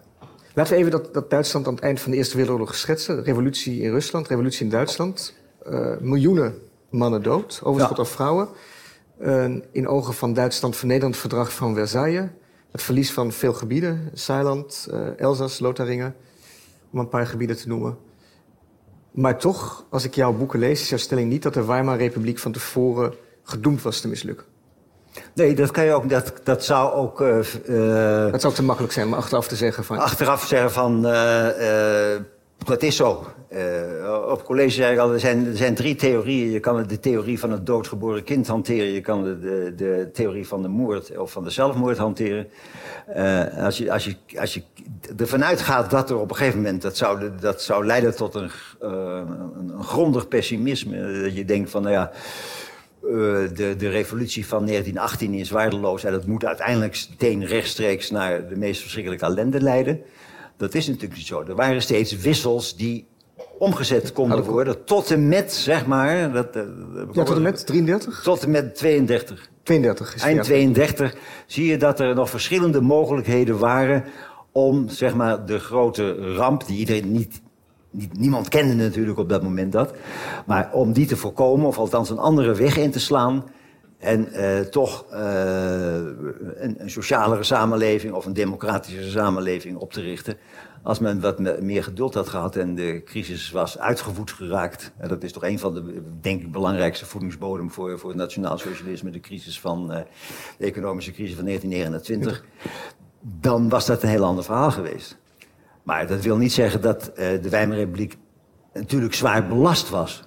[0.54, 3.22] Laten we even dat, dat Duitsland aan het eind van de Eerste Wereldoorlog schetsen.
[3.22, 5.34] Revolutie in Rusland, revolutie in Duitsland.
[5.64, 6.54] Eh, miljoenen
[6.90, 8.02] mannen dood, overschot Ja.
[8.02, 8.48] aan vrouwen.
[9.18, 12.28] Een in ogen van Duitsland vernederend verdrag van Versailles.
[12.70, 14.10] Het verlies van veel gebieden.
[14.28, 16.14] Eh, Elzas, Lotharingen.
[16.92, 17.96] Om een paar gebieden te noemen.
[19.12, 22.52] Maar toch, als ik jouw boeken lees, is jouw stelling niet dat de Weimar-republiek van
[22.52, 24.46] tevoren gedoemd was te mislukken.
[25.34, 27.36] Nee, dat kan je ook, dat, dat zou ook eh,
[28.32, 29.98] Het zou te makkelijk zijn om achteraf te zeggen van...
[29.98, 32.14] achteraf zeggen van, eh,
[32.64, 33.26] dat is zo.
[33.52, 36.50] Uh, op college zei ik al, er zijn, er drie theorieën.
[36.50, 38.92] Je kan de theorie van het doodgeboren kind hanteren.
[38.92, 42.48] Je kan de, de, theorie van de moord of van de zelfmoord hanteren.
[43.16, 44.62] Uh, als, je, als, je, als je
[45.16, 46.82] ervan uitgaat dat er op een gegeven moment...
[46.82, 48.50] dat zou, dat zou leiden tot een,
[48.82, 49.20] uh,
[49.58, 51.22] een, grondig pessimisme.
[51.22, 52.10] Dat je denkt van, nou ja...
[53.54, 56.04] de, de revolutie van 1918 is waardeloos...
[56.04, 60.02] en dat moet uiteindelijk meteen rechtstreeks naar de meest verschrikkelijke ellende leiden...
[60.62, 61.42] Dat is natuurlijk niet zo.
[61.48, 63.06] Er waren steeds wissels die
[63.58, 64.84] omgezet konden worden.
[64.84, 66.32] Tot en met, zeg maar...
[66.32, 66.48] Dat,
[67.12, 68.22] ja, tot en met 33?
[68.22, 69.50] Tot en met 32.
[69.62, 71.14] 32 is Eind 32
[71.46, 74.04] zie je dat er nog verschillende mogelijkheden waren...
[74.52, 77.40] om, zeg maar, de grote ramp, die iedereen niet...
[77.90, 79.94] niet niemand kende natuurlijk op dat moment dat.
[80.46, 83.44] Maar om die te voorkomen, of althans een andere weg in te slaan...
[84.02, 85.18] En uh, toch uh,
[86.54, 90.36] een, een, socialere samenleving of een democratische samenleving op te richten.
[90.82, 94.92] Als men wat meer geduld had gehad en de crisis was uitgevoed geraakt.
[94.96, 98.58] En dat is toch een van de, denk ik, belangrijkste voedingsbodem voor, voor het nationaal
[98.58, 99.10] socialisme.
[99.10, 99.98] De crisis van uh,
[100.58, 102.44] de economische crisis van 1929.
[103.20, 105.18] Dan was dat een heel ander verhaal geweest.
[105.82, 108.16] Maar dat wil niet zeggen dat de Weimarrepubliek
[108.72, 110.22] natuurlijk zwaar belast was.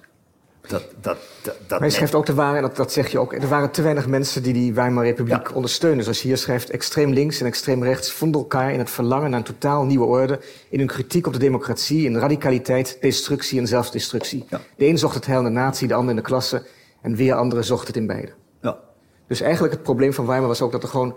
[0.68, 3.48] Dat, dat, dat, maar je schrijft ook, er waren, dat, dat zeg je ook, er
[3.48, 6.02] waren te weinig mensen die die Weimar Republiek ondersteunen.
[6.02, 9.38] Zoals je hier schrijft, extreem links en extreem rechts vonden elkaar in het verlangen naar
[9.38, 10.40] een totaal nieuwe orde.
[10.68, 14.44] In hun kritiek op de democratie, in radicaliteit, destructie en zelfdestructie.
[14.76, 16.66] De een zocht het heil in de natie, de ander in de klasse.
[17.02, 18.32] En weer anderen zochten het in beide.
[18.60, 18.78] Ja.
[19.26, 21.16] Dus eigenlijk het probleem van Weimar was ook dat er gewoon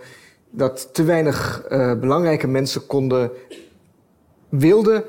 [0.49, 3.31] dat te weinig uh, belangrijke mensen konden,
[4.49, 5.03] wilden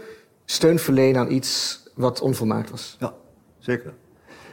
[0.45, 2.97] steun verlenen aan iets wat onvolmaakt was.
[2.99, 3.14] Ja,
[3.59, 3.93] zeker.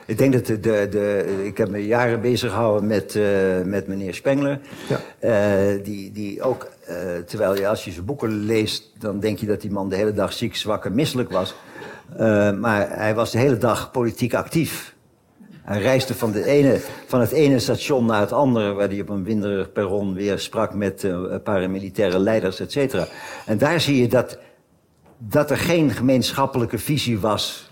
[0.08, 3.26] Ik denk dat de, de, de, ik heb me jaren bezig gehouden met, uh,
[3.64, 4.60] met meneer Spengler.
[4.88, 5.00] Ja.
[5.70, 6.96] Uh, die, die ook, uh,
[7.26, 10.14] terwijl je als je zijn boeken leest, dan denk je dat die man de hele
[10.14, 11.56] dag ziek, zwak en misselijk was.
[12.60, 14.96] maar hij was de hele dag politiek actief.
[15.62, 19.10] Hij reisde van, de ene, van het ene station naar het andere, waar hij op
[19.10, 21.08] een winderig perron weer sprak met
[21.44, 23.08] paramilitaire leiders, et cetera.
[23.46, 24.38] En daar zie je dat,
[25.18, 27.67] dat er geen gemeenschappelijke visie was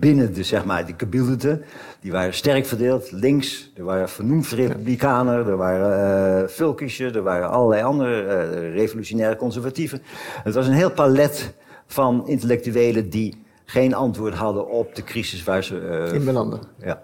[0.00, 1.64] binnen de, zeg maar, de kabielten.
[2.00, 3.10] Die waren sterk verdeeld.
[3.12, 9.36] Links, er waren vernoemd republikanen, er waren uh, Vulkische, er waren allerlei andere uh, revolutionaire
[9.36, 10.02] conservatieven.
[10.42, 11.54] Het was een heel palet
[11.86, 16.06] van intellectuelen die geen antwoord hadden op de crisis waar ze...
[16.08, 16.60] Uh, In belanden.
[16.78, 17.02] Ja.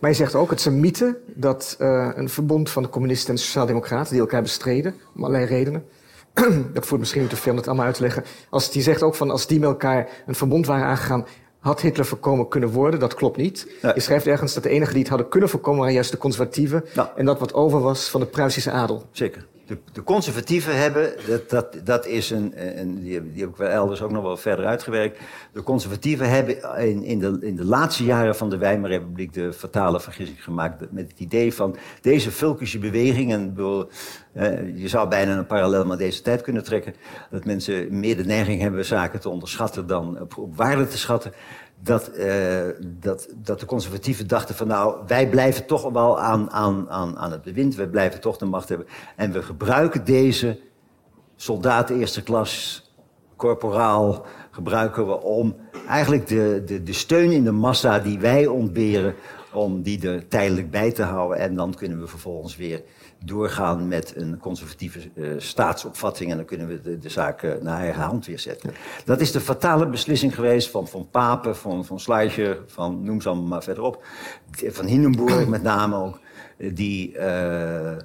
[0.00, 3.34] Maar je zegt ook, het is een mythe dat een verbond van de communisten en
[3.34, 4.12] de sociaaldemocraten...
[4.12, 5.84] die elkaar bestreden, om allerlei redenen...
[6.74, 8.24] dat voert misschien te veel om het allemaal uit te leggen.
[8.50, 11.26] Als, die zegt ook van, als die met elkaar een verbond waren aangegaan
[11.64, 13.00] had Hitler voorkomen kunnen worden.
[13.00, 13.66] Dat klopt niet.
[13.94, 16.84] Je schrijft ergens dat de enige die het hadden kunnen voorkomen waren juist de conservatieven.
[17.16, 19.04] En dat wat over was van de Pruisische adel.
[19.12, 19.46] Zeker.
[19.66, 22.54] De, de conservatieven hebben, dat, dat, dat is een,
[23.00, 25.18] die, die heb ik wel elders ook nog wel verder uitgewerkt.
[25.52, 30.00] De conservatieven hebben in, in, de, in de laatste jaren van de Weimarrepubliek de fatale
[30.00, 30.92] vergissing gemaakt.
[30.92, 35.98] Met het idee van deze Vulkische beweging, en uh, je zou bijna een parallel met
[35.98, 36.94] deze tijd kunnen trekken,
[37.30, 41.32] dat mensen meer de neiging hebben zaken te onderschatten dan op, op waarde te schatten
[41.84, 46.90] dat, uh, dat, dat de conservatieven dachten van nou, wij blijven toch wel aan, aan,
[46.90, 48.86] aan, aan het bewind, wij blijven toch de macht hebben.
[49.16, 50.60] En we gebruiken deze
[51.36, 52.82] soldaten eerste klas,
[53.36, 55.56] corporaal, gebruiken we om
[55.88, 59.14] eigenlijk de, de, de steun in de massa die wij ontberen,
[59.52, 61.38] om die er tijdelijk bij te houden.
[61.38, 62.82] En dan kunnen we vervolgens weer
[63.24, 67.78] doorgaan met een conservatieve uh, staatsopvatting en dan kunnen we de, de zaak uh, naar
[67.78, 68.70] eigen hand weer zetten.
[69.04, 73.28] Dat is de fatale beslissing geweest van, van Papen, van, van Schleicher, van noem ze
[73.28, 74.04] allemaal maar verderop.
[74.50, 76.18] Van Hindenburg met name ook.
[76.56, 77.16] Eh, die,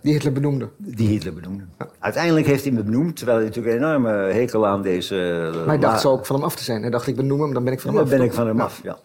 [0.01, 0.69] die Hitler benoemde.
[0.77, 1.63] Die Hitler benoemde.
[1.99, 5.49] Uiteindelijk heeft hij me benoemd, terwijl hij natuurlijk een enorme hekel aan deze...
[5.55, 6.81] maar hij dacht zo ook van hem af te zijn.
[6.81, 8.09] Hij dacht, ik benoem hem, dan ben ik van hem af.
[8.09, 8.97] Dan ben ik van hem af, ja.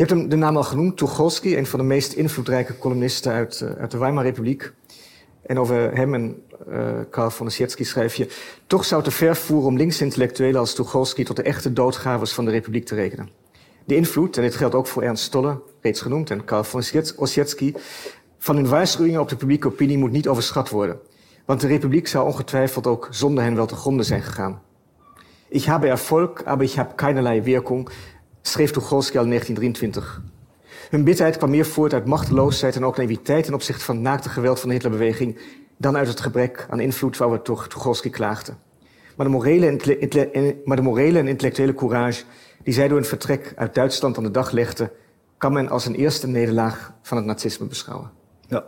[0.00, 3.64] Je hebt hem de naam al genoemd, Tucholsky, een van de meest invloedrijke columnisten uit,
[3.78, 4.72] uit de Weimar-republiek.
[5.46, 8.28] En over hem en uh, Karl von Ossietzky schrijf je...
[8.66, 11.24] toch zou te ver voeren om linksintellectuelen als Tucholsky...
[11.24, 13.28] tot de echte doodgravers van de republiek te rekenen.
[13.84, 16.30] De invloed, en dit geldt ook voor Ernst Tolle, reeds genoemd...
[16.30, 16.82] en Karl von
[17.16, 17.74] Ossietzky...
[18.38, 20.98] van hun waarschuwingen op de publieke opinie moet niet overschat worden.
[21.44, 24.62] Want de republiek zou ongetwijfeld ook zonder hen wel te gronden zijn gegaan.
[25.48, 27.90] Ik habe Erfolg, aber ich habe keinerlei Wirkung,
[28.42, 30.22] schreef Tucholsky al in 1923.
[30.90, 34.60] Hun bitterheid kwam meer voort uit machteloosheid en ook naïviteit ten opzichte van naakte geweld
[34.60, 35.38] van de Hitlerbeweging
[35.76, 38.52] dan uit het gebrek aan invloed waar toch Tucholsky klaagde.
[39.16, 39.66] Maar de, morele
[40.32, 42.24] en, maar de morele en intellectuele courage
[42.62, 44.92] die zij door een vertrek uit Duitsland aan de dag legde,
[45.38, 48.10] kan men als een eerste nederlaag van het nazisme beschouwen.
[48.48, 48.64] Ja.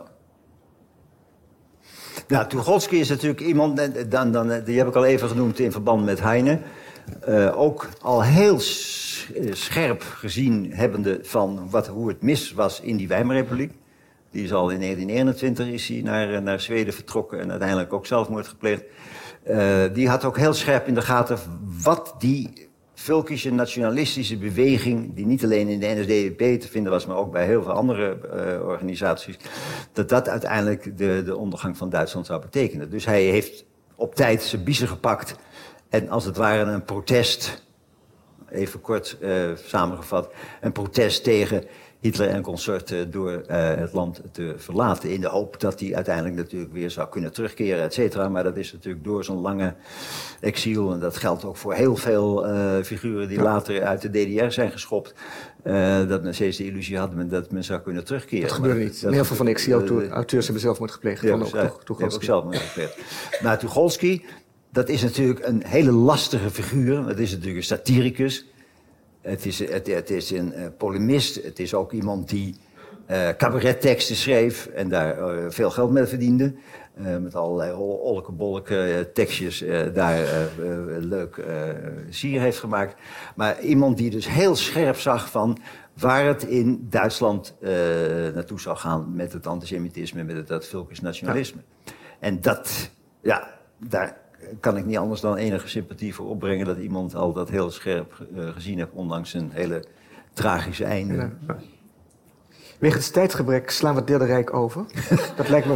[2.27, 3.81] Nou, Tucholsky is natuurlijk iemand,
[4.11, 6.59] dan, dan, die heb ik al even genoemd in verband met Heine.
[7.21, 8.61] eh, ook al heel eh,
[9.51, 13.71] scherp gezien hebbende van wat, hoe het mis was in die Weimarrepubliek.
[14.31, 18.47] Die is al in 1921 is naar, eh, naar Zweden vertrokken en uiteindelijk ook zelfmoord
[18.47, 18.83] gepleegd.
[19.43, 21.37] Eh, die had ook heel scherp in de gaten
[21.83, 27.17] wat die Völkische nationalistische beweging, die niet alleen in de NSDAP te vinden was, maar
[27.17, 29.37] ook bij heel veel andere eh, organisaties,
[29.93, 32.89] dat dat uiteindelijk de, de ondergang van Duitsland zou betekenen.
[32.89, 35.35] Dus hij heeft op tijd zijn biezen gepakt
[35.89, 37.65] en als het ware een protest,
[38.53, 40.31] even kort eh, samengevat,
[40.61, 41.63] een protest tegen
[42.03, 45.09] Hitler en consorten door eh, het land te verlaten.
[45.09, 48.29] In de hoop dat hij uiteindelijk natuurlijk weer zou kunnen terugkeren, et cetera.
[48.29, 49.75] Maar dat is natuurlijk door zo'n lange
[50.39, 54.51] exil, en dat geldt ook voor heel veel eh, figuren die later uit de DDR
[54.51, 55.13] zijn geschopt,
[55.63, 58.47] eh, dat men steeds de illusie had dat men zou kunnen terugkeren.
[58.47, 59.03] Dat gebeurde niet.
[59.03, 61.21] En heel veel van de eh, exilauteurs hebben zelfmoord gepleegd.
[61.21, 62.15] ja, ook, toch, Tucholsky.
[62.15, 62.97] ook zelf gepleegd.
[63.41, 64.21] Maar Tucholsky,
[64.73, 67.07] dat is natuurlijk een hele lastige figuur.
[67.07, 68.45] Het is natuurlijk een satiricus.
[69.21, 71.43] Het is, het, het is een eh, polemist.
[71.43, 72.55] Het is ook iemand die
[73.05, 76.53] eh cabaretteksten schreef en daar eh, veel geld mee verdiende.
[77.21, 79.63] Met allerlei olke-bolke tekstjes
[79.93, 80.49] daar
[80.99, 81.43] leuk
[82.09, 83.01] sier heeft gemaakt.
[83.35, 85.57] Maar iemand die dus heel scherp zag van
[85.93, 87.55] waar het in Duitsland
[88.33, 91.61] naartoe zou gaan met het antisemitisme, met het, dat nationalisme.
[92.19, 92.89] En dat,
[93.21, 94.22] ja, daar
[94.59, 98.27] kan ik niet anders dan enige sympathie voor opbrengen dat iemand al dat heel scherp
[98.35, 99.83] eh, gezien heeft, ondanks een hele
[100.33, 101.15] tragische einde.
[101.47, 101.57] Ja.
[102.79, 104.85] Wegens tijdgebrek slaan we het Derde Rijk over.
[105.35, 105.75] dat lijkt me,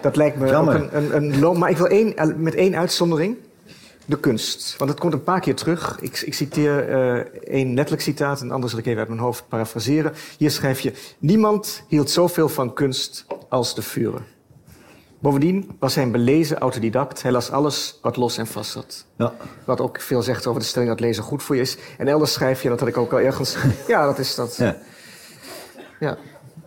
[0.00, 1.58] dat lijkt me ook een, een, een loom.
[1.58, 3.36] Maar ik wil één, met één uitzondering.
[4.06, 4.76] De kunst.
[4.78, 5.98] Want het komt een paar keer terug.
[6.00, 7.16] Ik, ik citeer eh,
[7.54, 10.12] één letterlijk citaat, een ander zal ik even uit mijn hoofd parafraseren.
[10.38, 14.22] Hier schrijf je: Niemand hield zoveel van kunst als de Führer.
[15.24, 17.22] Bovendien was hij een belezen autodidact.
[17.22, 19.04] Hij las alles wat los en vast zat.
[19.16, 19.32] Ja.
[19.64, 21.76] Wat ook veel zegt over de stelling dat lezen goed voor je is.
[21.98, 23.56] En elders schrijf je, dat had ik ook al ergens.
[23.86, 24.56] Ja, dat is dat.
[24.56, 24.76] Ja.
[26.00, 26.16] Ja.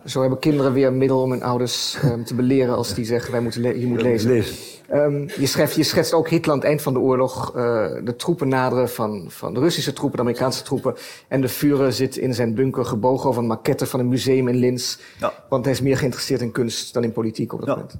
[0.04, 3.32] Zo hebben kinderen weer een middel om hun ouders ehm, te beleren als die zeggen:
[3.32, 4.44] wij moeten je moet lezen.
[4.88, 7.48] Ehm, je, schrijft, je schetst ook Hitler aan het eind van de oorlog.
[7.56, 10.94] eh, de troepen naderen van, van de Russische troepen, de Amerikaanse troepen.
[11.28, 14.56] En de Führer zit in zijn bunker gebogen over een maquette van een museum in
[14.56, 14.98] Linz.
[15.18, 15.32] Ja.
[15.48, 17.74] Want hij is meer geïnteresseerd in kunst dan in politiek op dat Ja.
[17.74, 17.96] moment.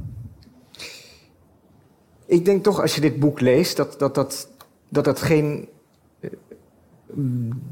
[2.29, 4.49] Ik denk toch, als je dit boek leest, dat dat, dat,
[4.89, 5.69] dat, dat geen
[6.21, 6.31] eh,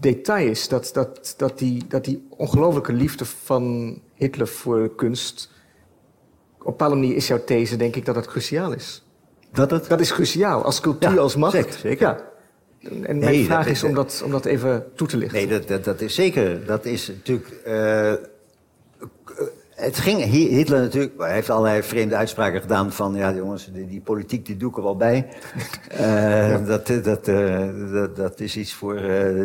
[0.00, 0.68] detail is.
[0.68, 5.50] Dat, dat, dat, die, dat die ongelofelijke liefde van Hitler voor kunst...
[6.58, 9.04] Op een bepaalde manier is jouw these, denk ik, dat dat cruciaal is.
[9.52, 9.88] Dat het?
[9.88, 11.52] Dat is cruciaal, als cultuur, Ja, als macht.
[11.52, 12.06] zeker, zeker.
[12.06, 12.24] Ja.
[12.80, 15.38] En mijn Nee, vraag is om dat, om dat even toe te lichten.
[15.38, 16.66] Nee, dat, dat, dat is zeker.
[16.66, 17.48] Dat is natuurlijk.
[17.48, 18.12] eh,
[19.76, 21.14] het ging Hi- Hitler natuurlijk.
[21.18, 23.14] Hij heeft allerlei vreemde uitspraken gedaan van.
[23.14, 25.26] Ja, jongens, die, die politiek die doe ik er wel bij.
[25.88, 29.02] Eh, dat, dat, eh, dat, dat is iets voor eh,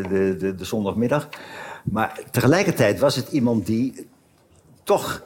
[0.09, 1.29] de, de, de zondagmiddag.
[1.83, 4.07] Maar tegelijkertijd was het iemand die
[4.83, 5.23] toch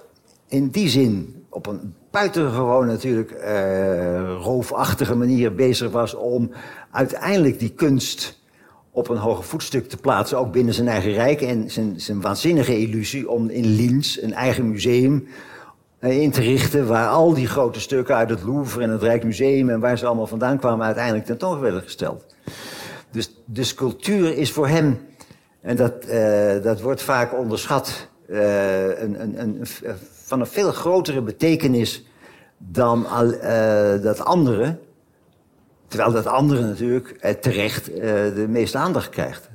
[0.48, 6.52] in die zin op een buitengewoon natuurlijk eh, roofachtige manier bezig was om
[6.92, 8.44] uiteindelijk die kunst
[8.96, 11.42] op een hoger voetstuk te plaatsen, ook binnen zijn eigen rijk.
[11.42, 15.28] En zijn, zijn waanzinnige illusie om in Linz een eigen museum
[16.00, 19.70] eh, in te richten, waar al die grote stukken uit het Louvre en het Rijksmuseum
[19.70, 22.26] en waar ze allemaal vandaan kwamen, uiteindelijk tentoon werden gesteld.
[23.12, 25.00] Dus, dus cultuur is voor hem,
[25.62, 29.68] en dat, eh, dat wordt vaak onderschat, eh, een, een, een,
[30.12, 32.06] van een veel grotere betekenis
[32.58, 33.06] dan
[34.02, 34.78] dat andere.
[35.88, 38.00] Terwijl dat andere natuurlijk eh, terecht eh,
[38.36, 39.50] de meeste aandacht krijgt.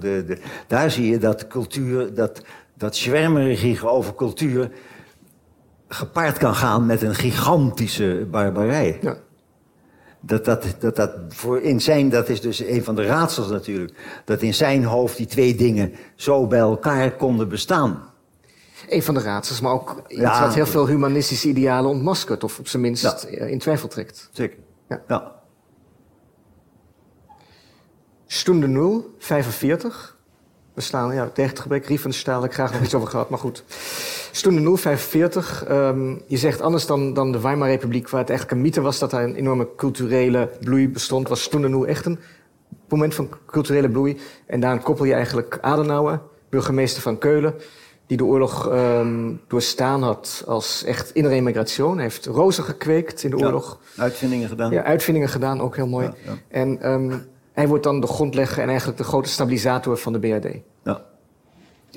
[0.00, 2.42] De, de, daar zie je dat cultuur, dat,
[2.74, 4.70] dat zwermerige over cultuur
[5.88, 8.98] gepaard kan gaan met een gigantische barbarij.
[9.00, 9.16] Ja.
[10.20, 13.92] Dat, dat, dat, dat, voor in zijn, dat is dus een van de raadsels natuurlijk.
[14.24, 18.02] Dat in zijn hoofd die twee dingen zo bij elkaar konden bestaan.
[18.88, 20.40] Een van de raadsels, maar ook iets Ja.
[20.44, 22.44] wat heel veel humanistische idealen ontmaskert.
[22.44, 23.28] Of op zijn minst Ja.
[23.28, 24.28] eh, in twijfel trekt.
[24.32, 24.58] Zeker.
[24.88, 25.02] Ja.
[25.08, 25.39] ja.
[28.32, 30.16] Stunde 0, 45.
[30.74, 33.38] We slaan, ja, tegen het gebrek Riefenstahl, heb ik graag nog iets over gehad, maar
[33.38, 33.64] goed.
[34.30, 35.64] Stunde 0, 45.
[35.64, 39.10] ehm, je zegt anders dan, dan de Weimarrepubliek, waar het eigenlijk een mythe was dat
[39.10, 42.18] daar een enorme culturele bloei bestond, was Stunde 0 echt een
[42.88, 44.18] moment van culturele bloei.
[44.46, 47.54] En daaraan koppel je eigenlijk Adenauer, burgemeester van Keulen,
[48.06, 51.94] die de oorlog ehm, doorstaan had als echt immigration.
[51.94, 53.44] Hij heeft rozen gekweekt in de Ja.
[53.46, 53.80] oorlog.
[53.96, 54.70] Uitvindingen gedaan.
[54.70, 56.06] Ja, uitvindingen gedaan, ook heel mooi.
[56.06, 56.38] Ja, ja.
[56.48, 57.18] En ehm,
[57.60, 60.56] hij wordt dan de grondlegger en eigenlijk de grote stabilisator van de BRD.
[60.82, 61.02] Ja.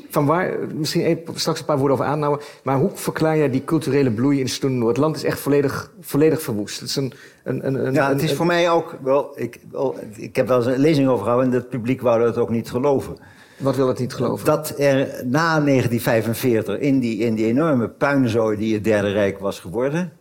[0.09, 2.45] Van waar, misschien even, straks een paar woorden over aanhouden.
[2.63, 6.41] Maar hoe verklaar jij die culturele bloei in Stoen Het land is echt volledig, volledig
[6.41, 6.79] verwoest.
[6.79, 7.13] Het is een,
[7.43, 9.31] een, een, een ja, het is voor mij ook wel.
[9.35, 12.37] Ik, wel, ik heb wel eens een lezing over gehouden en het publiek wou dat
[12.37, 13.17] ook niet geloven.
[13.57, 14.45] Wat wil het niet geloven?
[14.45, 14.95] Dat er
[15.25, 20.13] na 1945, in die, in die enorme puinzooi die het Derde Rijk was geworden,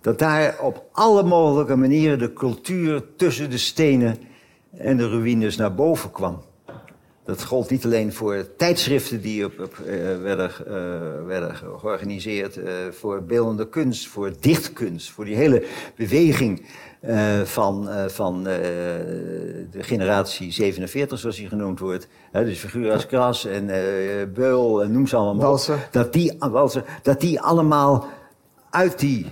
[0.00, 4.16] dat daar op alle mogelijke manieren de cultuur tussen de stenen
[4.80, 6.42] en de ruïnes naar boven kwam.
[7.24, 12.72] Dat gold niet alleen voor tijdschriften die op, op, eh, werden, eh, werden georganiseerd, eh,
[12.90, 15.64] voor beeldende kunst, voor dichtkunst, voor die hele
[15.96, 16.66] beweging
[17.44, 22.08] van, van de generatie 47, zoals die genoemd wordt.
[22.32, 23.66] Dus figuren als Kras en
[24.34, 25.52] Beul en noem ze allemaal.
[25.52, 25.88] op.
[25.90, 28.06] Dat die, Walser, dat die allemaal
[28.70, 29.26] uit die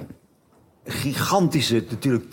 [0.85, 2.25] gigantische, natuurlijk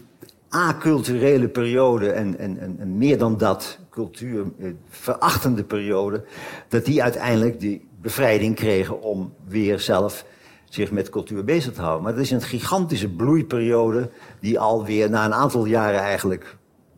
[0.56, 6.24] aculturele periode en, en, en, en meer dan dat, cultuur eh, periode,
[6.68, 10.26] dat die uiteindelijk die bevrijding kregen om weer zelf
[10.70, 12.04] zich met cultuur bezig te houden.
[12.04, 14.10] Maar dat is een gigantische bloeiperiode
[14.40, 16.58] die alweer na een aantal jaren eigenlijk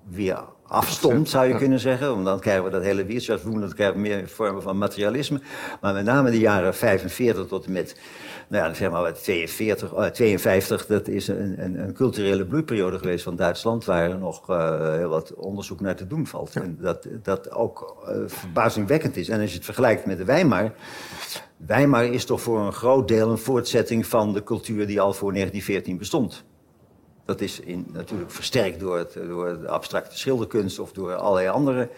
[0.10, 2.10] weer afstond, zou je kunnen zeggen.
[2.10, 5.42] Want dan krijgen we dat hele Wirtschaftsboom, dat krijgen we meer vormen van materialisme.
[5.82, 7.96] Maar met name de jaren 45 tot en met
[8.48, 12.98] nou ja, zeg maar wat 42, eh, 52, dat is een, een, een culturele bloeiperiode
[12.98, 16.56] geweest van Duitsland, waar er nog eh, heel wat onderzoek naar te doen valt.
[16.56, 19.30] En dat, dat ook eh, verbazingwekkend is.
[19.30, 20.74] En als je het vergelijkt met de Weimar,
[21.58, 25.34] Weimar is toch voor een groot deel een voortzetting van de cultuur die al voor
[25.34, 26.46] 1914 bestond.
[27.28, 31.90] Dat is in, natuurlijk versterkt door, het, door de abstracte schilderkunst of door allerlei andere,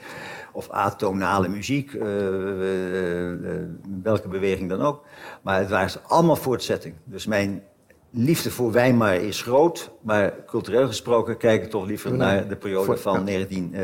[0.54, 3.62] of atonale muziek, eh, eh, eh,
[4.04, 5.04] welke beweging dan ook.
[5.42, 6.96] Maar het waren allemaal voortzetting.
[7.04, 7.64] Dus mijn
[8.10, 12.86] liefde voor Weimar is groot, maar cultureel gesproken kijk ik toch liever naar de periode
[12.86, 13.24] voor- van ja.
[13.24, 13.84] 19, eh,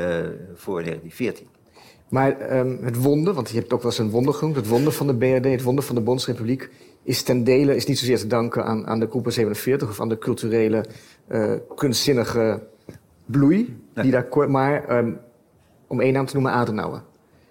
[0.56, 1.48] voor 1914.
[2.10, 4.94] Maar ehm, het wonder, want je hebt ook wel eens een wonder genoemd, het wonder
[4.94, 6.70] van de BRD, het wonder van de Bondsrepubliek,
[7.06, 10.10] is ten dele is niet zozeer te danken aan, aan de groepen 47 of aan
[10.10, 10.86] de culturele,
[11.28, 12.62] eh, kunstzinnige
[13.26, 15.12] bloei, die daar, maar ehm,
[15.88, 17.02] om één naam te noemen, Adenauer.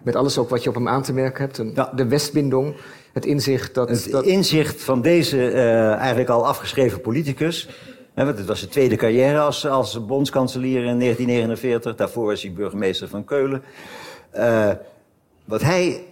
[0.02, 1.92] Met alles ook wat je op hem aan te merken hebt, een- Ja.
[1.96, 2.74] de Westbindung,
[3.12, 3.88] het inzicht dat...
[3.88, 7.68] Het dat inzicht van deze eh, eigenlijk al afgeschreven politicus.
[8.14, 11.94] Hè, want het was zijn tweede carrière als, als bondskanselier in 1949.
[11.96, 13.62] Daarvoor was hij burgemeester van Keulen.
[14.30, 14.70] Eh,
[15.44, 16.04] wat hij,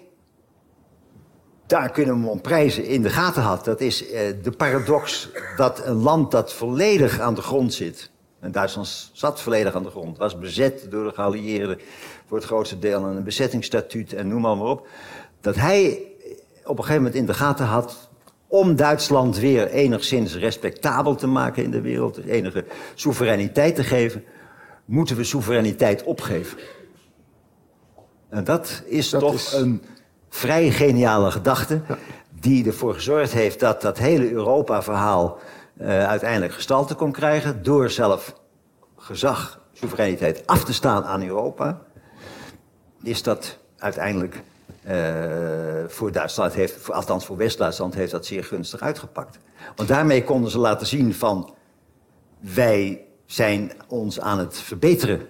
[1.72, 3.64] daar kunnen we om prijzen, in de gaten had.
[3.64, 8.10] Dat is eh, de paradox dat een land dat volledig aan de grond zit.
[8.40, 10.18] En Duitsland zat volledig aan de grond.
[10.18, 11.78] Was bezet door de geallieerden
[12.26, 13.04] voor het grootste deel.
[13.06, 14.86] En een bezettingsstatuut en noem maar, maar op.
[15.40, 16.02] Dat hij
[16.64, 18.08] op een gegeven moment in de gaten had
[18.46, 24.24] om Duitsland weer enigszins respectabel te maken in de wereld, enige soevereiniteit te geven,
[24.84, 26.58] moeten we soevereiniteit opgeven.
[28.28, 29.82] En dat is Dat toch is- een
[30.34, 31.80] vrij geniale gedachte,
[32.40, 35.38] die ervoor gezorgd heeft dat dat hele Europa-verhaal
[35.76, 38.34] eh, uiteindelijk gestalte kon krijgen, door zelf
[38.96, 41.80] gezag, soevereiniteit af te staan aan Europa
[43.02, 44.42] is dat uiteindelijk
[44.82, 44.94] eh,
[45.86, 49.38] voor Duitsland, heeft, voor, althans voor West-Duitsland, heeft dat zeer gunstig uitgepakt.
[49.76, 51.54] Want daarmee konden ze laten zien van
[52.40, 55.20] wij zijn ons aan het verbeteren.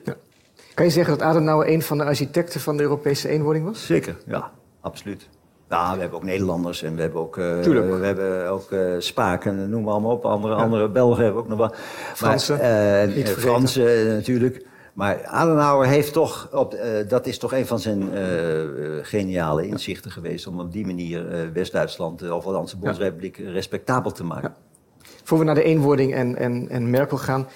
[0.75, 3.87] Kan je zeggen dat Adenauer een van de architecten van de Europese eenwording was?
[3.87, 4.51] Zeker, ja,
[4.83, 5.29] absoluut.
[5.69, 7.99] Ja, we hebben ook Nederlanders en we hebben ook, Tuurlijk.
[7.99, 10.25] we hebben ook eh Spaak en noem maar allemaal op.
[10.25, 11.73] Andere, andere Belgen hebben ook nog wel.
[12.15, 13.41] Fransen, Maar, niet vergeten.
[13.41, 14.67] Fransen natuurlijk.
[14.93, 16.77] Maar Adenauer heeft toch, op,
[17.09, 18.11] dat is toch een van zijn
[19.03, 20.47] geniale inzichten geweest...
[20.47, 24.55] om op die manier West-Duitsland, of althans de Bondsrepubliek, respectabel te maken.
[25.23, 27.49] Voor we naar de eenwording en, en, en Merkel gaan.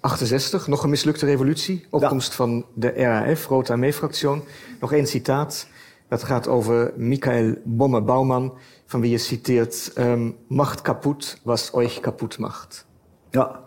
[0.00, 1.86] 68, nog een mislukte revolutie.
[1.90, 4.42] Opkomst van de RAF, Rote Armee-fractie.
[4.80, 5.66] Nog één citaat.
[6.08, 8.54] Dat gaat over Michael Bomme-Bouwman,
[8.86, 9.92] van wie je citeert...
[9.94, 12.86] ehm, Macht kaput, was euch kaput macht.
[13.30, 13.63] Ja,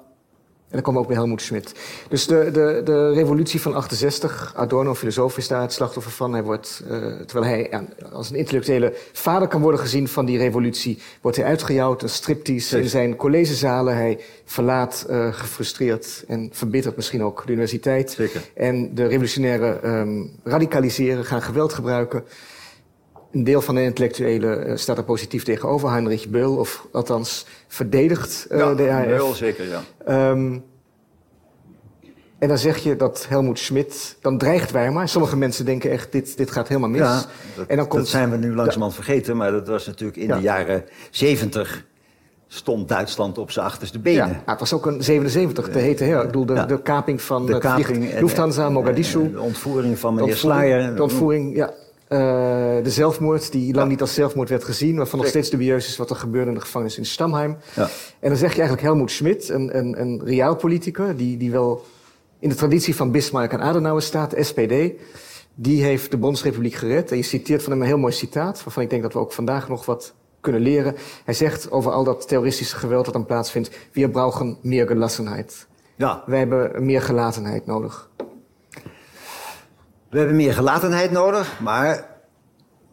[0.67, 1.73] En dan komen we ook bij Helmoet Schmidt.
[2.09, 6.33] Dus de, de, de revolutie van 68, Adorno, filosoof, is daar het slachtoffer van.
[6.33, 10.37] Hij wordt, eh, terwijl hij ja, als een intellectuele vader kan worden gezien van die
[10.37, 13.95] revolutie, wordt hij uitgejouwd, een striptease in zijn collegezalen.
[13.95, 18.11] Hij verlaat eh, gefrustreerd en verbitterd misschien ook de universiteit.
[18.11, 18.41] Zeker.
[18.53, 22.23] En de revolutionairen ehm, radicaliseren, gaan geweld gebruiken.
[23.37, 25.89] Een deel van de intellectuelen eh, staat er positief tegenover.
[25.91, 29.05] Heinrich Beul, of althans verdedigt eh, ja de RAF.
[29.05, 29.81] heel zeker, ja.
[30.05, 30.57] Ehm,
[32.39, 35.07] en dan zeg je dat Helmoet Schmidt, dan dreigt Weimar.
[35.07, 36.99] Sommige mensen denken echt, dit, dit gaat helemaal mis.
[36.99, 37.23] Ja,
[37.55, 40.27] dat, en dan komt, dat zijn we nu langzamerhand vergeten, maar dat was natuurlijk in
[40.27, 40.35] Ja.
[40.35, 41.85] de jaren 70
[42.47, 44.27] stond Duitsland op zijn achterste benen.
[44.27, 46.19] ja, het was ook een 77, de hete her.
[46.19, 46.65] Ik bedoel, de, Ja.
[46.65, 50.95] de kaping van de het kaping vlieg- en- Lufthansa, de ontvoering van meneer Slayer.
[50.95, 51.73] De ontvoering, ja.
[52.09, 52.19] Uh,
[52.83, 56.09] de zelfmoord, die lang niet als zelfmoord werd gezien, waarvan nog steeds dubieus is wat
[56.09, 57.57] er gebeurde in de gevangenis in Stamheim.
[57.75, 57.89] Ja.
[58.19, 61.85] En dan zeg je eigenlijk Helmoet Schmidt, een, een, een realpoliticus, die, die wel
[62.39, 64.73] in de traditie van Bismarck en Adenauer staat, de SPD.
[65.55, 67.11] Die heeft de Bondsrepubliek gered.
[67.11, 69.31] En je citeert van hem een heel mooi citaat, waarvan ik denk dat we ook
[69.31, 70.95] vandaag nog wat kunnen leren.
[71.25, 75.67] Hij zegt over al dat terroristische geweld dat dan plaatsvindt, we brauchen meer gelassenheid.
[75.95, 76.23] Ja.
[76.25, 78.09] Wij hebben meer gelatenheid nodig.
[80.09, 82.07] We hebben meer gelatenheid nodig, maar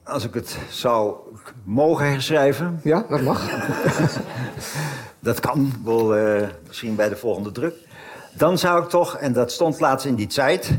[0.05, 1.17] als ik het zou
[1.65, 2.81] mogen herschrijven.
[2.83, 3.51] Ja, dat mag.
[5.21, 7.75] dat kan, wel, uh, misschien bij de volgende druk.
[8.33, 10.71] Dan zou ik toch, en dat stond laatst in die tijd,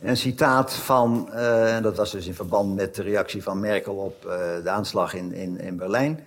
[0.00, 3.94] een citaat van, uh, en dat was dus in verband met de reactie van Merkel
[3.94, 4.32] op uh,
[4.62, 6.26] de aanslag in, in, in Berlijn.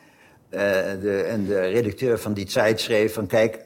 [0.50, 3.66] de, en de redacteur van die tijd schreef van, kijk,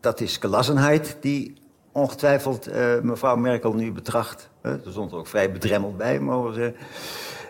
[0.00, 2.68] dat is gelassenheid die ongetwijfeld
[3.02, 4.52] mevrouw Merkel nu betracht.
[4.64, 6.76] Er stond er ook vrij bedremmeld bij, mogen we zeggen.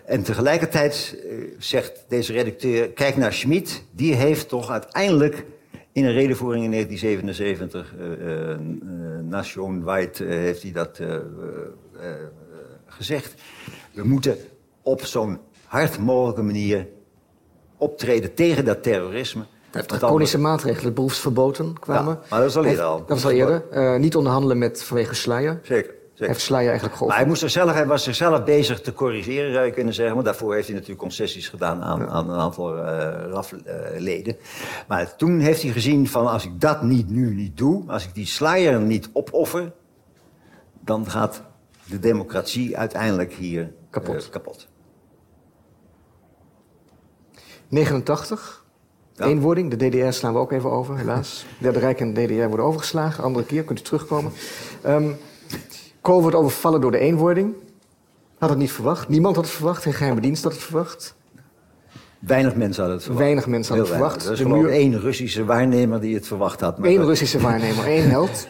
[0.05, 1.17] En tegelijkertijd
[1.57, 5.45] zegt deze redacteur, kijk naar Schmid, die heeft toch uiteindelijk
[5.91, 8.57] in een redenvoering in 1977, uh, uh,
[9.29, 11.15] Nation White, heeft hij dat uh,
[12.85, 13.33] gezegd.
[13.93, 14.37] We moeten
[14.81, 16.87] op zo'n hard mogelijke manier
[17.77, 19.43] optreden tegen dat terrorisme.
[19.71, 22.13] Heeft draconische maatregelen, beroepsverboden kwamen.
[22.13, 22.97] Ja, maar dat was al eerder al.
[22.97, 23.99] Dat was al eerder.
[23.99, 25.59] niet onderhandelen met vanwege sluier.
[25.63, 25.93] Zeker.
[26.15, 27.07] Hij heeft Slayer eigenlijk geholpen.
[27.07, 30.15] Maar hij, moest er zelf, hij was zichzelf bezig te corrigeren, zou je kunnen zeggen.
[30.15, 32.83] Maar daarvoor heeft hij natuurlijk concessies gedaan aan, aan een aantal uh,
[33.29, 34.37] RAF-leden.
[34.87, 38.13] maar toen heeft hij gezien van als ik dat niet, nu niet doe, als ik
[38.13, 39.71] die Slayer niet opoffer,
[40.79, 41.41] dan gaat
[41.85, 44.15] de democratie uiteindelijk hier kapot.
[44.25, 44.67] Uh, kapot.
[47.67, 48.65] 89.
[49.13, 49.25] Ja.
[49.25, 51.45] Eenwording, de DDR slaan we ook even over, helaas.
[51.59, 53.23] Derde Rijk en de DDR worden overgeslagen.
[53.23, 54.31] Andere keer kunt u terugkomen.
[54.85, 55.17] Um,
[56.05, 57.53] Kool wordt overvallen door de eenwording.
[58.37, 59.07] Had het niet verwacht.
[59.07, 59.81] Niemand had het verwacht.
[59.83, 61.15] Geen geheime dienst had het verwacht.
[62.19, 63.23] Weinig mensen hadden het verwacht.
[63.25, 64.25] Weinig mensen hadden het verwacht.
[64.25, 66.77] Er is gewoon één Russische waarnemer die het verwacht had.
[66.81, 68.47] Eén Russische waarnemer, één held.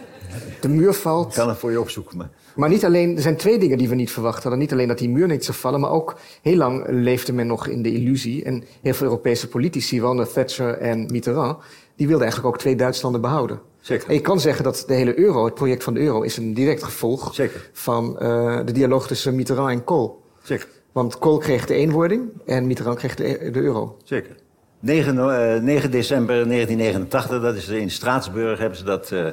[0.61, 1.27] De muur valt.
[1.27, 2.17] Ik kan het voor je opzoeken.
[2.17, 2.29] Maar...
[2.55, 4.59] maar niet alleen, er zijn twee dingen die we niet verwacht hadden.
[4.59, 7.67] Niet alleen dat die muur niet zou vallen, maar ook heel lang leefde men nog
[7.67, 8.43] in de illusie.
[8.43, 11.57] En heel veel Europese politici, waaronder Thatcher en Mitterrand,
[11.95, 13.59] die wilden eigenlijk ook twee Duitslanden behouden.
[13.85, 14.07] Zeker.
[14.07, 16.53] En je kan zeggen dat de hele euro, het project van de euro, is een
[16.53, 17.69] direct gevolg Zeker.
[17.73, 20.23] van uh, de dialoog tussen Mitterrand en Kool.
[20.43, 20.67] Zeker.
[20.91, 23.97] Want Kool kreeg de eenwording en Mitterrand kreeg de, de euro.
[24.03, 24.35] Zeker.
[24.79, 29.27] 9, uh, 9, december 1989, dat is in Straatsburg, hebben ze dat uh,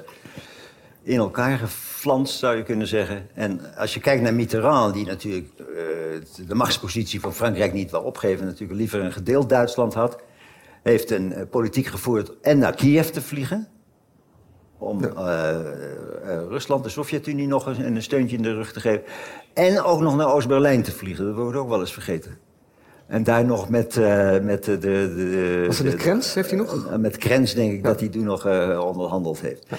[1.02, 3.28] in elkaar geflanst, zou je kunnen zeggen.
[3.34, 5.66] En als je kijkt naar Mitterrand, die natuurlijk uh,
[6.46, 10.18] de machtspositie van Frankrijk niet wil opgeven, natuurlijk liever een gedeeld Duitsland had,
[10.82, 13.68] heeft een politiek gevoerd en naar Kiev te vliegen
[14.82, 15.56] om uh,
[16.48, 19.02] Rusland, de Sovjet-Unie, nog een, een steuntje in de rug te geven.
[19.54, 21.24] En ook nog naar Oost-Berlijn te vliegen.
[21.24, 22.38] Dat wordt ook wel eens vergeten.
[23.06, 25.64] En daar nog met, uh, met de, de, de...
[25.66, 26.98] Was het met Krens, heeft hij nog?
[26.98, 28.46] met Krens denk ik dat hij toen nog
[28.78, 29.66] onderhandeld heeft.
[29.68, 29.76] Ja.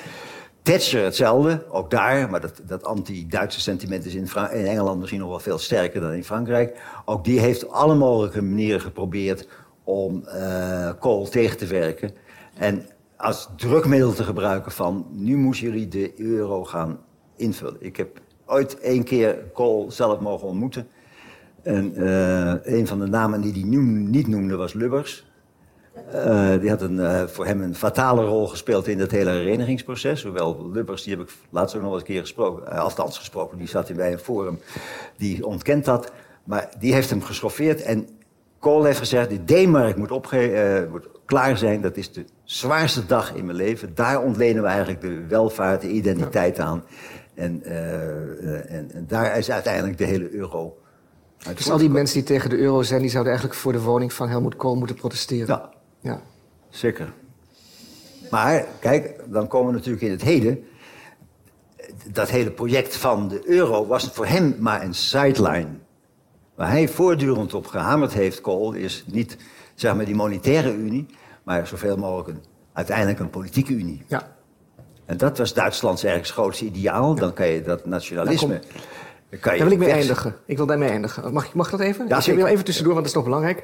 [0.61, 5.29] Thatcher hetzelfde, ook daar, maar dat, dat anti-Duitse sentiment is in, in, Engeland misschien nog
[5.29, 6.77] wel veel sterker dan in Frankrijk.
[7.05, 9.47] Ook die heeft alle mogelijke manieren geprobeerd
[9.83, 10.25] om
[10.99, 12.11] Kool tegen te werken.
[12.57, 12.85] En
[13.17, 15.05] als drukmiddel te gebruiken van...
[15.09, 16.99] nu moesten jullie de euro gaan
[17.35, 17.77] invullen.
[17.79, 20.87] Ik heb ooit één keer Kool zelf mogen ontmoeten.
[21.63, 23.77] En uh, een van de namen die hij nu
[24.09, 25.25] niet noemde was Lubbers.
[26.13, 30.23] Uh, die had een, uh, voor hem een fatale rol gespeeld in dat hele herenigingsproces.
[30.23, 33.67] Hoewel Lubbers, die heb ik laatst ook nog eens een keer gesproken, althans gesproken, die
[33.67, 34.59] zat bij een forum,
[35.17, 36.11] die ontkent dat.
[36.43, 38.07] Maar die heeft hem geschoffeerd en
[38.63, 41.81] Kool heeft gezegd, de D-mark moet, opge moet klaar zijn.
[41.81, 43.95] Dat is de zwaarste dag in mijn leven.
[43.95, 46.83] Daar ontlenen we eigenlijk de welvaart, de identiteit aan.
[47.33, 50.77] En, uh, en, en, daar is uiteindelijk de hele euro.
[51.55, 54.13] Dus al die mensen die tegen de euro zijn, die zouden eigenlijk voor de woning
[54.13, 55.47] van Helmut Kool moeten protesteren.
[55.47, 55.69] Ja,
[55.99, 56.21] ja.
[56.69, 57.13] zeker.
[58.31, 60.63] Maar kijk, dan komen we natuurlijk in het heden.
[62.11, 65.67] Dat hele project van de euro was voor hem maar een sideline.
[66.55, 69.37] Waar hij voortdurend op gehamerd heeft, Kool, is niet
[69.75, 71.05] zeg maar die monetaire unie,
[71.43, 72.43] maar zoveel mogelijk een,
[72.73, 74.03] uiteindelijk een politieke unie.
[74.07, 74.35] Ja.
[75.05, 77.15] En dat was Duitslands ergens grootste ideaal.
[77.15, 78.61] Dan kan je dat nationalisme.
[79.41, 80.35] Daar wil ik mee eindigen.
[80.45, 81.33] Ik wil daarmee eindigen.
[81.33, 82.07] Mag, mag dat even?
[82.07, 83.63] Ja, ik wil even tussendoor, want dat is nog belangrijk.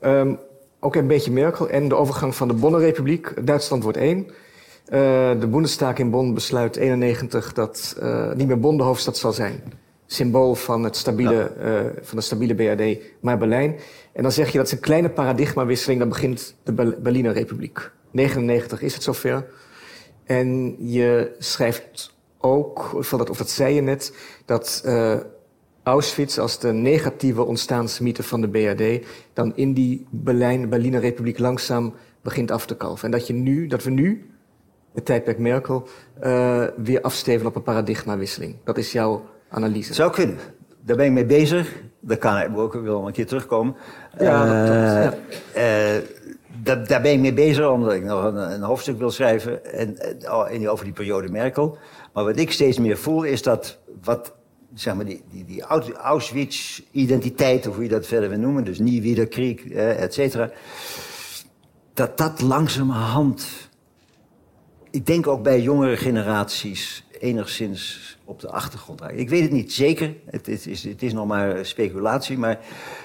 [0.00, 0.38] Um,
[0.80, 3.46] ook een beetje Merkel en de overgang van de Bonnenrepubliek.
[3.46, 4.26] Duitsland wordt één.
[4.26, 4.30] Uh,
[5.40, 9.62] de Bundestag in Bonn besluit 91 dat uh, niet meer Bonn de hoofdstad zal zijn.
[10.12, 11.82] Symbool van, het stabiele, ja.
[11.82, 13.76] uh, van de stabiele BRD, maar Berlijn.
[14.12, 16.00] En dan zeg je dat is een kleine paradigmawisseling.
[16.00, 16.72] Dan begint de
[17.02, 17.90] Berliner Republiek.
[18.10, 19.46] 99 is het zover.
[20.24, 25.16] En je schrijft ook, of dat, of dat zei je net, dat uh,
[25.82, 31.94] Auschwitz als de negatieve ontstaansmythe van de BRD dan in die Berlijn, Berliner Republiek langzaam
[32.22, 33.04] begint af te kalven.
[33.04, 34.30] En dat, je nu, dat we nu,
[34.94, 35.88] het tijdperk Merkel,
[36.22, 38.56] uh, weer afsteven op een paradigmawisseling.
[38.64, 39.94] Dat is jouw analyse.
[39.94, 40.38] Zou kunnen.
[40.80, 41.82] Daar ben ik mee bezig.
[42.00, 43.76] Daar kan ik ook wel een keer terugkomen.
[44.18, 45.16] Ja, uh, dat,
[45.54, 45.96] ja.
[45.96, 46.02] Uh,
[46.62, 49.98] daar, daar, ben ik mee bezig, omdat ik nog een, een hoofdstuk wil schrijven en,
[50.48, 51.78] en, over die periode Merkel.
[52.12, 54.32] Maar wat ik steeds meer voel is dat wat
[54.74, 55.62] zeg maar, die, die, die
[55.94, 60.50] Auschwitz-identiteit, of hoe je dat verder wil noemen, dus nie wieder Krieg, eh, et cetera,
[61.94, 63.46] dat dat langzamerhand,
[64.90, 69.18] ik denk ook bij jongere generaties, enigszins op de achtergrond raakt.
[69.18, 72.58] Ik weet het niet zeker, het, het, is, het is nog maar speculatie, maar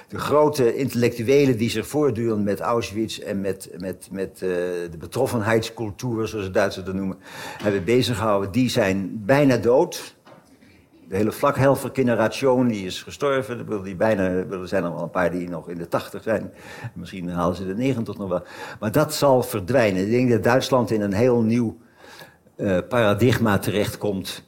[0.08, 4.50] de grote intellectuelen die zich voortdurend met Auschwitz en met, met, met uh,
[4.90, 7.18] de betroffenheidscultuur, zoals de Duitsers dat noemen,
[7.62, 10.16] hebben bezighouden, die zijn bijna dood
[11.08, 13.82] de hele vlakhelfer-generatie die is gestorven.
[13.84, 16.52] Die bijna, er zijn er wel een paar die nog in de tachtig zijn.
[16.92, 18.42] Misschien halen ze de negentig nog wel.
[18.80, 20.04] Maar dat zal verdwijnen.
[20.04, 21.76] Ik denk dat Duitsland in een heel nieuw
[22.56, 24.44] uh, paradigma terechtkomt.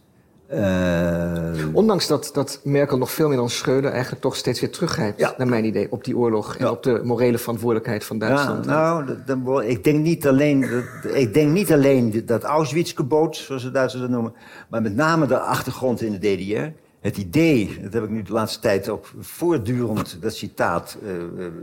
[0.53, 5.21] Uh, Ondanks dat, dat Merkel nog veel meer dan Schreuder eigenlijk toch steeds weer teruggrijpt,
[5.21, 5.35] ja.
[5.37, 6.71] naar mijn idee, op die oorlog en ja.
[6.71, 8.65] op de morele verantwoordelijkheid van Duitsland.
[8.65, 13.71] Ja, nou, ik denk niet alleen, dat, ik denk niet alleen dat Auschwitz-geboot, zoals de
[13.71, 14.33] Duitsers dat noemen,
[14.69, 16.81] maar met name de achtergrond in de DDR.
[17.01, 21.11] Het idee, dat heb ik nu de laatste tijd ook voortdurend, dat citaat, uh,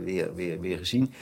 [0.04, 1.12] weer, weer, weer gezien,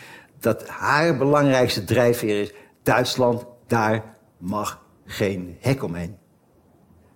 [0.40, 4.02] dat haar belangrijkste drijfveer is, Duitsland, daar
[4.38, 6.16] mag geen hek omheen.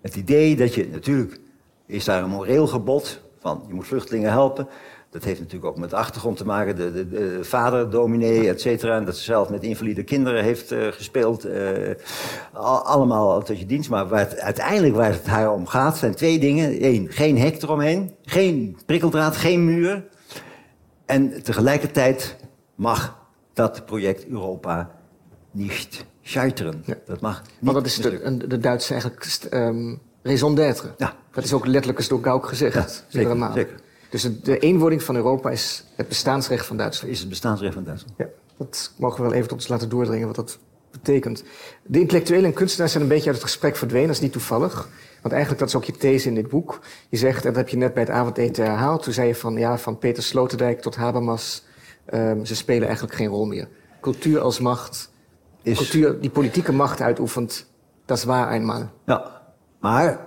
[0.01, 1.41] Het idee dat je, natuurlijk
[1.87, 4.69] is daar een moreel gebod van je moet vluchtelingen helpen.
[5.11, 8.61] Dat heeft natuurlijk ook met de achtergrond te maken, de, de, de vader, dominee, et
[8.61, 8.97] cetera.
[8.97, 11.47] En dat ze zelf met invalide kinderen heeft uh, gespeeld.
[11.47, 11.91] Uh,
[12.83, 13.91] allemaal tot je dienst.
[13.91, 16.85] Maar uiteindelijk waar het haar om gaat, zijn twee dingen.
[16.85, 18.15] Eén, geen hek eromheen.
[18.23, 20.05] Geen prikkeldraad, geen muur.
[21.07, 22.37] En tegelijkertijd
[22.75, 23.19] mag
[23.53, 24.98] dat project Europa
[25.51, 26.83] niet scheiteren.
[26.87, 26.95] Ja.
[27.07, 27.61] Dat mag niet.
[27.61, 30.95] Maar dat is de, de Duitse eigenlijk um, raison d'être.
[30.97, 31.17] Ja.
[31.33, 32.75] Dat is ook letterlijk eens door Gauck gezegd.
[32.75, 33.81] Ja, zeker, zeker.
[34.11, 37.13] Dus de, de, eenwording van Europa is het bestaansrecht van Duitsland.
[37.13, 38.15] Is het bestaansrecht van Duitsland.
[38.19, 38.27] Ja,
[38.57, 40.59] dat mogen we wel even tot ons laten doordringen wat dat
[40.91, 41.45] betekent.
[41.83, 44.07] De intellectuelen en kunstenaars zijn een beetje uit het gesprek verdwenen.
[44.07, 44.89] Dat is niet toevallig.
[45.23, 46.81] Want eigenlijk, dat is ook je these in dit boek.
[47.09, 49.03] Je zegt, en dat heb je net bij het avondeten herhaald.
[49.03, 51.67] Toen zei je van, ja, van Peter Sloterdijk tot Habermas...
[52.15, 53.69] Um, ze spelen eigenlijk geen rol meer.
[54.01, 55.11] Cultuur als macht,
[55.71, 55.77] is...
[55.77, 57.71] cultuur die politieke macht uitoefent,
[58.05, 58.91] dat is waar eenmaal.
[59.07, 59.43] Ja,
[59.81, 60.19] maar...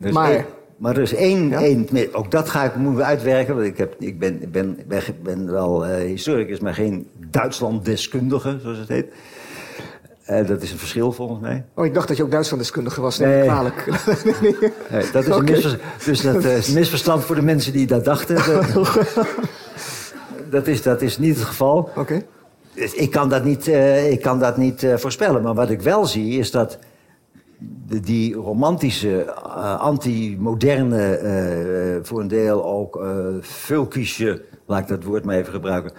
[0.00, 0.30] Er maar...
[0.30, 0.44] Één,
[0.80, 1.60] maar er is één, ja?
[1.60, 3.54] één ook dat ga ik, moeten we uitwerken.
[3.54, 8.78] Want ik, heb, ik ben, ben, ben, ben wel uh, historicus, maar geen Duitsland-deskundige, zoals
[8.78, 9.12] het heet.
[10.30, 11.64] Uh, dat is een verschil volgens mij.
[11.74, 13.18] Oh, ik dacht dat je ook Duitsland-deskundige was.
[13.18, 13.84] Nee, kwalijk.
[14.90, 15.62] nee, dat is okay.
[15.62, 18.36] een dus dat uh, is een misverstand voor de mensen die dat dachten.
[18.74, 18.98] dat,
[20.50, 21.78] dat, is, dat is niet het geval.
[21.78, 22.00] Oké.
[22.00, 22.26] Okay.
[22.80, 25.42] Dus ik kan dat niet, uh, ik kan dat niet uh, voorspellen.
[25.42, 26.78] Maar wat ik wel zie is dat
[28.02, 33.04] die romantische, uh, anti-moderne, voor een deel ook
[33.40, 35.92] vulkische, laat ik dat woord maar even gebruiken,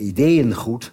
[0.00, 0.92] ideeëngoed,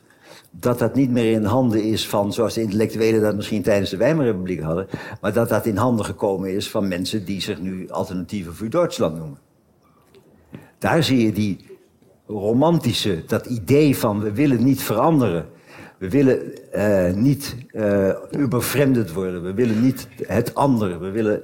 [0.52, 3.98] dat dat niet meer in handen is van, zoals de intellectuelen dat misschien tijdens de
[3.98, 4.88] Weimarrepubliek hadden,
[5.22, 9.18] maar dat dat in handen gekomen is van mensen die zich nu alternatieven voor Duitsland
[9.18, 9.38] noemen.
[10.78, 11.73] Daar zie je die
[12.40, 15.46] romantische, dat idee van we willen niet veranderen.
[15.98, 16.42] We willen
[16.76, 19.44] uh, niet uh, worden.
[19.44, 20.98] We willen niet het andere.
[20.98, 21.42] We willen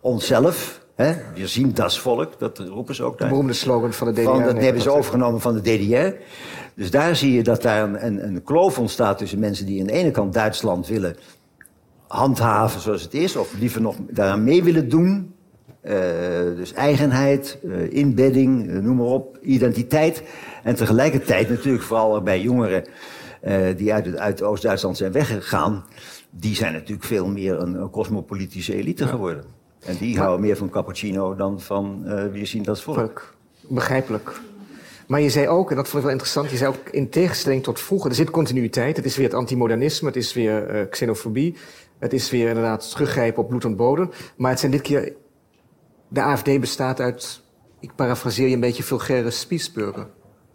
[0.00, 0.80] onszelf.
[0.94, 1.14] Hè?
[1.34, 3.28] We zien das volk, dat roepen ze ook daar.
[3.28, 4.22] De beroemde slogan van de DDR.
[4.22, 6.16] Van, dat hebben ze overgenomen van de DDR.
[6.74, 9.86] Dus daar zie je dat daar een, een, een kloof ontstaat tussen mensen die aan
[9.86, 11.16] de ene kant Duitsland willen
[12.06, 15.31] handhaven zoals het is, of liever nog daaraan mee willen doen.
[15.84, 15.92] Uh,
[16.56, 20.22] dus eigenheid, uh, inbedding, uh, noem maar op, identiteit.
[20.62, 22.84] En tegelijkertijd natuurlijk vooral bij jongeren
[23.76, 25.84] die uit, uit Oost-Duitsland zijn weggegaan...
[26.30, 29.44] die zijn natuurlijk veel meer een, een cosmopolitische elite geworden.
[29.84, 33.34] En die houden meer van cappuccino dan van wie zien dat volk.
[33.68, 34.40] Begrijpelijk.
[35.06, 37.62] Maar je zei ook, en dat vond ik wel interessant, je zei ook in tegenstelling
[37.62, 38.96] tot vroeger, er zit continuïteit.
[38.96, 41.56] Het is weer het antimodernisme, het is weer xenofobie.
[41.98, 44.10] Het is weer inderdaad teruggrijpen op bloed en bodem.
[44.36, 45.12] Maar het zijn dit keer
[46.12, 47.40] de AFD bestaat uit,
[47.80, 50.06] ik parafraseer je een beetje, vulgaire spiesburger.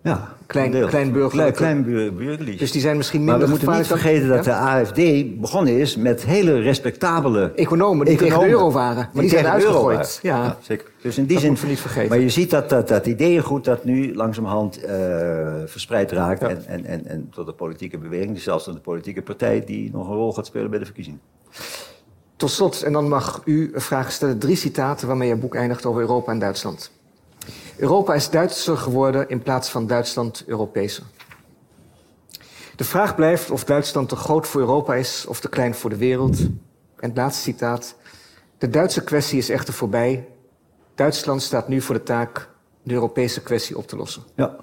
[0.03, 1.55] Ja, klein, klein burgerlijk.
[1.55, 2.59] Klein, burgerlijk.
[2.59, 4.95] Dus die zijn misschien minder Maar we moeten niet vergeten dat de AFD
[5.41, 7.51] begonnen is met hele respectabele...
[7.55, 8.95] Economen die tegen de euro waren.
[8.95, 10.19] Maar die, die zijn uitgegooid.
[10.21, 10.43] Ja.
[10.43, 10.57] ja.
[10.61, 10.91] zeker.
[11.01, 11.57] Dus in die zin...
[11.67, 12.09] niet vergeten.
[12.09, 14.89] Maar je ziet dat dat, dat ideeëngoed dat nu langzamerhand uh,
[15.65, 16.41] verspreid raakt.
[16.41, 16.47] Ja.
[16.47, 19.63] En, en, en, en tot de politieke beweging, dus zelfs tot de politieke partij...
[19.65, 21.19] die nog een rol gaat spelen bij de verkiezingen.
[22.37, 25.85] Tot slot, en dan mag u een vraag stellen, drie citaten waarmee je boek eindigt
[25.85, 26.91] over Europa en Duitsland.
[27.77, 31.03] Europa is Duitser geworden in plaats van Duitsland Europeeser.
[32.75, 35.97] De vraag blijft of Duitsland te groot voor Europa is of te klein voor de
[35.97, 36.39] wereld.
[36.39, 37.95] En het laatste citaat.
[38.57, 40.27] De Duitse kwestie is echter voorbij.
[40.95, 42.49] Duitsland staat nu voor de taak
[42.83, 44.23] de Europese kwestie op te lossen.
[44.35, 44.55] Ja.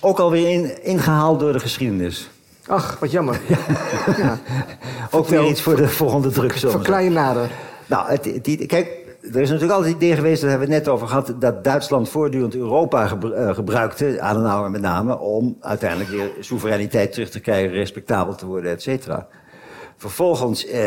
[0.00, 2.30] Ook alweer in, ingehaald door de geschiedenis.
[2.66, 3.40] Ach, wat jammer.
[4.16, 4.38] Ja.
[5.10, 6.52] Ook weer iets voor de volgende druk.
[6.52, 7.50] je nader.
[7.86, 10.94] Nou, het, kijk, er is natuurlijk altijd het idee geweest, daar hebben we het net
[10.94, 17.12] over gehad, dat Duitsland voortdurend Europa eh, gebruikte, Adenauer met name, om uiteindelijk weer soevereiniteit
[17.12, 19.26] terug te krijgen, respectabel te worden, et cetera.
[19.96, 20.80] Vervolgens eh,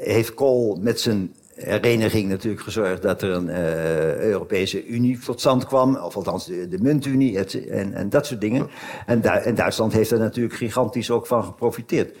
[0.00, 5.66] heeft Kool met zijn hereniging natuurlijk gezorgd dat er een eh, Europese Unie tot stand
[5.66, 8.68] kwam, of althans de, muntunie en, en dat soort dingen.
[9.06, 12.16] En, en Duitsland heeft er natuurlijk gigantisch ook van geprofiteerd.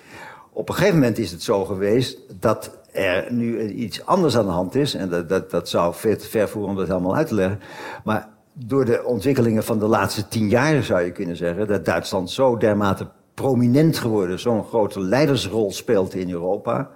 [0.52, 4.50] Op een gegeven moment is het zo geweest dat er nu iets anders aan de
[4.50, 4.94] hand is.
[4.94, 7.60] En dat, dat, dat zou te ver voeren om dat allemaal uit te leggen.
[8.04, 11.66] Maar door de ontwikkelingen van de laatste tien jaar zou je kunnen zeggen...
[11.66, 16.90] dat Duitsland zo dermate prominent geworden, zo'n grote leidersrol speelt in Europa...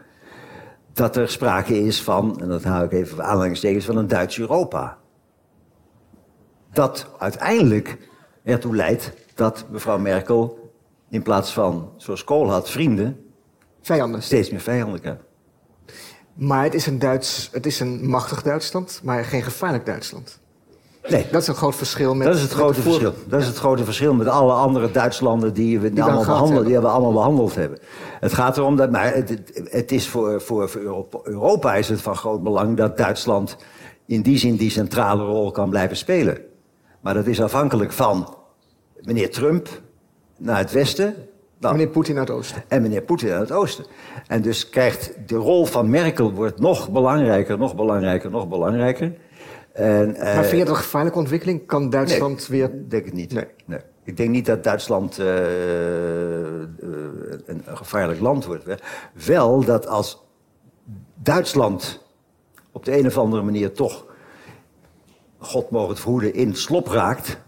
[0.97, 4.99] dat er sprake is van, en dat hou ik even aanhalingstekens, van een Duits Europa.
[6.73, 7.99] Dat uiteindelijk
[8.45, 10.73] ertoe leidt dat mevrouw Merkel
[11.09, 13.31] in plaats van, zoals Kool had, vrienden,
[13.81, 14.23] Vijanden.
[14.23, 15.23] steeds meer vijanden krijgt.
[16.35, 20.41] Maar het is, een Duits, het is een machtig Duitsland, maar geen gevaarlijk Duitsland.
[21.09, 22.27] Nee, Dat is een groot verschil met...
[22.27, 23.13] dat is het grote verschil.
[23.29, 26.73] Dat is het grote verschil met alle andere Duitslanden die we we allemaal, behandeld, hebben.
[26.73, 27.79] die we allemaal behandeld hebben.
[28.21, 29.15] Het gaat erom dat, maar
[29.71, 33.57] het, is voor, voor, voor Europa, Europa is het van groot belang dat Duitsland
[34.07, 36.39] in die zin die centrale rol kan blijven spelen.
[37.01, 38.35] Maar dat is afhankelijk van
[39.01, 39.69] meneer Trump
[40.37, 41.15] naar het westen.
[41.59, 42.63] Nou, Meneer Poetin uit het oosten.
[42.69, 43.87] en meneer Poetin uit het oosten.
[44.27, 49.13] En dus krijgt de rol van Merkel wordt nog belangrijker, nog belangrijker, nog belangrijker.
[49.77, 51.67] En, eh, Maar vind je dat een gevaarlijke ontwikkeling?
[51.67, 52.65] Kan Duitsland weer...
[52.65, 53.33] ik denk het niet.
[53.33, 53.47] Nee.
[53.65, 53.81] Nee.
[54.05, 56.69] Ik denk niet dat Duitsland eh, eh,
[57.47, 58.65] een, een gevaarlijk land wordt.
[59.27, 60.25] Wel dat als
[61.15, 62.05] Duitsland
[62.73, 64.05] op de een of andere manier toch,
[65.39, 67.39] God mogen het verhoeden, in slop raakt,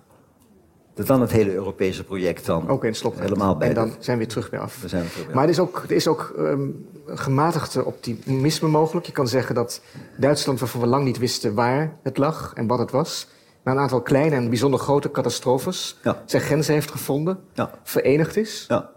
[0.99, 3.29] dat dan het hele Europese project dan slop raakt.
[3.29, 4.81] helemaal bij En dan zijn we weer terug bij af.
[4.81, 5.35] we zijn er terug bij.
[5.35, 6.61] Maar er is ook, er is ook ehm,
[7.07, 9.07] een gematigde optimisme mogelijk.
[9.07, 9.81] Je kan zeggen dat
[10.17, 13.29] Duitsland, waarvan we lang niet wisten waar het lag en wat het was,
[13.63, 16.23] na een aantal kleine en bijzonder grote catastrofes Ja.
[16.27, 17.71] zijn grenzen heeft gevonden, Ja.
[17.83, 18.65] verenigd is.
[18.69, 18.91] Ja.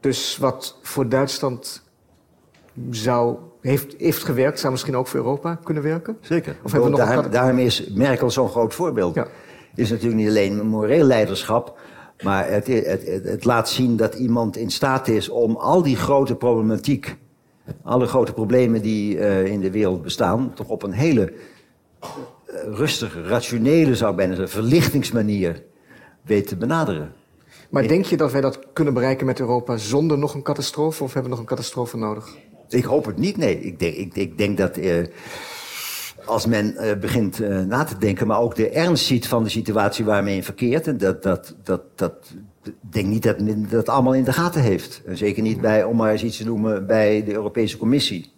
[0.00, 1.82] Dus wat voor Duitsland
[2.90, 6.18] zou, heeft, heeft gewerkt, zou misschien ook voor Europa kunnen werken.
[6.20, 6.56] Zeker.
[6.62, 9.14] Of hebben we nog een Daar- kat- daarom is Merkel zo'n groot voorbeeld.
[9.14, 9.26] Ja.
[9.74, 11.78] Is natuurlijk niet alleen een moreel leiderschap,
[12.22, 15.96] maar het, het, het, het laat zien dat iemand in staat is om al die
[15.96, 17.16] grote problematiek,
[17.82, 21.32] alle grote problemen die eh, in de wereld bestaan, toch op een hele
[22.00, 22.06] eh,
[22.64, 25.62] rustige, rationele, zou ik bijna zeggen, verlichtingsmanier
[26.22, 27.12] weet te benaderen.
[27.70, 31.02] Maar denk je dat wij dat kunnen bereiken met Europa zonder nog een catastrofe?
[31.02, 32.36] Of hebben we nog een catastrofe nodig?
[32.68, 33.60] Ik hoop het niet, nee.
[33.60, 35.04] Ik denk, ik, ik denk dat eh,
[36.30, 39.50] als men eh, begint eh, na te denken, maar ook de ernst ziet van de
[39.50, 42.12] situatie waar men in verkeert, en dat, dat, dat, dat,
[42.64, 45.02] ik denk niet dat men dat allemaal in de gaten heeft.
[45.06, 48.32] En zeker niet bij, om maar eens iets te noemen, bij de Europese Commissie.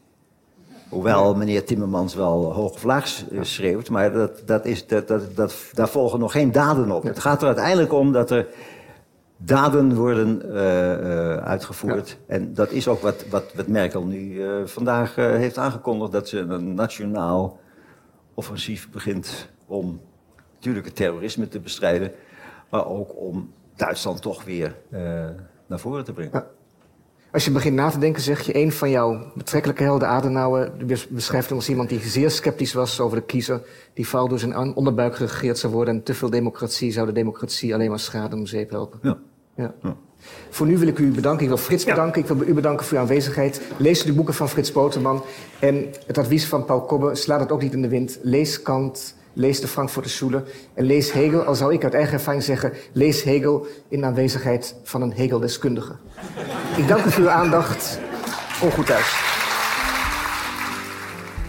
[0.88, 5.36] Hoewel meneer Timmermans wel hoog of laag s- schreeuwt, maar dat, dat is, dat, dat,
[5.36, 7.02] dat, daar volgen nog geen daden op.
[7.02, 8.46] Het gaat er uiteindelijk om dat er
[9.36, 12.18] daden worden eh, eh, uitgevoerd.
[12.26, 16.28] En dat is ook wat, wat, wat Merkel nu eh, vandaag eh, heeft aangekondigd, dat
[16.28, 17.58] ze een nationaal
[18.34, 20.00] offensief begint om
[20.54, 22.12] natuurlijk het terrorisme te bestrijden,
[22.70, 25.00] maar ook om Duitsland toch weer eh,
[25.66, 26.30] naar voren te brengen.
[26.32, 26.46] Ja.
[27.32, 30.72] Als je begint na te denken, zeg je een van jouw betrekkelijke helden, Adenauer,
[31.08, 33.62] beschrijft hem als iemand die zeer sceptisch was over de kiezer,
[33.94, 37.74] die vooral door zijn onderbuik geregeerd zou worden en te veel democratie zou de democratie
[37.74, 38.98] alleen maar schade om zeep helpen.
[39.02, 39.18] Ja.
[39.56, 39.74] Ja.
[39.82, 39.96] Ja.
[40.50, 41.42] Voor nu wil ik u bedanken.
[41.42, 42.20] Ik wil Frits bedanken.
[42.20, 43.60] Ik wil u bedanken voor uw aanwezigheid.
[43.76, 45.22] Lees de boeken van Frits Boterman.
[45.58, 48.18] En het advies van Paul Kobbe, slaat het ook niet in de wind.
[48.22, 50.42] Lees Kant, lees de Frankfurter Schule
[50.74, 51.42] en lees Hegel.
[51.42, 55.92] Al zou ik uit eigen ervaring zeggen, lees Hegel in aanwezigheid van een Hegel-deskundige.
[56.76, 57.98] Ik dank u voor uw aandacht.
[58.62, 59.30] Ongoed thuis.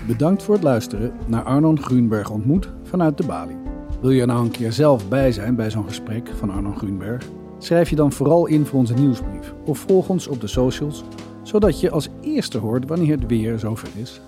[0.08, 3.56] Bedankt voor het luisteren naar Arnon Grunberg ontmoet vanuit de Bali.
[4.02, 7.24] Wil je er nou een keer zelf bij zijn bij zo'n gesprek van Arnon Grunberg?
[7.64, 11.04] Schrijf je dan vooral in voor onze nieuwsbrief of volg ons op de socials,
[11.42, 14.22] zodat je als eerste hoort wanneer het weer zover is.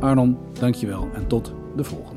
[0.00, 2.13] Arnon, dankjewel en tot de volgende.